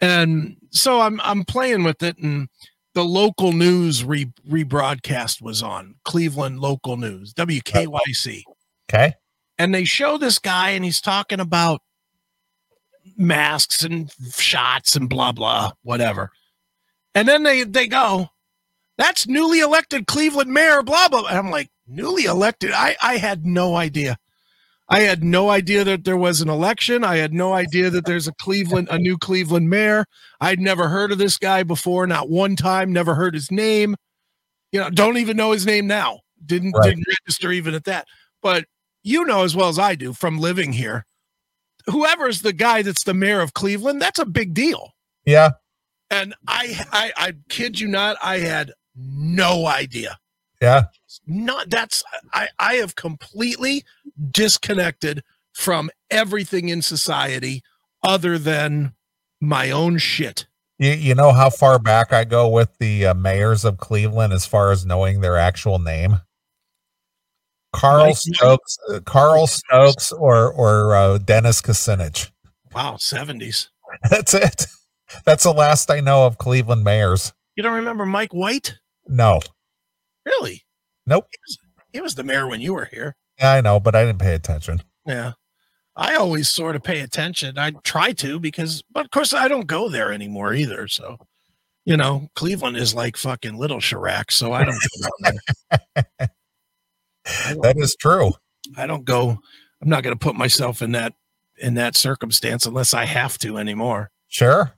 and 0.00 0.56
so 0.70 1.00
I'm 1.00 1.20
I'm 1.22 1.44
playing 1.44 1.82
with 1.84 2.02
it, 2.02 2.18
and 2.18 2.48
the 2.94 3.04
local 3.04 3.52
news 3.52 4.04
re 4.04 4.30
rebroadcast 4.48 5.40
was 5.42 5.62
on 5.62 5.94
Cleveland 6.04 6.60
local 6.60 6.96
news 6.96 7.32
WKYC, 7.34 8.42
Okay. 8.90 9.14
and 9.58 9.74
they 9.74 9.84
show 9.84 10.18
this 10.18 10.38
guy, 10.38 10.70
and 10.70 10.84
he's 10.84 11.00
talking 11.00 11.40
about 11.40 11.80
masks 13.16 13.82
and 13.82 14.12
shots 14.34 14.94
and 14.96 15.08
blah 15.08 15.32
blah 15.32 15.72
whatever, 15.82 16.30
and 17.14 17.26
then 17.28 17.42
they 17.42 17.64
they 17.64 17.86
go, 17.86 18.28
that's 18.98 19.26
newly 19.26 19.60
elected 19.60 20.06
Cleveland 20.06 20.52
mayor, 20.52 20.82
blah 20.82 21.08
blah. 21.08 21.26
And 21.26 21.38
I'm 21.38 21.50
like, 21.50 21.70
newly 21.86 22.24
elected? 22.24 22.72
I 22.72 22.96
I 23.02 23.16
had 23.16 23.44
no 23.46 23.74
idea. 23.76 24.18
I 24.92 25.00
had 25.00 25.24
no 25.24 25.48
idea 25.50 25.84
that 25.84 26.04
there 26.04 26.16
was 26.16 26.40
an 26.40 26.48
election. 26.48 27.02
I 27.04 27.16
had 27.16 27.32
no 27.32 27.52
idea 27.54 27.90
that 27.90 28.04
there's 28.04 28.28
a 28.28 28.32
Cleveland, 28.40 28.88
a 28.90 28.98
new 28.98 29.16
Cleveland 29.18 29.68
mayor. 29.70 30.04
I'd 30.40 30.60
never 30.60 30.88
heard 30.88 31.12
of 31.12 31.18
this 31.18 31.38
guy 31.38 31.62
before, 31.62 32.06
not 32.06 32.28
one 32.28 32.56
time. 32.56 32.92
Never 32.92 33.14
heard 33.14 33.34
his 33.34 33.50
name. 33.50 33.96
You 34.70 34.80
know, 34.80 34.90
don't 34.90 35.16
even 35.18 35.36
know 35.36 35.52
his 35.52 35.66
name 35.66 35.86
now. 35.86 36.20
Didn't 36.44 36.72
Right. 36.72 36.90
didn't 36.90 37.04
register 37.26 37.52
even 37.52 37.74
at 37.74 37.84
that. 37.84 38.06
But 38.42 38.64
you 39.02 39.24
know 39.24 39.44
as 39.44 39.56
well 39.56 39.68
as 39.68 39.78
I 39.78 39.94
do 39.94 40.12
from 40.12 40.38
living 40.38 40.72
here, 40.72 41.06
whoever's 41.90 42.42
the 42.42 42.52
guy 42.52 42.82
that's 42.82 43.04
the 43.04 43.14
mayor 43.14 43.40
of 43.40 43.54
Cleveland, 43.54 44.00
that's 44.00 44.18
a 44.18 44.24
big 44.26 44.54
deal 44.54 44.92
Yeah. 45.24 45.50
and 46.10 46.34
I, 46.46 46.84
I 46.92 47.12
I 47.16 47.32
kid 47.48 47.80
you 47.80 47.88
not, 47.88 48.16
I 48.22 48.38
had 48.38 48.72
no 48.94 49.66
idea. 49.66 50.18
Yeah. 50.62 50.84
Not 51.26 51.68
that's 51.68 52.04
I 52.32 52.48
I 52.58 52.74
have 52.74 52.94
completely 52.94 53.84
disconnected 54.30 55.24
from 55.52 55.90
everything 56.10 56.68
in 56.68 56.80
society 56.82 57.62
other 58.02 58.38
than 58.38 58.94
my 59.40 59.72
own 59.72 59.98
shit. 59.98 60.46
You, 60.78 60.92
you 60.92 61.14
know 61.14 61.32
how 61.32 61.50
far 61.50 61.78
back 61.78 62.12
I 62.12 62.24
go 62.24 62.48
with 62.48 62.78
the 62.78 63.06
uh, 63.06 63.14
mayors 63.14 63.64
of 63.64 63.78
Cleveland 63.78 64.32
as 64.32 64.46
far 64.46 64.70
as 64.70 64.86
knowing 64.86 65.20
their 65.20 65.36
actual 65.36 65.78
name? 65.78 66.20
Carl 67.72 68.06
Mike- 68.06 68.16
Stokes, 68.16 68.78
uh, 68.88 69.00
Carl 69.00 69.46
Stokes, 69.48 70.12
or 70.12 70.52
or 70.52 70.94
uh, 70.94 71.18
Dennis 71.18 71.60
Kucinich. 71.60 72.30
Wow, 72.74 72.96
70s. 72.98 73.68
That's 74.10 74.32
it. 74.32 74.66
That's 75.26 75.44
the 75.44 75.52
last 75.52 75.90
I 75.90 76.00
know 76.00 76.24
of 76.24 76.38
Cleveland 76.38 76.84
mayors. 76.84 77.32
You 77.56 77.62
don't 77.62 77.74
remember 77.74 78.06
Mike 78.06 78.32
White? 78.32 78.78
No, 79.08 79.40
Really? 80.24 80.64
Nope. 81.06 81.26
He 81.30 81.38
was, 81.46 81.58
he 81.92 82.00
was 82.00 82.14
the 82.14 82.24
mayor 82.24 82.46
when 82.48 82.60
you 82.60 82.74
were 82.74 82.86
here. 82.86 83.16
yeah, 83.38 83.52
I 83.52 83.60
know, 83.60 83.80
but 83.80 83.94
I 83.94 84.04
didn't 84.04 84.20
pay 84.20 84.34
attention. 84.34 84.82
Yeah. 85.06 85.32
I 85.94 86.14
always 86.14 86.48
sort 86.48 86.74
of 86.76 86.82
pay 86.82 87.00
attention. 87.00 87.58
I 87.58 87.72
try 87.84 88.12
to 88.12 88.38
because, 88.40 88.82
but 88.90 89.04
of 89.04 89.10
course, 89.10 89.34
I 89.34 89.48
don't 89.48 89.66
go 89.66 89.88
there 89.90 90.10
anymore 90.12 90.54
either. 90.54 90.88
So, 90.88 91.18
you 91.84 91.96
know, 91.96 92.28
Cleveland 92.34 92.76
is 92.78 92.94
like 92.94 93.16
fucking 93.16 93.58
Little 93.58 93.78
Chiraq. 93.78 94.30
So 94.30 94.52
I 94.52 94.64
don't 94.64 94.80
go 94.80 95.08
down 95.08 95.34
there. 96.16 96.28
That 97.24 97.74
is 97.76 97.94
true. 97.94 98.32
I 98.76 98.86
don't 98.88 99.04
go. 99.04 99.38
I'm 99.80 99.88
not 99.88 100.02
going 100.02 100.14
to 100.16 100.18
put 100.18 100.34
myself 100.34 100.82
in 100.82 100.92
that 100.92 101.14
in 101.56 101.74
that 101.74 101.94
circumstance 101.96 102.66
unless 102.66 102.94
I 102.94 103.04
have 103.04 103.38
to 103.38 103.58
anymore. 103.58 104.10
Sure. 104.26 104.72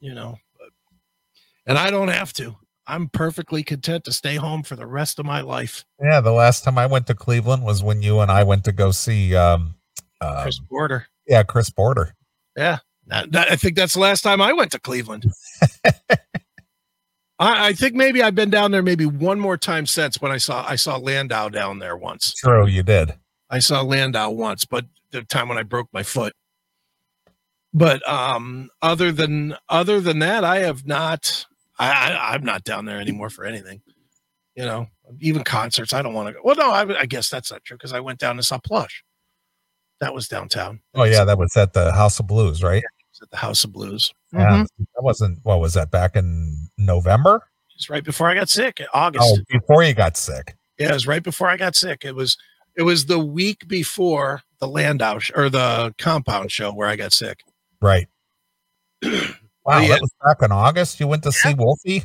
You 0.00 0.14
know, 0.14 0.36
but, 0.58 0.68
and 1.66 1.78
I 1.78 1.90
don't 1.90 2.08
have 2.08 2.32
to. 2.34 2.56
I'm 2.88 3.08
perfectly 3.08 3.62
content 3.62 4.04
to 4.04 4.12
stay 4.12 4.36
home 4.36 4.62
for 4.62 4.74
the 4.74 4.86
rest 4.86 5.18
of 5.18 5.26
my 5.26 5.42
life. 5.42 5.84
Yeah, 6.02 6.20
the 6.20 6.32
last 6.32 6.64
time 6.64 6.78
I 6.78 6.86
went 6.86 7.06
to 7.08 7.14
Cleveland 7.14 7.62
was 7.62 7.82
when 7.82 8.02
you 8.02 8.20
and 8.20 8.30
I 8.30 8.42
went 8.44 8.64
to 8.64 8.72
go 8.72 8.90
see 8.90 9.36
um, 9.36 9.74
um 10.20 10.42
Chris 10.42 10.58
Porter. 10.68 11.06
yeah, 11.26 11.42
Chris 11.42 11.68
Porter. 11.70 12.14
Yeah, 12.56 12.78
that, 13.06 13.30
that- 13.32 13.52
I 13.52 13.56
think 13.56 13.76
that's 13.76 13.94
the 13.94 14.00
last 14.00 14.22
time 14.22 14.40
I 14.40 14.52
went 14.54 14.72
to 14.72 14.80
Cleveland. 14.80 15.24
I, 17.40 17.68
I 17.68 17.72
think 17.72 17.94
maybe 17.94 18.22
I've 18.22 18.34
been 18.34 18.50
down 18.50 18.70
there 18.72 18.82
maybe 18.82 19.06
one 19.06 19.38
more 19.38 19.56
time 19.56 19.86
since 19.86 20.20
when 20.20 20.32
I 20.32 20.38
saw 20.38 20.64
I 20.66 20.74
saw 20.76 20.96
Landau 20.96 21.48
down 21.48 21.78
there 21.78 21.96
once. 21.96 22.32
True, 22.34 22.66
you 22.66 22.82
did. 22.82 23.14
I 23.50 23.60
saw 23.60 23.82
Landau 23.82 24.30
once, 24.30 24.64
but 24.64 24.86
the 25.10 25.22
time 25.22 25.48
when 25.48 25.58
I 25.58 25.62
broke 25.62 25.88
my 25.92 26.02
foot. 26.02 26.32
But 27.72 28.06
um, 28.08 28.70
other 28.82 29.12
than 29.12 29.54
other 29.68 30.00
than 30.00 30.18
that, 30.20 30.42
I 30.42 30.58
have 30.60 30.86
not. 30.86 31.46
I, 31.78 31.90
I 31.90 32.34
I'm 32.34 32.44
not 32.44 32.64
down 32.64 32.84
there 32.84 33.00
anymore 33.00 33.30
for 33.30 33.44
anything. 33.44 33.80
You 34.54 34.64
know, 34.64 34.88
even 35.20 35.44
concerts. 35.44 35.92
I 35.92 36.02
don't 36.02 36.14
want 36.14 36.28
to 36.28 36.34
go. 36.34 36.40
Well, 36.42 36.56
no, 36.56 36.70
I, 36.70 37.00
I 37.00 37.06
guess 37.06 37.30
that's 37.30 37.52
not 37.52 37.64
true 37.64 37.76
because 37.76 37.92
I 37.92 38.00
went 38.00 38.18
down 38.18 38.36
to 38.36 38.42
saw 38.42 38.58
Plush. 38.58 39.04
That 40.00 40.14
was 40.14 40.28
downtown. 40.28 40.80
Oh 40.94 41.04
yeah, 41.04 41.24
that 41.24 41.38
was 41.38 41.56
at 41.56 41.72
the 41.72 41.92
House 41.92 42.18
of 42.18 42.26
Blues, 42.26 42.62
right? 42.62 42.82
was 43.20 43.26
at 43.26 43.30
the 43.30 43.36
House 43.36 43.64
of 43.64 43.72
Blues. 43.72 44.12
Yeah, 44.32 44.48
mm-hmm. 44.48 44.62
that 44.62 45.02
wasn't. 45.02 45.38
What 45.42 45.60
was 45.60 45.74
that? 45.74 45.90
Back 45.90 46.16
in 46.16 46.68
November? 46.76 47.42
Just 47.72 47.90
right 47.90 48.04
before 48.04 48.28
I 48.28 48.34
got 48.34 48.48
sick, 48.48 48.82
August. 48.92 49.24
Oh, 49.26 49.38
before 49.48 49.82
you 49.84 49.94
got 49.94 50.16
sick. 50.16 50.56
Yeah, 50.78 50.90
it 50.90 50.94
was 50.94 51.06
right 51.06 51.22
before 51.22 51.48
I 51.48 51.56
got 51.56 51.74
sick. 51.74 52.04
It 52.04 52.14
was 52.14 52.36
it 52.76 52.82
was 52.82 53.06
the 53.06 53.18
week 53.18 53.66
before 53.66 54.42
the 54.60 54.68
Landau 54.68 55.18
sh- 55.18 55.32
or 55.34 55.48
the 55.50 55.94
Compound 55.98 56.50
show 56.52 56.72
where 56.72 56.88
I 56.88 56.96
got 56.96 57.12
sick. 57.12 57.40
Right. 57.80 58.06
Wow, 59.68 59.80
Yeah. 59.80 59.88
that 59.88 60.00
was 60.00 60.10
back 60.24 60.42
in 60.42 60.50
August. 60.50 60.98
You 60.98 61.06
went 61.06 61.22
to 61.24 61.32
see 61.32 61.54
Wolfie. 61.54 62.04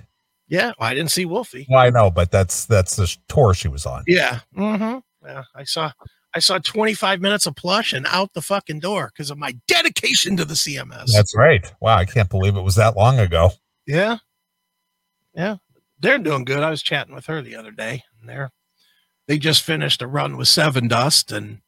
Yeah, 0.50 0.74
well, 0.78 0.90
I 0.90 0.94
didn't 0.94 1.12
see 1.12 1.26
Wolfie. 1.26 1.66
Well, 1.70 1.80
I 1.80 1.90
know, 1.90 2.12
but 2.12 2.30
that's 2.30 2.66
that's 2.66 2.96
the 2.98 3.16
tour 3.30 3.54
she 3.54 3.70
was 3.70 3.86
on. 3.86 4.04
Yeah. 4.06 4.42
Mm-hmm. 4.56 5.00
Yeah. 5.28 5.44
I 5.56 5.64
saw 5.64 5.92
I 6.36 6.40
saw 6.40 6.58
25 6.58 7.22
minutes 7.22 7.46
of 7.48 7.56
plush 7.56 7.94
and 7.94 8.06
out 8.10 8.34
the 8.34 8.42
fucking 8.42 8.80
door 8.82 9.10
because 9.14 9.32
of 9.32 9.38
my 9.38 9.56
dedication 9.68 10.36
to 10.38 10.46
the 10.46 10.56
CMS. 10.56 11.06
That's 11.14 11.36
right. 11.36 11.66
Wow, 11.80 11.96
I 11.98 12.06
can't 12.06 12.30
believe 12.30 12.58
it 12.58 12.62
was 12.62 12.76
that 12.76 12.98
long 12.98 13.20
ago. 13.20 13.52
yeah. 13.88 14.18
Yeah. 15.34 15.56
They're 16.00 16.18
doing 16.20 16.44
good. 16.44 16.60
I 16.64 16.70
was 16.70 16.84
chatting 16.84 17.16
with 17.16 17.26
her 17.28 17.42
the 17.42 17.56
other 17.56 17.72
day 17.72 18.04
and 18.20 18.28
they're 18.30 18.52
they 19.28 19.38
just 19.38 19.62
finished 19.64 20.02
a 20.02 20.08
run 20.08 20.36
with 20.36 20.48
Sevendust 20.50 21.32
and 21.36 21.62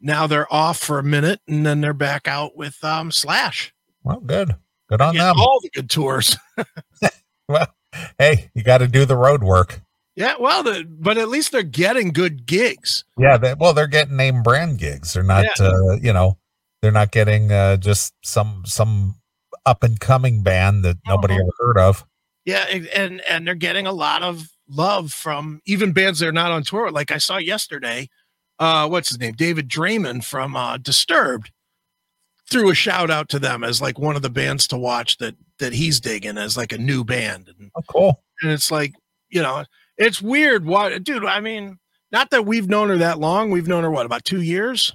now 0.00 0.26
they're 0.26 0.52
off 0.52 0.78
for 0.78 0.98
a 0.98 1.02
minute 1.02 1.40
and 1.48 1.64
then 1.64 1.80
they're 1.80 1.94
back 1.94 2.28
out 2.28 2.54
with 2.56 2.76
um 2.84 3.10
Slash. 3.10 3.72
Well, 4.04 4.20
good. 4.20 4.56
Good 4.92 5.00
on 5.00 5.14
them. 5.16 5.34
all 5.38 5.58
the 5.62 5.70
good 5.70 5.88
tours. 5.90 6.36
Well, 7.48 7.66
hey, 8.18 8.50
you 8.54 8.62
got 8.62 8.78
to 8.78 8.88
do 8.88 9.04
the 9.04 9.16
road 9.16 9.42
work. 9.42 9.80
Yeah, 10.14 10.34
well, 10.38 10.62
the, 10.62 10.86
but 10.88 11.18
at 11.18 11.28
least 11.28 11.52
they're 11.52 11.62
getting 11.62 12.10
good 12.12 12.46
gigs. 12.46 13.04
Yeah, 13.18 13.36
they, 13.36 13.54
well, 13.54 13.72
they're 13.74 13.86
getting 13.88 14.16
name 14.16 14.42
brand 14.42 14.78
gigs. 14.78 15.12
They're 15.12 15.22
not, 15.22 15.44
Yeah. 15.58 15.66
uh, 15.66 15.92
you 16.00 16.12
know, 16.12 16.38
they're 16.80 16.92
not 16.92 17.10
getting 17.10 17.50
uh, 17.50 17.76
just 17.78 18.14
some 18.22 18.62
some 18.64 19.16
up 19.66 19.82
and 19.82 19.98
coming 19.98 20.42
band 20.42 20.84
that 20.84 20.98
nobody 21.06 21.34
Uh-huh. 21.34 21.42
ever 21.42 21.52
heard 21.74 21.78
of. 21.78 22.04
Yeah, 22.44 22.64
and- 22.70 22.86
and 22.88 23.20
and 23.22 23.46
they're 23.46 23.54
getting 23.54 23.86
a 23.86 23.92
lot 23.92 24.22
of 24.22 24.48
love 24.68 25.12
from 25.12 25.60
even 25.66 25.92
bands 25.92 26.20
that 26.20 26.28
are 26.28 26.32
not 26.32 26.52
on 26.52 26.62
tour. 26.62 26.90
Like 26.90 27.10
I 27.10 27.18
saw 27.18 27.36
yesterday, 27.38 28.08
uh, 28.58 28.88
what's 28.88 29.08
his 29.08 29.18
name, 29.18 29.32
David 29.34 29.68
Draiman 29.68 30.24
from 30.24 30.56
uh, 30.56 30.76
Disturbed, 30.78 31.50
threw 32.50 32.70
a 32.70 32.74
shout 32.74 33.10
out 33.10 33.28
to 33.30 33.38
them 33.38 33.64
as 33.64 33.80
like 33.80 33.98
one 33.98 34.16
of 34.16 34.22
the 34.22 34.30
bands 34.30 34.66
to 34.68 34.76
watch 34.78 35.18
that 35.18 35.34
that 35.58 35.72
he's 35.72 36.00
digging 36.00 36.38
as 36.38 36.56
like 36.56 36.72
a 36.72 36.78
new 36.78 37.04
band, 37.04 37.48
and, 37.58 37.70
Oh, 37.74 37.82
cool. 37.88 38.22
and 38.42 38.50
it's 38.50 38.70
like 38.70 38.94
you 39.30 39.40
know, 39.42 39.64
it's 39.96 40.20
weird. 40.20 40.64
Why, 40.66 40.98
dude? 40.98 41.24
I 41.24 41.40
mean, 41.40 41.78
not 42.10 42.30
that 42.30 42.44
we've 42.44 42.68
known 42.68 42.88
her 42.90 42.98
that 42.98 43.18
long. 43.18 43.50
We've 43.50 43.68
known 43.68 43.82
her 43.84 43.90
what 43.90 44.04
about 44.06 44.24
two 44.24 44.42
years, 44.42 44.94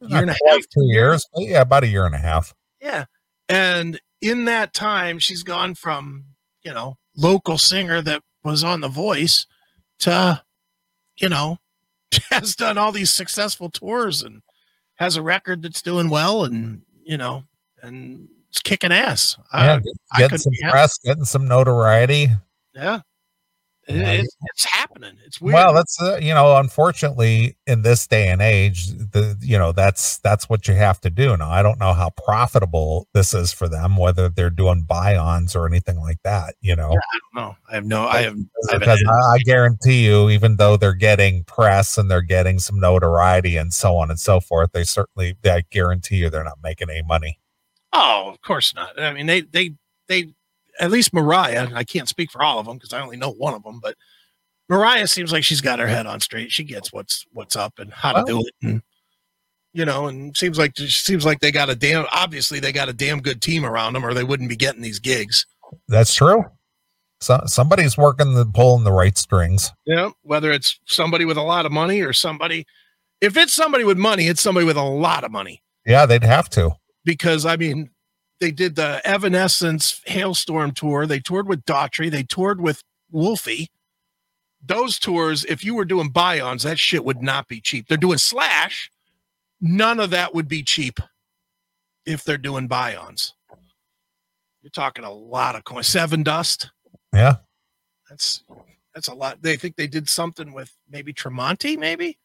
year 0.00 0.20
and 0.22 0.30
a 0.30 0.36
half, 0.46 0.60
two 0.72 0.84
years. 0.86 1.26
Yeah, 1.36 1.60
about 1.60 1.84
a 1.84 1.88
year 1.88 2.06
and 2.06 2.14
a 2.14 2.18
half. 2.18 2.54
Yeah. 2.80 3.04
And 3.50 4.00
in 4.22 4.46
that 4.46 4.72
time, 4.72 5.18
she's 5.18 5.42
gone 5.42 5.74
from, 5.74 6.24
you 6.62 6.72
know, 6.72 6.96
local 7.16 7.58
singer 7.58 8.00
that 8.02 8.22
was 8.44 8.64
on 8.64 8.80
The 8.80 8.88
Voice 8.88 9.46
to, 10.00 10.42
you 11.18 11.28
know, 11.28 11.58
has 12.30 12.54
done 12.56 12.78
all 12.78 12.92
these 12.92 13.12
successful 13.12 13.68
tours 13.70 14.22
and 14.22 14.40
has 14.98 15.16
a 15.16 15.22
record 15.22 15.62
that's 15.62 15.82
doing 15.82 16.08
well 16.08 16.44
and, 16.44 16.82
you 17.04 17.16
know, 17.16 17.44
and 17.82 18.28
it's 18.50 18.60
kicking 18.60 18.92
ass. 18.92 19.36
Yeah, 19.52 19.80
I 20.12 20.18
getting 20.18 20.38
couldn't 20.38 20.38
some 20.38 20.70
press, 20.70 20.98
getting 20.98 21.24
some 21.24 21.46
notoriety. 21.46 22.28
yeah. 22.74 23.00
It- 23.88 24.20
it's, 24.20 24.36
it's 24.42 24.64
happening. 24.64 25.16
It's 25.24 25.40
weird. 25.40 25.54
Well, 25.54 25.72
that's 25.72 26.00
uh, 26.00 26.18
you 26.20 26.34
know, 26.34 26.56
unfortunately, 26.58 27.56
in 27.66 27.82
this 27.82 28.06
day 28.06 28.28
and 28.28 28.42
age, 28.42 28.88
the 28.88 29.36
you 29.40 29.58
know 29.58 29.72
that's 29.72 30.18
that's 30.18 30.48
what 30.48 30.68
you 30.68 30.74
have 30.74 31.00
to 31.00 31.10
do. 31.10 31.36
Now, 31.36 31.50
I 31.50 31.62
don't 31.62 31.78
know 31.78 31.94
how 31.94 32.10
profitable 32.10 33.08
this 33.14 33.32
is 33.32 33.52
for 33.52 33.68
them, 33.68 33.96
whether 33.96 34.28
they're 34.28 34.50
doing 34.50 34.82
buy-ons 34.82 35.56
or 35.56 35.66
anything 35.66 35.98
like 36.00 36.18
that. 36.24 36.54
You 36.60 36.76
know, 36.76 36.90
no, 36.90 36.96
I 37.00 37.18
don't 37.18 37.34
know. 37.34 37.56
I 37.68 37.74
have, 37.74 37.84
no. 37.86 38.06
I 38.06 38.22
haven't 38.22 38.50
because 38.70 39.02
I, 39.08 39.34
I 39.34 39.38
guarantee 39.38 40.04
you, 40.04 40.28
even 40.30 40.56
though 40.56 40.76
they're 40.76 40.92
getting 40.92 41.44
press 41.44 41.96
and 41.96 42.10
they're 42.10 42.20
getting 42.20 42.58
some 42.58 42.78
notoriety 42.78 43.56
and 43.56 43.72
so 43.72 43.96
on 43.96 44.10
and 44.10 44.20
so 44.20 44.40
forth, 44.40 44.72
they 44.72 44.84
certainly, 44.84 45.34
I 45.44 45.62
guarantee 45.70 46.16
you, 46.16 46.28
they're 46.30 46.44
not 46.44 46.58
making 46.62 46.90
any 46.90 47.02
money. 47.02 47.38
Oh, 47.92 48.28
of 48.28 48.40
course 48.42 48.74
not. 48.74 49.00
I 49.00 49.12
mean, 49.14 49.26
they 49.26 49.40
they 49.40 49.74
they 50.08 50.34
at 50.78 50.90
least 50.90 51.12
Moriah. 51.12 51.70
I 51.74 51.84
can't 51.84 52.08
speak 52.08 52.30
for 52.30 52.42
all 52.42 52.58
of 52.58 52.66
them 52.66 52.76
because 52.76 52.92
I 52.92 53.00
only 53.00 53.16
know 53.16 53.30
one 53.32 53.54
of 53.54 53.62
them, 53.62 53.80
but 53.80 53.96
Moriah 54.68 55.06
seems 55.06 55.32
like 55.32 55.44
she's 55.44 55.60
got 55.60 55.78
her 55.78 55.86
head 55.86 56.06
on 56.06 56.20
straight. 56.20 56.52
She 56.52 56.64
gets 56.64 56.92
what's 56.92 57.24
what's 57.32 57.56
up 57.56 57.78
and 57.78 57.92
how 57.92 58.12
to 58.12 58.24
do 58.24 58.40
it, 58.40 58.54
and 58.62 58.82
you 59.72 59.84
know, 59.84 60.06
and 60.08 60.36
seems 60.36 60.58
like 60.58 60.76
seems 60.76 61.24
like 61.24 61.40
they 61.40 61.52
got 61.52 61.70
a 61.70 61.74
damn. 61.74 62.06
Obviously, 62.12 62.60
they 62.60 62.72
got 62.72 62.88
a 62.88 62.92
damn 62.92 63.20
good 63.20 63.40
team 63.40 63.64
around 63.64 63.94
them, 63.94 64.04
or 64.04 64.14
they 64.14 64.24
wouldn't 64.24 64.48
be 64.48 64.56
getting 64.56 64.82
these 64.82 64.98
gigs. 64.98 65.46
That's 65.88 66.14
true. 66.14 66.44
So 67.20 67.42
somebody's 67.46 67.98
working 67.98 68.34
the 68.34 68.46
pulling 68.46 68.84
the 68.84 68.92
right 68.92 69.16
strings. 69.18 69.72
Yeah, 69.86 70.10
whether 70.22 70.52
it's 70.52 70.78
somebody 70.86 71.24
with 71.24 71.36
a 71.36 71.42
lot 71.42 71.66
of 71.66 71.72
money 71.72 72.00
or 72.00 72.12
somebody. 72.12 72.66
If 73.20 73.36
it's 73.36 73.52
somebody 73.52 73.82
with 73.82 73.98
money, 73.98 74.28
it's 74.28 74.40
somebody 74.40 74.64
with 74.64 74.76
a 74.76 74.82
lot 74.82 75.24
of 75.24 75.32
money. 75.32 75.62
Yeah, 75.84 76.06
they'd 76.06 76.22
have 76.22 76.48
to. 76.50 76.70
because 77.04 77.46
I 77.46 77.56
mean, 77.56 77.90
they 78.40 78.50
did 78.50 78.76
the 78.76 79.00
Evanescence 79.04 80.00
Halestorm 80.06 80.74
tour. 80.74 81.06
They 81.06 81.20
toured 81.20 81.48
with 81.48 81.64
Daughtry. 81.64 82.10
They 82.10 82.22
toured 82.22 82.60
with 82.60 82.82
Wolfie. 83.10 83.70
Those 84.64 84.98
tours, 84.98 85.44
if 85.44 85.64
you 85.64 85.74
were 85.74 85.84
doing 85.84 86.10
buy-ons, 86.10 86.64
that 86.64 86.78
shit 86.78 87.04
would 87.04 87.22
not 87.22 87.48
be 87.48 87.60
cheap. 87.60 87.88
They're 87.88 87.96
doing 87.96 88.18
Slash. 88.18 88.90
None 89.60 90.00
of 90.00 90.10
that 90.10 90.34
would 90.34 90.48
be 90.48 90.62
cheap 90.62 91.00
if 92.06 92.24
they're 92.24 92.38
doing 92.38 92.68
buy-ons. 92.68 93.34
You're 94.62 94.70
talking 94.70 95.04
a 95.04 95.12
lot 95.12 95.54
of 95.54 95.64
coins. 95.64 95.88
Sevendust. 95.88 96.68
Yeah. 97.12 97.36
That's 98.08 98.42
that's 98.94 99.08
a 99.08 99.14
lot. 99.14 99.42
They 99.42 99.56
think 99.56 99.76
they 99.76 99.86
did 99.86 100.08
something 100.08 100.52
with 100.52 100.76
maybe 100.90 101.12
Tremonti, 101.12 101.78
maybe 101.78 102.18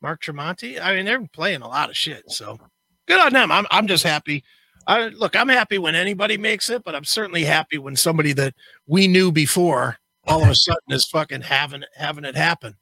Mark 0.00 0.22
Tremonti. 0.22 0.80
I 0.80 0.96
mean, 0.96 1.04
they're 1.04 1.26
playing 1.28 1.62
a 1.62 1.68
lot 1.68 1.90
of 1.90 1.96
shit. 1.96 2.30
So 2.30 2.58
good 3.06 3.20
on 3.20 3.32
them. 3.32 3.52
I'm 3.52 3.66
I'm 3.70 3.86
just 3.86 4.04
happy. 4.04 4.42
I 4.86 5.08
look, 5.08 5.36
I'm 5.36 5.48
happy 5.48 5.78
when 5.78 5.94
anybody 5.94 6.36
makes 6.38 6.70
it, 6.70 6.82
but 6.84 6.94
I'm 6.94 7.04
certainly 7.04 7.44
happy 7.44 7.78
when 7.78 7.96
somebody 7.96 8.32
that 8.34 8.54
we 8.86 9.06
knew 9.08 9.30
before 9.32 9.98
all 10.26 10.42
of 10.42 10.48
a 10.48 10.54
sudden 10.54 10.80
is 10.90 11.06
fucking 11.06 11.42
having 11.42 11.82
it 11.82 11.88
having 11.96 12.24
it 12.24 12.36
happen. 12.36 12.76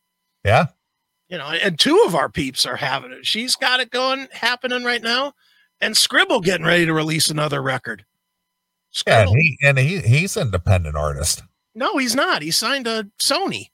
Yeah. 0.44 0.66
You 1.28 1.38
know, 1.38 1.46
and 1.46 1.78
two 1.78 2.02
of 2.06 2.14
our 2.14 2.28
peeps 2.28 2.66
are 2.66 2.76
having 2.76 3.12
it. 3.12 3.24
She's 3.24 3.54
got 3.56 3.80
it 3.80 3.90
going 3.90 4.26
happening 4.32 4.82
right 4.84 5.02
now, 5.02 5.32
and 5.80 5.96
Scribble 5.96 6.40
getting 6.40 6.66
ready 6.66 6.86
to 6.86 6.92
release 6.92 7.30
another 7.30 7.62
record. 7.62 8.04
Yeah. 9.06 9.20
And 9.22 9.30
he 9.38 9.56
and 9.62 9.78
he 9.78 10.00
he's 10.00 10.36
an 10.36 10.48
independent 10.48 10.96
artist. 10.96 11.42
no, 11.74 11.96
he's 11.98 12.14
not. 12.16 12.42
He 12.42 12.50
signed 12.50 12.86
to 12.86 13.08
Sony. 13.20 13.66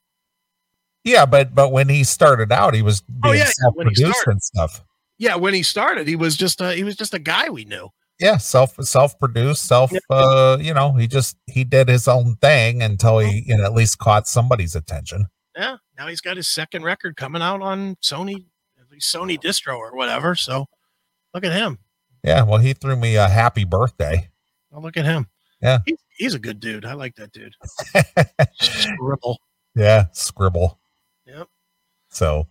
Yeah, 1.04 1.24
but 1.24 1.54
but 1.54 1.70
when 1.70 1.88
he 1.88 2.04
started 2.04 2.50
out, 2.52 2.74
he 2.74 2.82
was 2.82 3.02
Oh, 3.22 3.30
being 3.30 3.36
yeah, 3.38 3.50
self-produced 3.50 4.26
and 4.26 4.42
stuff. 4.42 4.82
Yeah, 5.18 5.36
when 5.36 5.54
he 5.54 5.62
started, 5.62 6.06
he 6.06 6.16
was 6.16 6.36
just 6.36 6.60
a 6.60 6.74
he 6.74 6.84
was 6.84 6.96
just 6.96 7.14
a 7.14 7.18
guy 7.18 7.48
we 7.48 7.64
knew. 7.64 7.88
Yeah, 8.18 8.38
self 8.38 8.74
self-produced, 8.82 9.64
self 9.64 9.92
Yeah. 9.92 9.98
uh, 10.10 10.56
you 10.60 10.72
know, 10.72 10.92
he 10.92 11.06
just 11.06 11.36
he 11.46 11.64
did 11.64 11.88
his 11.88 12.08
own 12.08 12.36
thing 12.36 12.82
until 12.82 13.18
he 13.18 13.44
you 13.46 13.56
know 13.56 13.64
at 13.64 13.74
least 13.74 13.98
caught 13.98 14.26
somebody's 14.26 14.74
attention. 14.74 15.26
Yeah, 15.56 15.76
now 15.98 16.06
he's 16.06 16.20
got 16.20 16.36
his 16.36 16.48
second 16.48 16.82
record 16.84 17.16
coming 17.16 17.42
out 17.42 17.60
on 17.62 17.96
Sony, 18.02 18.46
at 18.80 18.90
least 18.90 19.14
Sony 19.14 19.38
distro 19.38 19.76
or 19.76 19.94
whatever. 19.94 20.34
So 20.34 20.66
look 21.34 21.44
at 21.44 21.52
him. 21.52 21.78
Yeah, 22.24 22.42
well, 22.42 22.58
he 22.58 22.72
threw 22.72 22.96
me 22.96 23.16
a 23.16 23.28
happy 23.28 23.64
birthday. 23.64 24.28
Oh, 24.72 24.80
look 24.80 24.96
at 24.96 25.04
him. 25.04 25.26
Yeah. 25.62 25.78
he's, 25.86 25.98
he's 26.16 26.34
a 26.34 26.38
good 26.38 26.60
dude. 26.60 26.84
I 26.84 26.92
like 26.94 27.14
that 27.16 27.32
dude. 27.32 27.54
Scribble. 28.60 29.38
yeah, 29.74 30.06
scribble. 30.12 30.78
Yep. 31.26 31.48
So, 32.10 32.46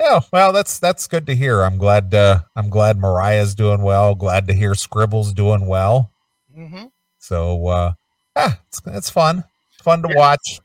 yeah, 0.00 0.20
well, 0.32 0.52
that's 0.52 0.78
that's 0.78 1.06
good 1.06 1.26
to 1.26 1.34
hear. 1.34 1.62
I'm 1.62 1.78
glad 1.78 2.14
uh 2.14 2.40
I'm 2.56 2.68
glad 2.68 2.98
Moriah's 2.98 3.54
doing 3.54 3.82
well. 3.82 4.14
Glad 4.14 4.46
to 4.48 4.54
hear 4.54 4.74
Scribble's 4.74 5.32
doing 5.32 5.66
well. 5.66 6.10
hmm 6.54 6.84
So, 7.18 7.66
uh 7.68 7.92
ah, 8.36 8.60
it's 8.68 8.80
it's 8.86 9.10
fun. 9.10 9.44
Fun 9.82 10.02
to 10.02 10.08
Yeah. 10.08 10.16
watch. 10.16 10.60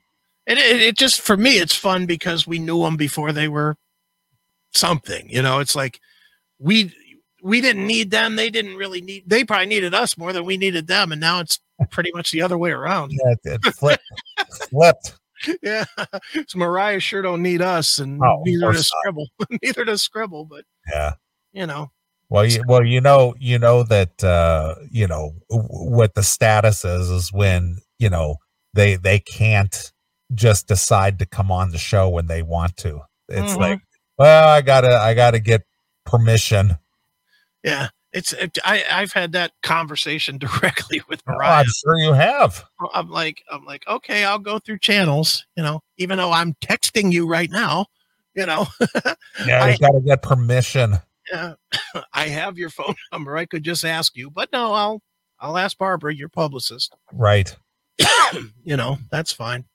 It, 0.47 0.57
it 0.57 0.81
it 0.81 0.97
just 0.97 1.21
for 1.21 1.37
me, 1.37 1.51
it's 1.59 1.75
fun 1.75 2.05
because 2.07 2.47
we 2.47 2.57
knew 2.59 2.81
them 2.83 2.97
before 2.97 3.31
they 3.31 3.47
were 3.47 3.75
something. 4.73 5.29
You 5.29 5.41
know, 5.41 5.59
it's 5.59 5.75
like 5.75 5.99
we 6.57 6.93
we 7.43 7.61
didn't 7.61 7.85
need 7.85 8.09
them. 8.11 8.35
They 8.35 8.49
didn't 8.49 8.75
really 8.75 9.01
need. 9.01 9.23
They 9.27 9.43
probably 9.43 9.67
needed 9.67 9.93
us 9.93 10.17
more 10.17 10.33
than 10.33 10.45
we 10.45 10.57
needed 10.57 10.87
them, 10.87 11.11
and 11.11 11.21
now 11.21 11.39
it's 11.39 11.59
pretty 11.91 12.11
much 12.15 12.31
the 12.31 12.41
other 12.41 12.57
way 12.57 12.71
around. 12.71 13.11
Yeah, 13.11 13.33
it, 13.43 13.61
it 13.65 13.73
flipped 13.75 14.03
flipped. 14.69 15.18
Yeah, 15.61 15.85
so 16.47 16.57
Moriah 16.59 16.99
sure 16.99 17.21
don't 17.21 17.41
need 17.41 17.61
us, 17.61 17.99
and 17.99 18.21
Oh, 18.23 18.41
neither 18.45 18.71
does 18.73 18.87
Scribble. 18.87 19.27
neither 19.63 19.85
does 19.85 20.01
Scribble, 20.01 20.45
but 20.45 20.65
Yeah. 20.91 21.13
you 21.53 21.65
know, 21.65 21.91
Well, 22.29 22.45
you, 22.45 22.61
well, 22.67 22.83
you 22.85 23.01
know, 23.01 23.33
you 23.39 23.57
know 23.59 23.83
that 23.83 24.23
uh, 24.23 24.75
you 24.91 25.07
know 25.07 25.33
what 25.49 26.15
the 26.15 26.23
status 26.23 26.83
is 26.85 27.09
is 27.09 27.31
when 27.33 27.77
you 27.99 28.09
know 28.09 28.37
they 28.73 28.95
they 28.97 29.19
can't 29.19 29.91
just 30.35 30.67
decide 30.67 31.17
to 31.19 31.25
come 31.25 31.51
on 31.51 31.71
the 31.71 31.77
show 31.79 32.07
when 32.09 32.27
they 32.27 32.41
want 32.43 32.77
to. 32.77 33.01
It's 33.29 33.53
Mhm. 33.55 33.59
like, 33.59 33.79
well, 34.17 34.47
I 34.49 34.61
gotta 34.61 34.97
I 34.99 35.13
gotta 35.15 35.39
get 35.39 35.63
permission. 36.05 36.77
Yeah. 37.63 37.89
It's 38.11 38.33
it, 38.33 38.57
I 38.65 38.83
I've 38.91 39.11
had 39.13 39.31
that 39.33 39.51
conversation 39.61 40.37
directly 40.39 41.01
with 41.09 41.21
Oh, 41.27 41.33
Moriah. 41.33 41.49
I'm 41.51 41.65
sure 41.67 41.97
you 41.99 42.13
have. 42.13 42.65
I'm 42.93 43.09
like, 43.09 43.43
I'm 43.51 43.65
like, 43.65 43.87
okay, 43.87 44.23
I'll 44.25 44.39
go 44.39 44.57
through 44.59 44.79
channels, 44.79 45.45
you 45.55 45.63
know, 45.63 45.81
even 45.97 46.17
though 46.17 46.31
I'm 46.31 46.53
texting 46.55 47.11
you 47.11 47.27
right 47.27 47.51
now, 47.51 47.85
you 48.35 48.45
know, 48.45 48.65
Yeah, 49.45 49.63
I- 49.63 49.69
you 49.71 49.77
gotta 49.77 50.01
get 50.05 50.21
permission. 50.23 50.95
yeah, 51.31 51.53
I 52.13 52.27
have 52.29 52.57
your 52.57 52.69
phone 52.71 52.95
number. 53.11 53.37
I 53.37 53.45
could 53.45 53.63
just 53.63 53.85
ask 53.85 54.15
you, 54.17 54.29
but 54.31 54.51
no, 54.51 54.73
I'll, 54.73 55.01
I'll 55.39 55.57
ask 55.57 55.77
Barbara, 55.77 56.13
your 56.13 56.29
publicist, 56.29 56.95
Right. 57.13 57.55
you 58.63 58.75
know, 58.75 58.97
that's 59.11 59.31
fine. 59.31 59.65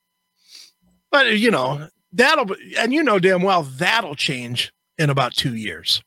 But, 1.11 1.39
you 1.39 1.51
know, 1.53 1.89
that'll, 2.13 2.47
be- 2.47 2.75
and 2.79 2.93
you 2.93 3.03
know 3.05 3.19
damn 3.21 3.43
well 3.43 3.63
that'll 3.63 4.17
change 4.17 4.73
in 4.99 5.11
about 5.11 5.35
two 5.35 5.55
years. 5.55 6.03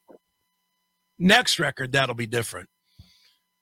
Next 1.19 1.59
record, 1.59 1.91
that'll 1.93 2.15
be 2.15 2.27
different. 2.27 2.69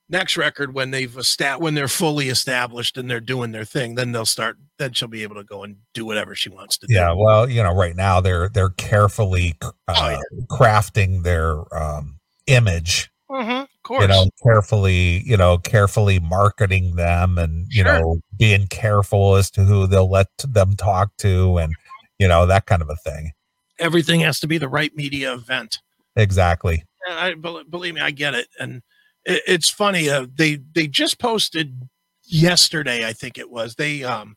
Next 0.07 0.37
record, 0.37 0.73
when 0.75 0.91
they've 0.91 1.17
established, 1.17 1.63
when 1.63 1.73
they're 1.73 1.87
fully 1.87 2.29
established 2.29 2.95
and 2.97 3.09
they're 3.09 3.19
doing 3.19 3.51
their 3.51 3.65
thing, 3.65 3.95
then 3.95 4.11
they'll 4.11 4.23
start. 4.25 4.57
Then 4.77 4.93
she'll 4.93 5.07
be 5.07 5.23
able 5.23 5.35
to 5.37 5.43
go 5.43 5.63
and 5.63 5.77
do 5.95 6.05
whatever 6.05 6.35
she 6.35 6.49
wants 6.49 6.77
to 6.79 6.87
do. 6.87 6.93
Yeah. 6.93 7.11
Well, 7.13 7.49
you 7.49 7.63
know, 7.63 7.73
right 7.73 7.95
now 7.95 8.21
they're 8.21 8.47
they're 8.49 8.69
carefully 8.69 9.55
uh, 9.63 9.71
Oh, 9.87 10.09
yeah. 10.09 10.19
crafting 10.51 11.23
their 11.23 11.55
um, 11.75 12.19
image. 12.45 13.09
Mhm, 13.31 13.63
of 13.63 13.67
course. 13.81 14.03
You 14.03 14.07
know, 14.07 14.29
carefully, 14.43 15.23
you 15.25 15.37
know, 15.37 15.57
carefully 15.57 16.19
marketing 16.19 16.95
them, 16.97 17.39
and 17.39 17.65
you 17.71 17.83
Sure. 17.83 17.99
know, 17.99 18.19
being 18.37 18.67
careful 18.67 19.35
as 19.37 19.49
to 19.51 19.63
who 19.63 19.87
they'll 19.87 20.09
let 20.09 20.27
them 20.47 20.75
talk 20.75 21.17
to, 21.17 21.57
and 21.57 21.73
you 22.19 22.27
know 22.27 22.45
that 22.45 22.67
kind 22.67 22.83
of 22.83 22.91
a 22.91 22.95
thing. 22.95 23.31
Everything 23.79 24.19
has 24.19 24.39
to 24.41 24.47
be 24.47 24.59
the 24.59 24.69
right 24.69 24.95
media 24.95 25.33
event. 25.33 25.79
Exactly. 26.15 26.83
And 27.07 27.19
I 27.19 27.33
believe 27.63 27.95
me, 27.95 28.01
I 28.01 28.11
get 28.11 28.33
it. 28.33 28.47
And 28.59 28.81
it, 29.25 29.41
it's 29.47 29.69
funny. 29.69 30.09
Uh, 30.09 30.27
they 30.35 30.59
they 30.73 30.87
just 30.87 31.19
posted 31.19 31.87
yesterday, 32.23 33.05
I 33.07 33.13
think 33.13 33.37
it 33.37 33.49
was. 33.49 33.75
They 33.75 34.03
um 34.03 34.35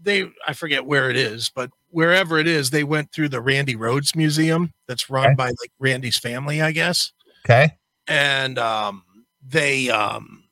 they 0.00 0.30
I 0.46 0.52
forget 0.52 0.84
where 0.84 1.10
it 1.10 1.16
is, 1.16 1.50
but 1.54 1.70
wherever 1.88 2.38
it 2.38 2.46
is, 2.48 2.70
they 2.70 2.84
went 2.84 3.12
through 3.12 3.28
the 3.28 3.40
Randy 3.40 3.76
Rhoads 3.76 4.16
Museum 4.16 4.72
that's 4.88 5.08
run 5.10 5.26
Okay. 5.26 5.34
by 5.34 5.46
like 5.48 5.70
Randy's 5.78 6.18
family, 6.18 6.60
I 6.60 6.72
guess. 6.72 7.12
Okay. 7.46 7.76
And 8.08 8.58
um 8.58 9.04
they 9.46 9.90
um 9.90 10.44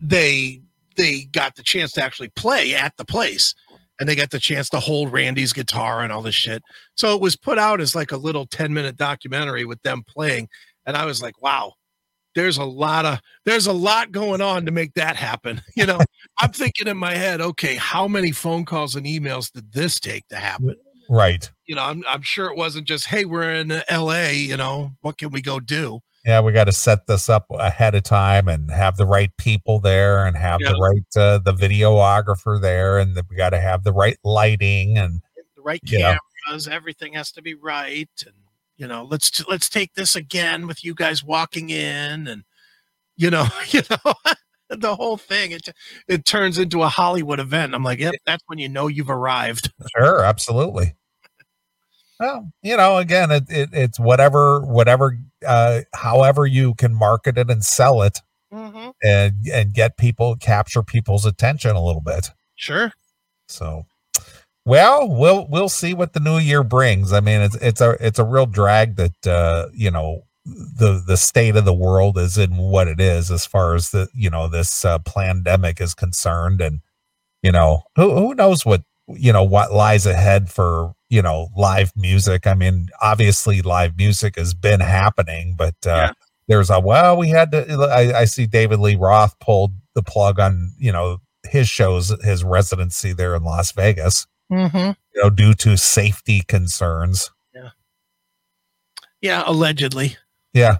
they 0.00 0.62
they 0.96 1.22
got 1.24 1.54
the 1.56 1.62
chance 1.62 1.92
to 1.92 2.02
actually 2.04 2.28
play 2.28 2.74
at 2.74 2.96
the 2.96 3.04
place. 3.04 3.54
And 4.02 4.08
they 4.08 4.16
got 4.16 4.30
the 4.30 4.40
chance 4.40 4.68
to 4.70 4.80
hold 4.80 5.12
Randy's 5.12 5.52
guitar 5.52 6.00
and 6.00 6.12
all 6.12 6.22
this 6.22 6.34
shit. 6.34 6.60
So 6.96 7.14
it 7.14 7.20
was 7.20 7.36
put 7.36 7.56
out 7.56 7.80
as 7.80 7.94
like 7.94 8.10
a 8.10 8.16
little 8.16 8.46
10 8.46 8.74
minute 8.74 8.96
documentary 8.96 9.64
with 9.64 9.80
them 9.82 10.02
playing. 10.08 10.48
And 10.84 10.96
I 10.96 11.06
was 11.06 11.22
like, 11.22 11.40
wow, 11.40 11.74
there's 12.34 12.56
a 12.58 12.64
lot 12.64 13.04
of 13.04 13.20
there's 13.44 13.68
a 13.68 13.72
lot 13.72 14.10
going 14.10 14.40
on 14.40 14.66
to 14.66 14.72
make 14.72 14.94
that 14.94 15.14
happen. 15.14 15.62
You 15.76 15.86
know, 15.86 16.00
I'm 16.40 16.50
thinking 16.50 16.88
in 16.88 16.96
my 16.96 17.14
head, 17.14 17.40
okay, 17.40 17.76
how 17.76 18.08
many 18.08 18.32
phone 18.32 18.64
calls 18.64 18.96
and 18.96 19.06
emails 19.06 19.52
did 19.52 19.72
this 19.72 20.00
take 20.00 20.26
to 20.30 20.36
happen? 20.36 20.74
Right. 21.08 21.48
You 21.66 21.76
know, 21.76 21.84
I'm 21.84 22.02
I'm 22.08 22.22
sure 22.22 22.46
it 22.46 22.56
wasn't 22.56 22.88
just, 22.88 23.06
hey, 23.06 23.24
we're 23.24 23.52
in 23.52 23.68
LA, 23.88 24.30
you 24.30 24.56
know, 24.56 24.90
what 25.02 25.16
can 25.16 25.30
we 25.30 25.42
go 25.42 25.60
do? 25.60 26.00
Yeah, 26.24 26.40
we 26.40 26.52
got 26.52 26.64
to 26.64 26.72
set 26.72 27.06
this 27.08 27.28
up 27.28 27.46
ahead 27.50 27.94
of 27.96 28.04
time 28.04 28.46
and 28.46 28.70
have 28.70 28.96
the 28.96 29.06
right 29.06 29.36
people 29.38 29.80
there 29.80 30.24
and 30.24 30.36
have 30.36 30.60
Yeah. 30.60 30.70
the 30.70 30.78
right 30.78 31.16
uh, 31.22 31.38
the 31.38 31.52
videographer 31.52 32.60
there 32.60 32.98
and 32.98 33.16
the, 33.16 33.24
we 33.28 33.36
got 33.36 33.50
to 33.50 33.60
have 33.60 33.82
the 33.82 33.92
right 33.92 34.16
lighting 34.22 34.96
and 34.98 35.20
The 35.56 35.62
right 35.62 35.80
cameras, 35.84 36.68
everything 36.68 37.14
has 37.14 37.32
to 37.32 37.42
be 37.42 37.54
right. 37.54 38.08
And 38.24 38.34
you 38.76 38.86
know, 38.86 39.04
let's 39.04 39.44
let's 39.48 39.68
take 39.68 39.94
this 39.94 40.14
again 40.14 40.66
with 40.68 40.84
you 40.84 40.94
guys 40.94 41.24
walking 41.24 41.70
in 41.70 42.28
and 42.28 42.44
you 43.16 43.28
know, 43.30 43.46
you 43.70 43.82
know, 43.90 44.14
the 44.70 44.94
whole 44.94 45.16
thing. 45.16 45.50
It 45.50 45.68
it 46.06 46.24
turns 46.24 46.56
into 46.58 46.82
a 46.82 46.88
Hollywood 46.88 47.40
event. 47.40 47.74
I'm 47.74 47.82
like, 47.82 47.98
yep, 47.98 48.14
that's 48.26 48.42
when 48.46 48.58
you 48.58 48.68
know 48.68 48.86
you've 48.86 49.10
arrived. 49.10 49.72
Sure, 49.98 50.22
absolutely. 50.24 50.94
Well, 52.22 52.52
you 52.62 52.76
know, 52.76 52.98
again, 52.98 53.32
it, 53.32 53.50
it 53.50 53.70
it's 53.72 53.98
whatever, 53.98 54.60
whatever, 54.60 55.18
uh, 55.44 55.80
however 55.92 56.46
you 56.46 56.72
can 56.74 56.94
market 56.94 57.36
it 57.36 57.50
and 57.50 57.64
sell 57.64 58.02
it, 58.02 58.20
Mm-hmm. 58.54 58.90
and 59.02 59.34
and 59.50 59.72
get 59.72 59.96
people, 59.96 60.36
capture 60.36 60.84
people's 60.84 61.26
attention 61.26 61.74
a 61.74 61.82
little 61.82 62.02
bit. 62.02 62.30
Sure. 62.54 62.92
So, 63.48 63.86
well, 64.64 65.08
we'll 65.08 65.48
we'll 65.48 65.70
see 65.70 65.94
what 65.94 66.12
the 66.12 66.20
new 66.20 66.38
year 66.38 66.62
brings. 66.62 67.12
I 67.12 67.18
mean, 67.18 67.40
it's 67.40 67.56
it's 67.56 67.80
a 67.80 67.96
it's 67.98 68.20
a 68.20 68.24
real 68.24 68.46
drag 68.46 68.94
that 68.96 69.26
uh, 69.26 69.68
you 69.74 69.90
know 69.90 70.22
the 70.44 71.02
the 71.04 71.16
state 71.16 71.56
of 71.56 71.64
the 71.64 71.74
world 71.74 72.18
is 72.18 72.38
in 72.38 72.56
what 72.56 72.86
it 72.86 73.00
is 73.00 73.32
as 73.32 73.46
far 73.46 73.74
as 73.74 73.90
the 73.90 74.08
you 74.14 74.30
know 74.30 74.46
this 74.46 74.84
uh, 74.84 75.00
pandemic 75.00 75.80
is 75.80 75.94
concerned, 75.94 76.60
and 76.60 76.82
you 77.42 77.50
know 77.50 77.82
who 77.96 78.14
who 78.14 78.34
knows 78.34 78.64
what 78.64 78.82
you 79.08 79.32
know 79.32 79.42
what 79.42 79.72
lies 79.72 80.06
ahead 80.06 80.50
for 80.50 80.94
you 81.12 81.20
know 81.22 81.48
live 81.56 81.92
music. 81.94 82.46
I 82.46 82.54
mean, 82.54 82.88
obviously, 83.02 83.60
live 83.60 83.96
music 83.98 84.36
has 84.36 84.54
been 84.54 84.80
happening, 84.80 85.54
but 85.56 85.74
uh, 85.86 85.90
Yeah. 85.90 86.12
there's 86.48 86.70
a 86.70 86.80
well, 86.80 87.16
we 87.18 87.28
had 87.28 87.52
to. 87.52 87.70
I, 87.92 88.20
I 88.20 88.24
see 88.24 88.46
David 88.46 88.80
Lee 88.80 88.96
Roth 88.96 89.38
pulled 89.38 89.72
the 89.94 90.02
plug 90.02 90.40
on 90.40 90.72
you 90.78 90.90
know 90.90 91.18
his 91.46 91.68
shows, 91.68 92.08
his 92.24 92.42
residency 92.42 93.12
there 93.12 93.34
in 93.36 93.44
Las 93.44 93.72
Vegas, 93.72 94.26
Mm-hmm. 94.50 94.92
you 95.14 95.22
know, 95.22 95.28
due 95.30 95.52
to 95.54 95.76
safety 95.76 96.40
concerns. 96.40 97.30
Yeah, 97.54 97.70
yeah 99.20 99.42
allegedly. 99.46 100.16
Yeah. 100.54 100.78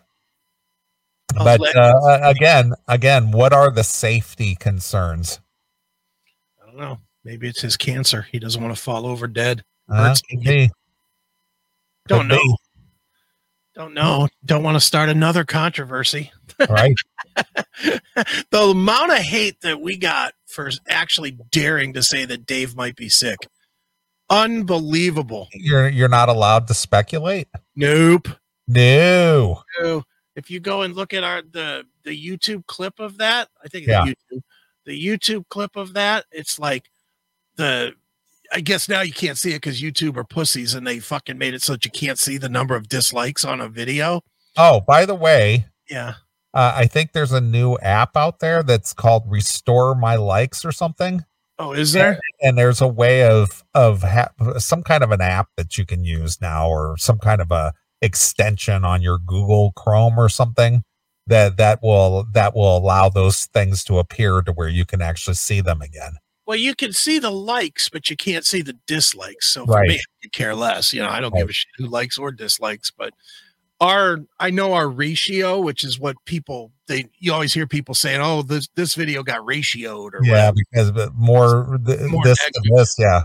But 1.34 1.60
uh, 1.76 2.20
again, 2.22 2.72
again, 2.88 3.30
what 3.32 3.52
are 3.54 3.70
the 3.70 3.84
safety 3.84 4.54
concerns? 4.54 5.40
I 6.62 6.66
don't 6.66 6.76
know. 6.78 6.98
Maybe 7.24 7.48
it's 7.48 7.62
his 7.62 7.76
cancer. 7.76 8.26
He 8.30 8.38
doesn't 8.38 8.62
want 8.62 8.74
to 8.76 8.80
fall 8.82 9.06
over 9.06 9.26
dead. 9.26 9.64
Uh, 9.88 10.08
Hurts 10.08 10.22
could 10.22 10.38
me. 10.40 10.44
be, 10.44 10.70
Don't 12.08 12.28
could 12.28 12.36
know. 12.36 12.56
Don't 13.74 13.94
know. 13.94 14.28
Don't 14.44 14.62
want 14.62 14.76
to 14.76 14.80
start 14.80 15.08
another 15.08 15.44
controversy. 15.44 16.30
be, 16.58 16.66
right? 16.68 16.94
the 18.50 18.60
amount 18.60 19.12
of 19.12 19.18
hate 19.18 19.60
that 19.62 19.80
we 19.80 19.96
got 19.96 20.34
for 20.46 20.70
actually 20.88 21.38
daring 21.50 21.94
to 21.94 22.02
say 22.02 22.24
that 22.26 22.44
Dave 22.44 22.76
might 22.76 22.96
be 22.96 23.08
sick. 23.08 23.38
Unbelievable. 24.30 25.48
You're 25.52 25.88
you're 25.88 26.08
not 26.08 26.28
allowed 26.28 26.66
to 26.68 26.74
speculate. 26.74 27.48
Nope. 27.76 28.28
No. 28.68 29.62
No. 29.80 30.02
If 30.36 30.50
you 30.50 30.60
go 30.60 30.82
and 30.82 30.94
look 30.94 31.12
at 31.14 31.24
our 31.24 31.42
the 31.42 31.84
the 32.04 32.10
YouTube 32.18 32.66
clip 32.66 32.98
of 33.00 33.18
that, 33.18 33.48
I 33.64 33.68
think 33.68 33.86
Yeah. 33.86 34.04
the 34.04 34.10
YouTube 34.36 34.42
the 34.84 35.06
YouTube 35.06 35.48
clip 35.48 35.76
of 35.76 35.94
that, 35.94 36.24
it's 36.32 36.58
like 36.58 36.90
the 37.56 37.94
I 38.54 38.60
guess 38.60 38.88
now 38.88 39.00
you 39.00 39.12
can't 39.12 39.38
see 39.38 39.50
it 39.50 39.56
because 39.62 39.80
YouTube 39.80 40.16
are 40.16 40.24
pussies 40.24 40.74
and 40.74 40.86
they 40.86 40.98
fucking 41.00 41.38
made 41.38 41.54
it 41.54 41.62
so 41.62 41.72
that 41.72 41.84
you 41.84 41.90
can't 41.90 42.18
see 42.18 42.36
the 42.38 42.48
number 42.48 42.74
of 42.76 42.88
dislikes 42.88 43.44
on 43.44 43.60
a 43.60 43.68
video. 43.68 44.20
Oh, 44.56 44.80
by 44.80 45.06
the 45.06 45.14
way, 45.14 45.66
Yeah. 45.88 46.14
uh, 46.52 46.72
I 46.76 46.86
think 46.86 47.12
there's 47.12 47.32
a 47.32 47.40
new 47.40 47.76
app 47.78 48.16
out 48.16 48.40
there 48.40 48.62
that's 48.62 48.92
called 48.92 49.24
Restore 49.26 49.94
My 49.94 50.16
Likes 50.16 50.64
or 50.64 50.72
something. 50.72 51.24
Oh, 51.58 51.72
is 51.72 51.92
there? 51.92 52.18
and 52.42 52.58
there's 52.58 52.80
a 52.80 52.88
way 52.88 53.24
of 53.24 53.62
of 53.74 54.02
ha- 54.02 54.30
some 54.58 54.82
kind 54.82 55.04
of 55.04 55.12
an 55.12 55.20
app 55.20 55.48
that 55.56 55.78
you 55.78 55.86
can 55.86 56.04
use 56.04 56.40
now 56.40 56.68
or 56.68 56.96
some 56.98 57.18
kind 57.18 57.40
of 57.40 57.50
a 57.52 57.72
extension 58.00 58.84
on 58.84 59.00
your 59.00 59.18
google 59.18 59.70
chrome 59.76 60.18
or 60.18 60.28
something 60.28 60.82
that 61.26 61.56
that 61.58 61.80
will 61.82 62.24
that 62.32 62.54
will 62.56 62.76
allow 62.76 63.08
those 63.08 63.46
things 63.46 63.84
to 63.84 63.98
appear 63.98 64.42
to 64.42 64.50
where 64.52 64.68
you 64.68 64.84
can 64.84 65.00
actually 65.00 65.34
see 65.34 65.60
them 65.60 65.80
again 65.80 66.14
Well, 66.46 66.56
you 66.58 66.74
can 66.74 66.92
see 66.92 67.18
the 67.18 67.30
likes, 67.30 67.88
but 67.88 68.10
you 68.10 68.16
can't 68.16 68.44
see 68.44 68.62
the 68.62 68.76
dislikes. 68.86 69.46
So 69.52 69.64
for 69.64 69.72
Right. 69.74 69.88
me, 69.88 69.94
I 69.96 70.02
could 70.22 70.32
care 70.32 70.54
less. 70.54 70.92
You 70.92 71.02
know, 71.02 71.08
I 71.08 71.20
don't 71.20 71.32
Right. 71.32 71.40
give 71.40 71.50
a 71.50 71.52
shit 71.52 71.70
who 71.76 71.86
likes 71.86 72.18
or 72.18 72.32
dislikes. 72.32 72.90
But 72.90 73.14
our, 73.80 74.18
I 74.40 74.50
know 74.50 74.72
our 74.74 74.88
ratio, 74.88 75.60
which 75.60 75.84
is 75.84 75.98
what 75.98 76.16
people 76.24 76.72
they 76.88 77.08
you 77.18 77.32
always 77.32 77.54
hear 77.54 77.66
people 77.66 77.94
saying, 77.94 78.20
"Oh, 78.20 78.42
this 78.42 78.68
this 78.74 78.94
video 78.94 79.22
got 79.22 79.40
ratioed," 79.40 80.12
or 80.14 80.20
yeah 80.24 80.30
whatever. 80.30 80.56
because 80.70 80.90
but 80.92 81.14
more, 81.14 81.78
th- 81.86 82.00
More 82.02 82.24
this 82.24 82.38
this 82.74 82.94
yeah 82.98 83.22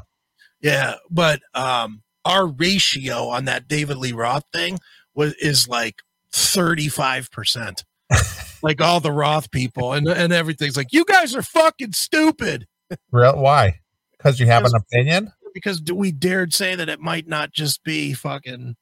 yeah. 0.61 0.95
But 1.09 1.41
um, 1.53 2.01
our 2.25 2.47
ratio 2.47 3.27
on 3.29 3.45
that 3.45 3.67
David 3.67 3.97
Lee 3.97 4.13
Roth 4.13 4.45
thing 4.53 4.79
was 5.15 5.33
is 5.35 5.67
like 5.67 6.01
thirty 6.31 6.87
five 6.87 7.31
percent. 7.31 7.83
Like 8.63 8.81
all 8.81 8.99
the 8.99 9.11
Roth 9.11 9.51
people 9.51 9.93
and 9.93 10.07
and 10.07 10.33
everything's 10.33 10.75
like, 10.75 10.91
you 10.91 11.05
guys 11.05 11.35
are 11.35 11.43
fucking 11.43 11.93
stupid. 11.93 12.65
Real 13.11 13.37
why 13.37 13.79
because 14.17 14.39
you 14.39 14.45
have 14.47 14.65
an 14.65 14.75
opinion 14.75 15.31
because 15.53 15.81
we 15.93 16.11
dared 16.11 16.53
say 16.53 16.75
that 16.75 16.89
it 16.89 16.99
might 16.99 17.27
not 17.27 17.51
just 17.51 17.83
be 17.83 18.13
fucking 18.13 18.75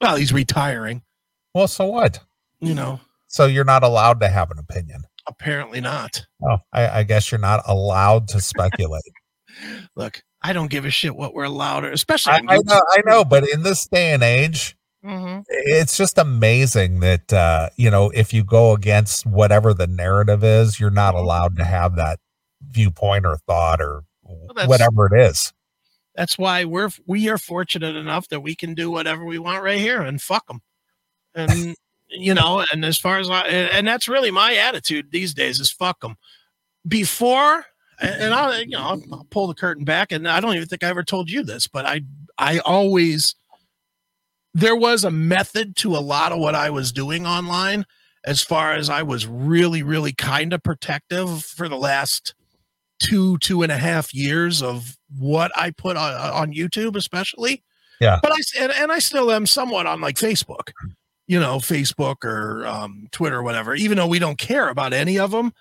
well 0.00 0.16
he's 0.16 0.32
retiring 0.32 1.02
well 1.54 1.68
so 1.68 1.86
what 1.86 2.20
you 2.60 2.74
know 2.74 3.00
so 3.26 3.46
you're 3.46 3.64
not 3.64 3.82
allowed 3.82 4.20
to 4.20 4.28
have 4.28 4.50
an 4.50 4.58
opinion 4.58 5.02
Apparently 5.26 5.82
not. 5.82 6.24
Oh, 6.42 6.56
I, 6.72 6.88
I 7.00 7.02
guess 7.02 7.30
you're 7.30 7.38
not 7.38 7.62
allowed 7.66 8.28
to 8.28 8.40
speculate. 8.40 9.02
Look, 9.94 10.22
I 10.40 10.54
don't 10.54 10.70
give 10.70 10.86
a 10.86 10.90
shit 10.90 11.14
what 11.14 11.34
we're 11.34 11.44
allowed, 11.44 11.84
or 11.84 11.90
especially. 11.92 12.32
I, 12.32 12.36
I 12.48 12.56
know, 12.64 12.80
I 12.92 13.02
know, 13.04 13.24
but 13.26 13.46
in 13.46 13.62
this 13.62 13.86
day 13.86 14.14
and 14.14 14.22
age, 14.22 14.74
Mhm. 15.04 15.44
it's 15.48 15.98
just 15.98 16.16
amazing 16.16 17.00
that 17.00 17.30
uh, 17.30 17.68
you 17.76 17.90
know 17.90 18.08
if 18.14 18.32
you 18.32 18.42
go 18.42 18.72
against 18.72 19.26
whatever 19.26 19.74
the 19.74 19.86
narrative 19.86 20.42
is, 20.42 20.80
you're 20.80 20.88
not 20.88 21.14
Mhm. 21.14 21.18
allowed 21.24 21.56
to 21.58 21.64
have 21.66 21.94
that 21.96 22.18
viewpoint 22.62 23.26
or 23.26 23.36
thought 23.46 23.80
or 23.80 24.04
that's- 24.54 24.68
whatever 24.68 25.06
it 25.06 25.20
is. 25.20 25.52
That's 26.14 26.36
why 26.36 26.64
we're 26.64 26.90
we 27.06 27.28
are 27.28 27.38
fortunate 27.38 27.94
enough 27.94 28.28
that 28.28 28.40
we 28.40 28.56
can 28.56 28.74
do 28.74 28.90
whatever 28.90 29.24
we 29.24 29.38
want 29.38 29.62
right 29.62 29.78
here 29.78 30.02
and 30.02 30.20
fuck 30.20 30.48
them. 30.48 30.60
And 31.32 31.76
you 32.08 32.34
know, 32.34 32.64
and 32.72 32.84
as 32.84 32.98
far 32.98 33.18
as 33.18 33.30
I 33.30 33.42
and 33.42 33.86
that's 33.86 34.08
really 34.08 34.32
my 34.32 34.56
attitude 34.56 35.12
these 35.12 35.32
days 35.32 35.60
is 35.60 35.70
fuck 35.70 36.00
them. 36.00 36.16
Before 36.86 37.64
and 38.00 38.34
I'll 38.34 38.58
you 38.60 38.70
know 38.70 38.80
I'll, 38.80 39.02
I'll 39.12 39.26
pull 39.30 39.46
the 39.46 39.54
curtain 39.54 39.84
back 39.84 40.10
and 40.10 40.26
I 40.26 40.40
don't 40.40 40.56
even 40.56 40.66
think 40.66 40.82
I 40.82 40.88
ever 40.88 41.04
told 41.04 41.30
you 41.30 41.44
this, 41.44 41.68
but 41.68 41.86
I 41.86 42.00
I 42.36 42.58
always 42.60 43.36
there 44.54 44.76
was 44.76 45.04
a 45.04 45.10
method 45.10 45.76
to 45.76 45.96
a 45.96 45.98
lot 45.98 46.32
of 46.32 46.40
what 46.40 46.56
I 46.56 46.70
was 46.70 46.90
doing 46.90 47.26
online 47.26 47.86
as 48.24 48.42
far 48.42 48.72
as 48.72 48.90
I 48.90 49.02
was 49.02 49.26
really, 49.26 49.82
really 49.82 50.12
kind 50.12 50.52
of 50.52 50.62
protective 50.62 51.44
for 51.44 51.68
the 51.68 51.76
last 51.76 52.34
two, 53.00 53.38
two 53.38 53.62
and 53.62 53.72
a 53.72 53.76
half 53.78 54.12
years 54.14 54.62
of 54.62 54.96
what 55.18 55.50
I 55.56 55.70
put 55.70 55.96
on, 55.96 56.14
on 56.14 56.52
YouTube, 56.52 56.96
especially. 56.96 57.62
Yeah. 58.00 58.18
But 58.22 58.32
I 58.32 58.36
and, 58.60 58.72
and 58.72 58.92
I 58.92 58.98
still 59.00 59.30
am 59.32 59.46
somewhat 59.46 59.86
on 59.86 60.00
like 60.00 60.16
Facebook, 60.16 60.70
you 61.26 61.40
know, 61.40 61.56
Facebook 61.56 62.24
or 62.24 62.66
um, 62.66 63.08
Twitter 63.10 63.38
or 63.38 63.42
whatever, 63.42 63.74
even 63.74 63.96
though 63.98 64.06
we 64.06 64.18
don't 64.18 64.38
care 64.38 64.68
about 64.68 64.92
any 64.92 65.18
of 65.18 65.30
them. 65.32 65.52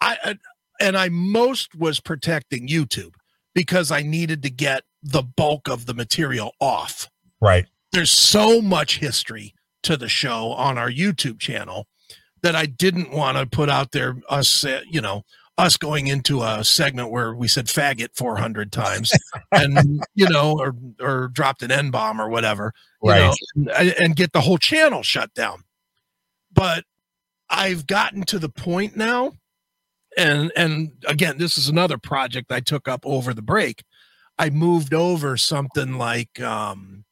I, 0.00 0.16
I, 0.24 0.38
and 0.80 0.96
I 0.96 1.08
most 1.08 1.74
was 1.74 2.00
protecting 2.00 2.68
YouTube 2.68 3.14
because 3.54 3.90
I 3.90 4.02
needed 4.02 4.42
to 4.42 4.50
get 4.50 4.84
the 5.02 5.22
bulk 5.22 5.68
of 5.68 5.86
the 5.86 5.94
material 5.94 6.52
off 6.60 7.08
Right. 7.40 7.66
there's 7.92 8.10
so 8.10 8.60
much 8.60 8.98
history 8.98 9.54
to 9.84 9.96
the 9.96 10.08
show 10.08 10.52
on 10.52 10.76
our 10.76 10.90
YouTube 10.90 11.38
channel 11.38 11.86
that 12.42 12.56
I 12.56 12.66
didn't 12.66 13.12
want 13.12 13.38
to 13.38 13.46
put 13.46 13.68
out 13.68 13.92
there 13.92 14.16
us 14.28 14.64
uh, 14.64 14.82
you 14.90 15.00
know 15.00 15.22
us 15.58 15.76
going 15.76 16.06
into 16.06 16.40
a 16.42 16.64
segment 16.64 17.10
where 17.10 17.34
we 17.34 17.48
said 17.48 17.66
faggot 17.66 18.14
400 18.16 18.70
times 18.72 19.12
and 19.52 20.04
you 20.14 20.28
know 20.28 20.52
or 20.58 20.74
or 21.00 21.28
dropped 21.28 21.62
an 21.62 21.70
N 21.72 21.90
bomb 21.90 22.20
or 22.20 22.28
whatever 22.28 22.72
you 23.02 23.10
Right. 23.10 23.34
know, 23.56 23.72
and, 23.76 23.94
and 23.98 24.16
get 24.16 24.32
the 24.32 24.40
whole 24.40 24.58
channel 24.58 25.02
shut 25.02 25.34
down 25.34 25.64
but 26.52 26.84
I've 27.50 27.86
gotten 27.86 28.22
to 28.24 28.38
the 28.38 28.48
point 28.48 28.96
now 28.96 29.32
and 30.16 30.52
and 30.56 30.92
again 31.06 31.38
this 31.38 31.58
is 31.58 31.68
another 31.68 31.98
project 31.98 32.52
I 32.52 32.60
took 32.60 32.86
up 32.88 33.00
over 33.04 33.34
the 33.34 33.42
break 33.42 33.82
I 34.38 34.50
moved 34.50 34.94
over 34.94 35.36
something 35.36 35.98
like 35.98 36.40
um 36.40 37.04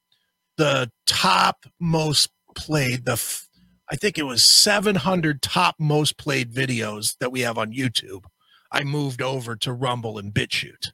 the 0.57 0.91
top 1.07 1.67
most 1.81 2.31
played 2.55 3.05
the 3.05 3.13
f- 3.13 3.49
I 3.91 3.97
think 3.97 4.19
it 4.19 4.25
was 4.25 4.43
700 4.43 5.43
top 5.43 5.77
most 5.79 6.17
played 6.17 6.53
videos 6.53 7.17
that 7.21 7.31
we 7.31 7.43
have 7.43 7.57
on 7.59 7.73
YouTube. 7.73 8.25
I 8.73 8.85
moved 8.85 9.23
over 9.23 9.57
to 9.57 9.73
Rumble 9.73 10.19
and 10.19 10.33
BitChute. 10.33 10.93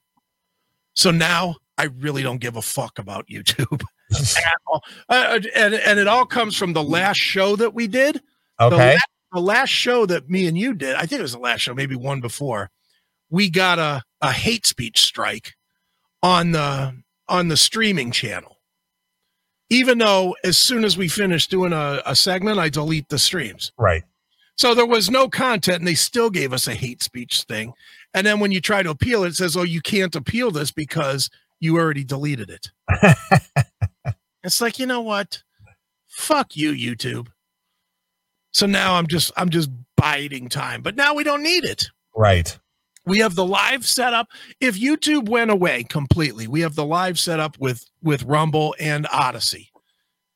So 0.94 1.10
now 1.10 1.56
I 1.78 1.84
really 1.84 2.22
don't 2.22 2.40
give 2.40 2.56
a 2.56 2.62
fuck 2.62 2.98
about 2.98 3.26
YouTube 3.28 3.82
at 4.12 4.58
all. 4.66 4.82
Uh, 5.08 5.40
and 5.54 5.74
and 5.74 5.98
it 5.98 6.06
all 6.06 6.26
comes 6.26 6.56
from 6.56 6.72
the 6.74 6.82
last 6.82 7.18
show 7.18 7.56
that 7.56 7.74
we 7.74 7.86
did. 7.86 8.16
The 8.58 8.64
Okay. 8.66 8.76
last, 8.94 9.06
the 9.32 9.40
last 9.40 9.70
show 9.70 10.04
that 10.06 10.28
me 10.28 10.46
and 10.46 10.56
you 10.58 10.74
did, 10.74 10.94
I 10.96 11.06
think 11.06 11.18
it 11.18 11.22
was 11.22 11.32
the 11.32 11.38
last 11.38 11.60
show, 11.62 11.72
maybe 11.74 11.96
one 11.96 12.20
before. 12.20 12.70
We 13.30 13.48
got 13.48 13.78
a 13.78 14.02
a 14.20 14.30
hate 14.32 14.66
speech 14.66 15.00
strike 15.00 15.54
on 16.22 16.52
the 16.52 16.94
on 17.28 17.48
the 17.48 17.56
streaming 17.56 18.10
channel. 18.12 18.58
Even 19.70 19.96
though 19.96 20.36
as 20.44 20.58
soon 20.58 20.84
as 20.84 20.98
we 20.98 21.08
finish 21.08 21.46
doing 21.46 21.72
a, 21.72 22.02
a 22.04 22.14
segment, 22.14 22.58
I 22.58 22.68
delete 22.68 23.08
the 23.08 23.18
streams. 23.18 23.72
Right. 23.78 24.02
So 24.56 24.74
there 24.74 24.86
was 24.86 25.10
no 25.10 25.28
content, 25.28 25.78
and 25.78 25.88
they 25.88 25.94
still 25.94 26.30
gave 26.30 26.52
us 26.52 26.68
a 26.68 26.74
hate 26.74 27.02
speech 27.02 27.42
thing. 27.42 27.72
And 28.14 28.26
then 28.26 28.38
when 28.40 28.52
you 28.52 28.60
try 28.60 28.82
to 28.82 28.90
appeal 28.90 29.24
it, 29.24 29.28
it 29.28 29.34
says, 29.36 29.56
"Oh, 29.56 29.62
you 29.62 29.80
can't 29.80 30.14
appeal 30.14 30.50
this 30.50 30.70
because 30.70 31.30
you 31.60 31.76
already 31.78 32.04
deleted 32.04 32.50
it." 32.50 32.70
it's 34.44 34.60
like 34.60 34.78
you 34.78 34.86
know 34.86 35.00
what? 35.00 35.42
Fuck 36.08 36.56
you, 36.56 36.72
YouTube. 36.72 37.28
So 38.52 38.66
now 38.66 38.94
I'm 38.94 39.06
just 39.06 39.32
I'm 39.36 39.48
just 39.48 39.70
biding 39.96 40.48
time, 40.48 40.82
but 40.82 40.96
now 40.96 41.14
we 41.14 41.24
don't 41.24 41.42
need 41.42 41.64
it. 41.64 41.86
Right. 42.14 42.58
We 43.04 43.18
have 43.18 43.34
the 43.34 43.44
live 43.44 43.84
setup. 43.86 44.28
If 44.60 44.78
YouTube 44.78 45.28
went 45.28 45.50
away 45.50 45.84
completely, 45.84 46.46
we 46.46 46.60
have 46.60 46.74
the 46.74 46.84
live 46.84 47.18
setup 47.18 47.58
with 47.58 47.84
with 48.02 48.22
Rumble 48.24 48.76
and 48.78 49.06
Odysee. 49.12 49.70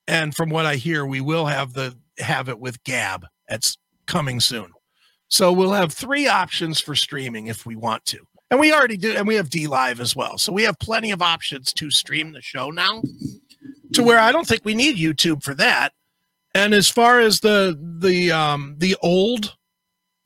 And 0.09 0.35
from 0.35 0.51
what 0.51 0.67
I 0.67 0.77
hear, 0.77 1.05
we 1.05 1.21
will 1.21 1.47
have 1.47 1.75
the 1.75 1.97
have 2.19 2.49
it 2.49 2.59
with 2.59 2.83
Gab. 2.85 3.27
That's 3.49 3.77
coming 4.07 4.41
soon. 4.41 4.73
So 5.29 5.53
we'll 5.53 5.73
have 5.73 5.93
three 5.93 6.29
options 6.29 6.81
for 6.81 6.95
streaming 6.95 7.49
if 7.49 7.67
we 7.67 7.77
want 7.77 8.05
to. 8.07 8.19
And 8.51 8.61
we 8.61 8.73
already 8.73 8.97
do, 8.97 9.13
and 9.13 9.27
we 9.27 9.35
have 9.35 9.51
D 9.51 9.67
Live 9.67 10.01
as 10.01 10.15
well. 10.15 10.39
So 10.39 10.53
we 10.53 10.63
have 10.63 10.79
plenty 10.79 11.11
of 11.11 11.21
options 11.21 11.73
to 11.75 11.91
stream 11.91 12.33
the 12.33 12.43
show 12.43 12.71
now 12.71 13.03
to 13.93 14.03
where 14.03 14.19
I 14.19 14.31
don't 14.31 14.47
think 14.47 14.65
we 14.65 14.75
need 14.75 14.97
YouTube 14.97 15.43
for 15.43 15.55
that. 15.55 15.93
And 16.55 16.73
as 16.73 16.89
far 16.89 17.21
as 17.21 17.41
the 17.41 17.77
the 18.01 18.31
um 18.31 18.77
the 18.79 18.97
old 19.03 19.57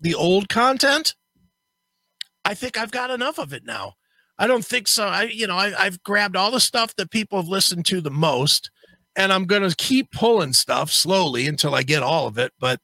the 0.00 0.14
old 0.14 0.48
content, 0.48 1.14
I 2.44 2.54
think 2.54 2.78
I've 2.78 2.90
got 2.90 3.10
enough 3.10 3.38
of 3.38 3.52
it 3.52 3.64
now. 3.64 3.94
I 4.38 4.46
don't 4.46 4.64
think 4.64 4.88
so. 4.88 5.06
I, 5.06 5.24
you 5.24 5.46
know, 5.46 5.56
I, 5.56 5.72
I've 5.78 6.02
grabbed 6.02 6.36
all 6.36 6.50
the 6.50 6.60
stuff 6.60 6.96
that 6.96 7.10
people 7.10 7.38
have 7.38 7.48
listened 7.48 7.84
to 7.86 8.00
the 8.00 8.10
most, 8.10 8.70
and 9.14 9.32
I'm 9.32 9.44
to 9.46 9.74
keep 9.76 10.12
pulling 10.12 10.54
stuff 10.54 10.90
slowly 10.90 11.46
until 11.46 11.74
I 11.74 11.82
get 11.82 12.02
all 12.02 12.26
of 12.26 12.38
it. 12.38 12.52
But 12.58 12.80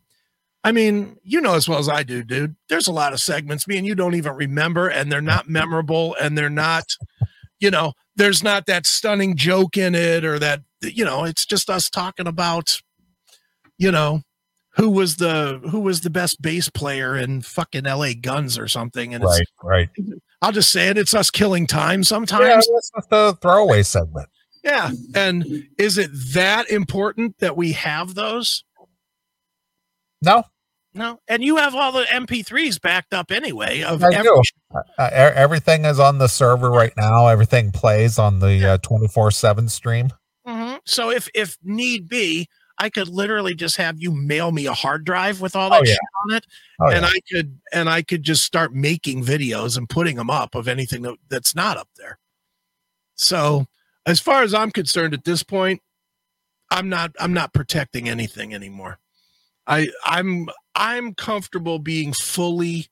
I 0.67 0.73
mean, 0.73 1.17
you 1.23 1.41
know 1.41 1.55
as 1.55 1.69
well 1.69 1.79
as 1.79 1.89
I 1.89 2.03
do, 2.03 2.25
dude. 2.25 2.57
There's 2.69 2.89
a 2.89 2.93
lot 2.93 3.13
of 3.13 3.21
segments 3.21 3.69
me 3.69 3.77
and 3.79 3.87
you 3.87 3.95
don't 3.95 4.15
even 4.17 4.35
remember, 4.35 4.89
and 4.89 5.13
they're 5.13 5.21
not 5.21 5.49
memorable, 5.49 6.17
and 6.21 6.37
they're 6.37 6.51
not, 6.51 6.85
you 7.61 7.71
know, 7.71 7.93
there's 8.17 8.43
not 8.43 8.67
that 8.67 8.85
stunning 8.85 9.37
joke 9.37 9.77
in 9.77 9.95
it, 9.95 10.25
or 10.25 10.41
that, 10.41 10.63
you 10.83 11.05
know, 11.05 11.23
it's 11.25 11.47
just 11.47 11.71
us 11.71 11.89
talking 11.89 12.27
about, 12.27 12.81
you 13.79 13.93
know, 13.93 14.23
who 14.71 14.91
was 14.91 15.17
the 15.17 15.61
who 15.71 15.79
was 15.81 16.01
the 16.01 16.11
best 16.11 16.43
bass 16.43 16.69
player 16.69 17.17
in 17.17 17.43
fucking 17.43 17.85
LA 17.85 18.11
Guns 18.21 18.59
or 18.59 18.67
something, 18.67 19.15
and 19.15 19.23
it's 19.23 19.43
Right. 19.63 19.89
Right. 19.97 20.09
I'll 20.43 20.53
just 20.53 20.73
say 20.73 20.89
it. 20.89 20.99
It's 20.99 21.15
us 21.15 21.31
killing 21.31 21.67
time 21.69 22.01
Yeah, 22.01 22.05
sometimes. 22.05 22.67
that's 22.67 22.91
just 22.91 23.09
a 23.13 23.35
throwaway 23.41 23.85
segment. 23.85 24.29
Yeah. 24.65 24.91
And 25.15 25.47
is 25.79 25.97
it 25.97 26.11
that 26.35 26.69
important 26.71 27.39
that 27.39 27.57
we 27.57 27.73
have 27.73 28.15
those? 28.17 28.65
No, 30.23 30.43
No. 30.97 31.21
And 31.29 31.45
you 31.45 31.57
have 31.57 31.75
all 31.75 31.93
the 31.93 32.05
MP3s 32.05 32.81
backed 32.81 33.13
up 33.13 33.31
anyway 33.31 33.83
of 33.83 34.03
I 34.03 34.09
every 34.15 34.23
do. 34.23 34.43
uh, 34.99 35.11
everything 35.13 35.85
is 35.85 36.01
on 36.01 36.19
the 36.19 36.27
server 36.27 36.71
right 36.71 36.93
now. 36.97 37.27
Everything 37.27 37.71
plays 37.71 38.19
on 38.19 38.39
the 38.41 38.67
uh, 38.67 38.79
24/7 38.79 39.69
stream. 39.71 40.09
Mhm. 40.47 40.81
So 40.87 41.11
if 41.11 41.29
if 41.35 41.59
need 41.63 42.09
be, 42.09 42.49
I 42.79 42.89
could 42.89 43.09
literally 43.09 43.55
just 43.55 43.77
have 43.77 43.97
you 44.01 44.11
mail 44.11 44.53
me 44.53 44.67
a 44.67 44.73
hard 44.73 45.05
drive 45.05 45.41
with 45.41 45.55
all 45.55 45.67
Oh, 45.73 45.79
that 45.81 45.87
yeah. 45.87 45.93
shit 45.95 46.01
on 46.25 46.37
it, 46.37 46.47
Oh, 46.81 46.87
and 46.91 47.03
yeah. 47.05 47.11
I 47.11 47.21
could 47.31 47.61
and 47.73 47.89
I 47.91 48.03
could 48.03 48.23
just 48.23 48.45
start 48.45 48.75
making 48.75 49.23
videos 49.25 49.77
and 49.77 49.89
putting 49.89 50.17
them 50.17 50.31
up 50.31 50.55
of 50.55 50.67
anything 50.67 51.03
that, 51.03 51.17
that's 51.29 51.55
not 51.55 51.77
up 51.77 51.89
there. 51.97 52.19
So 53.17 53.67
as 54.07 54.19
far 54.21 54.43
as 54.43 54.55
I'm 54.55 54.71
concerned 54.71 55.13
at 55.15 55.25
this 55.25 55.43
point, 55.43 55.83
I'm 56.71 56.89
not 56.89 57.13
I'm 57.21 57.33
not 57.35 57.53
protecting 57.53 58.09
anything 58.09 58.55
anymore. 58.55 58.99
I 59.67 59.89
I'm 60.05 60.49
I'm 60.75 61.15
comfortable 61.15 61.79
being 61.79 62.13
fully 62.13 62.87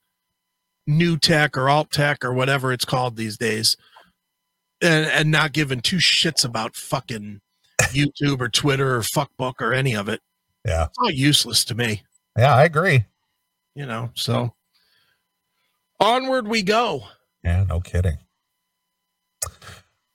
new 0.87 1.17
tech 1.17 1.57
or 1.57 1.69
alt 1.69 1.91
tech 1.91 2.23
or 2.23 2.33
whatever 2.33 2.71
it's 2.71 2.85
called 2.85 3.15
these 3.15 3.37
days 3.37 3.75
and 4.81 5.05
and 5.07 5.31
not 5.31 5.51
giving 5.53 5.79
two 5.81 5.97
shits 5.97 6.43
about 6.45 6.75
fucking 6.75 7.41
YouTube 7.81 8.41
or 8.41 8.49
Twitter 8.49 8.95
or 8.95 8.99
fuckbook 9.01 9.55
or 9.61 9.73
any 9.73 9.95
of 9.95 10.09
it. 10.09 10.21
Yeah. 10.65 10.85
It's 10.85 10.97
all 10.99 11.11
useless 11.11 11.63
to 11.65 11.75
me, 11.75 12.03
Yeah, 12.37 12.53
I 12.55 12.63
agree. 12.65 13.05
you 13.75 13.85
know. 13.85 14.11
So 14.15 14.53
onward 15.99 16.47
we 16.47 16.61
go. 16.63 17.03
Yeah, 17.43 17.63
no 17.63 17.79
kidding. 17.79 18.17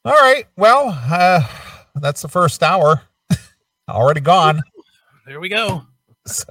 All 0.04 0.12
right. 0.12 0.46
Well, 0.56 0.88
uh, 0.88 1.46
that's 1.94 2.22
the 2.22 2.28
first 2.28 2.62
hour 2.62 3.02
already 3.88 4.20
gone. 4.20 4.62
There 5.26 5.40
we 5.40 5.48
go. 5.48 5.82
So 6.27 6.45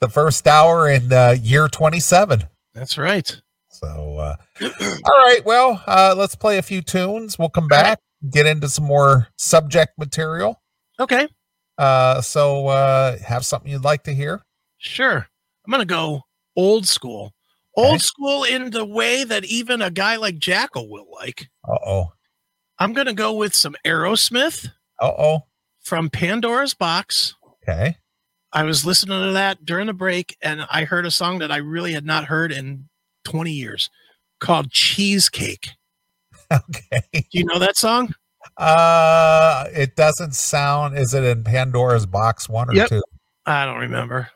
the 0.00 0.08
first 0.08 0.46
hour 0.46 0.88
in 0.88 1.12
uh, 1.12 1.36
year 1.40 1.68
27. 1.68 2.44
That's 2.74 2.96
right. 2.96 3.40
So, 3.68 3.86
uh, 4.18 4.36
all 4.62 5.24
right. 5.26 5.40
Well, 5.44 5.82
uh, 5.86 6.14
let's 6.16 6.34
play 6.36 6.58
a 6.58 6.62
few 6.62 6.80
tunes. 6.80 7.38
We'll 7.38 7.48
come 7.48 7.68
back, 7.68 7.98
get 8.30 8.46
into 8.46 8.68
some 8.68 8.84
more 8.84 9.28
subject 9.36 9.98
material. 9.98 10.62
Okay. 11.00 11.26
Uh, 11.76 12.20
so, 12.20 12.68
uh, 12.68 13.18
have 13.18 13.44
something 13.44 13.70
you'd 13.70 13.84
like 13.84 14.04
to 14.04 14.14
hear? 14.14 14.40
Sure. 14.78 15.26
I'm 15.66 15.70
gonna 15.70 15.84
go 15.84 16.22
old 16.56 16.86
school. 16.86 17.32
Old 17.76 17.94
Okay. 17.94 17.98
school 17.98 18.44
in 18.44 18.70
the 18.70 18.84
way 18.84 19.24
that 19.24 19.44
even 19.46 19.82
a 19.82 19.90
guy 19.90 20.16
like 20.16 20.38
Jackal 20.38 20.88
will 20.90 21.06
like. 21.12 21.48
Uh 21.68 21.78
oh. 21.86 22.12
I'm 22.78 22.92
going 22.92 23.06
to 23.06 23.12
go 23.14 23.32
with 23.34 23.54
some 23.54 23.76
Aerosmith 23.86 24.66
Uh 25.00 25.12
oh. 25.18 25.40
from 25.82 26.10
Pandora's 26.10 26.74
Box. 26.74 27.34
Okay. 27.68 27.96
I 28.52 28.64
was 28.64 28.84
listening 28.84 29.18
to 29.26 29.32
that 29.32 29.64
during 29.64 29.86
the 29.86 29.92
break 29.94 30.36
and 30.42 30.66
I 30.70 30.84
heard 30.84 31.06
a 31.06 31.10
song 31.10 31.38
that 31.38 31.50
I 31.50 31.56
really 31.56 31.92
had 31.92 32.04
not 32.04 32.24
heard 32.26 32.52
in 32.52 32.88
20 33.24 33.50
years 33.50 33.90
called 34.40 34.70
Cheesecake. 34.70 35.70
Okay. 36.52 37.00
Do 37.14 37.22
you 37.30 37.46
know 37.46 37.58
that 37.58 37.78
song? 37.78 38.14
Uh, 38.58 39.64
it 39.72 39.96
doesn't 39.96 40.34
sound. 40.34 40.98
Is 40.98 41.14
it 41.14 41.24
in 41.24 41.44
Pandora's 41.44 42.04
box 42.04 42.46
one 42.46 42.68
or 42.68 42.74
Yep. 42.74 42.88
two? 42.90 43.02
I 43.46 43.64
don't 43.64 43.78
remember. 43.78 44.28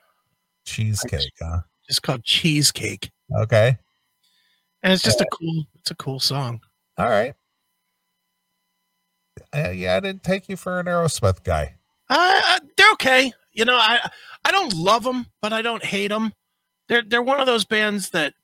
Cheesecake. 0.65 1.31
Huh? 1.39 1.59
It's 1.91 2.01
called 2.01 2.25
Cheesecake. 2.25 3.11
Okay. 3.37 3.77
And 4.83 4.95
it's 4.95 5.03
just 5.03 5.21
a 5.21 5.27
cool 5.31 5.65
it's 5.75 5.91
a 5.91 5.95
cool 5.95 6.19
song. 6.19 6.61
All 6.97 7.11
right. 7.11 7.35
Uh, 9.55 9.71
yeah, 9.71 9.97
I 9.97 10.01
didn't 10.01 10.23
take 10.23 10.49
you 10.49 10.57
for 10.57 10.81
an 10.81 10.87
Aerosmith 10.87 11.45
guy. 11.45 11.75
Uh, 12.09 12.41
uh, 12.47 12.59
they're 12.79 12.93
okay. 12.93 13.33
You 13.57 13.65
know, 13.65 13.77
I 13.77 13.99
I 14.45 14.53
don't 14.53 14.75
love 14.75 15.03
them, 15.03 15.27
but 15.43 15.53
I 15.53 15.63
don't 15.63 15.85
hate 15.85 16.09
them. 16.09 16.33
They're 16.89 17.03
they're 17.03 17.23
one 17.23 17.41
of 17.41 17.47
those 17.47 17.65
bands 17.65 18.11
that 18.11 18.35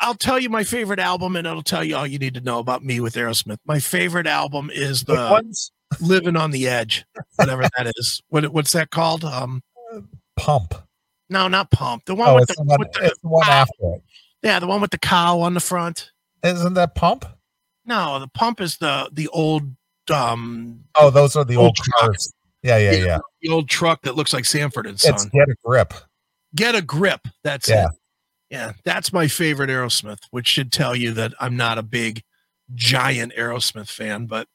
I'll 0.00 0.14
tell 0.14 0.38
you 0.38 0.48
my 0.48 0.64
favorite 0.64 0.98
album, 1.00 1.36
and 1.36 1.46
it'll 1.46 1.62
tell 1.62 1.84
you 1.84 1.96
all 1.96 2.06
you 2.06 2.18
need 2.18 2.34
to 2.34 2.40
know 2.40 2.58
about 2.60 2.84
me 2.84 3.00
with 3.00 3.14
Aerosmith. 3.14 3.58
My 3.66 3.78
favorite 3.80 4.26
album 4.26 4.70
is 4.72 5.02
the 5.04 5.14
ones? 5.14 5.72
"Living 6.00 6.36
on 6.36 6.50
the 6.52 6.68
Edge," 6.68 7.04
whatever 7.36 7.62
that 7.76 7.92
is. 7.96 8.22
What 8.28 8.46
what's 8.52 8.72
that 8.72 8.90
called? 8.90 9.24
Um, 9.24 9.62
Pump. 10.36 10.74
no, 11.28 11.48
not 11.48 11.70
Pump. 11.70 12.04
The 12.06 12.14
one 12.14 12.28
Oh, 12.28 12.34
with 12.36 12.50
it's 12.50 12.56
the, 12.58 12.62
the 12.64 12.68
one. 12.68 12.78
with 12.78 12.92
the 12.92 13.04
It's 13.06 13.18
the 13.20 13.28
one 13.28 13.48
after 13.48 13.72
it. 13.94 14.02
yeah, 14.42 14.58
the 14.60 14.66
one 14.66 14.80
with 14.80 14.90
the 14.92 14.98
cow 14.98 15.40
on 15.40 15.54
the 15.54 15.60
front. 15.60 16.10
Isn't 16.42 16.74
that 16.74 16.94
Pump? 16.94 17.24
No, 17.84 18.18
the 18.20 18.28
Pump 18.28 18.60
is 18.60 18.76
the 18.78 19.08
the 19.12 19.28
old 19.28 19.64
um 20.12 20.84
Oh, 20.96 21.10
those 21.10 21.34
are 21.36 21.44
the 21.44 21.56
Old 21.56 21.66
old 21.66 21.76
truck. 21.76 22.00
cars. 22.00 22.32
Yeah, 22.64 22.78
yeah, 22.78 22.92
Yeah. 22.92 23.18
the 23.42 23.50
old 23.50 23.68
truck 23.68 24.02
that 24.02 24.16
looks 24.16 24.32
like 24.32 24.44
Sanford 24.46 24.86
and 24.86 24.98
Son. 24.98 25.12
It's 25.14 25.26
get 25.26 25.48
a 25.48 25.54
grip. 25.62 25.92
Get 26.56 26.74
a 26.74 26.82
grip. 26.82 27.28
That's 27.44 27.68
Yeah. 27.68 27.88
it. 27.88 27.90
Yeah, 28.50 28.72
that's 28.84 29.12
my 29.12 29.28
favorite 29.28 29.68
Aerosmith, 29.70 30.20
which 30.30 30.46
should 30.48 30.72
tell 30.72 30.96
you 30.96 31.12
that 31.12 31.34
I'm 31.40 31.56
not 31.56 31.76
a 31.78 31.82
big 31.82 32.22
giant 32.74 33.34
Aerosmith 33.34 33.88
fan, 33.90 34.26
but 34.26 34.48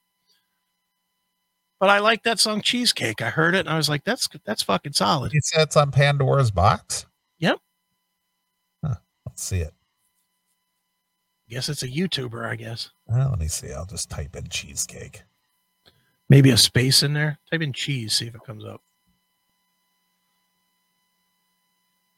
but 1.79 1.89
I 1.89 1.99
like 1.99 2.23
that 2.23 2.39
song 2.39 2.61
Cheesecake. 2.61 3.21
I 3.21 3.29
heard 3.29 3.55
it 3.55 3.59
and 3.61 3.69
I 3.69 3.77
was 3.77 3.87
like, 3.89 4.03
that's 4.03 4.27
that's 4.43 4.63
fucking 4.63 4.93
solid. 4.93 5.31
You 5.33 5.41
said 5.43 5.61
it's 5.61 5.77
on 5.77 5.91
Pandora's 5.91 6.51
box. 6.51 7.05
Yep. 7.39 7.59
Huh. 8.83 8.95
Let's 9.25 9.43
see 9.43 9.59
it. 9.61 9.73
Guess 11.47 11.69
it's 11.69 11.83
a 11.83 11.87
YouTuber, 11.87 12.45
I 12.45 12.55
guess. 12.55 12.89
Well, 13.05 13.29
let 13.29 13.39
me 13.39 13.47
see. 13.47 13.71
I'll 13.71 13.85
just 13.85 14.09
type 14.09 14.35
in 14.35 14.47
cheesecake. 14.49 15.23
Maybe 16.29 16.51
a 16.51 16.57
space 16.57 17.01
in 17.03 17.13
there. 17.13 17.39
Type 17.51 17.61
in 17.61 17.73
cheese, 17.73 18.13
see 18.13 18.27
if 18.27 18.35
it 18.35 18.43
comes 18.45 18.63
up. 18.63 18.81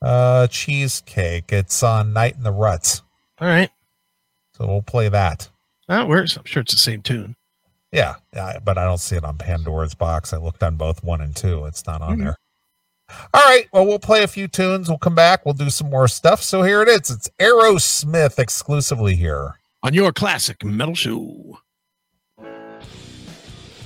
Uh, 0.01 0.47
cheesecake. 0.47 1.51
It's 1.51 1.83
on 1.83 2.11
Night 2.13 2.35
in 2.35 2.43
the 2.43 2.51
Ruts. 2.51 3.01
All 3.39 3.47
right. 3.47 3.69
So 4.57 4.67
we'll 4.67 4.81
play 4.81 5.09
that. 5.09 5.49
That 5.87 6.07
works. 6.07 6.35
I'm 6.37 6.43
sure 6.45 6.61
it's 6.61 6.73
the 6.73 6.79
same 6.79 7.01
tune. 7.01 7.35
Yeah, 7.91 8.15
yeah, 8.33 8.57
but 8.63 8.77
I 8.77 8.85
don't 8.85 8.99
see 8.99 9.17
it 9.17 9.25
on 9.25 9.37
Pandora's 9.37 9.93
box. 9.95 10.33
I 10.33 10.37
looked 10.37 10.63
on 10.63 10.75
both 10.77 11.03
one 11.03 11.19
and 11.21 11.35
two. 11.35 11.65
It's 11.65 11.85
not 11.85 12.01
on 12.01 12.17
Mhm. 12.17 12.23
there. 12.23 12.37
All 13.33 13.41
right. 13.43 13.67
Well, 13.73 13.85
we'll 13.85 13.99
play 13.99 14.23
a 14.23 14.27
few 14.27 14.47
tunes. 14.47 14.87
We'll 14.87 14.97
come 14.97 15.15
back. 15.15 15.45
We'll 15.45 15.53
do 15.53 15.69
some 15.69 15.89
more 15.89 16.07
stuff. 16.07 16.41
So 16.41 16.63
here 16.63 16.81
it 16.81 16.87
is. 16.87 17.09
It's 17.11 17.29
Aerosmith 17.39 18.39
exclusively 18.39 19.15
here. 19.17 19.59
On 19.83 19.93
your 19.93 20.13
classic 20.13 20.63
metal 20.63 20.95
show. 20.95 21.59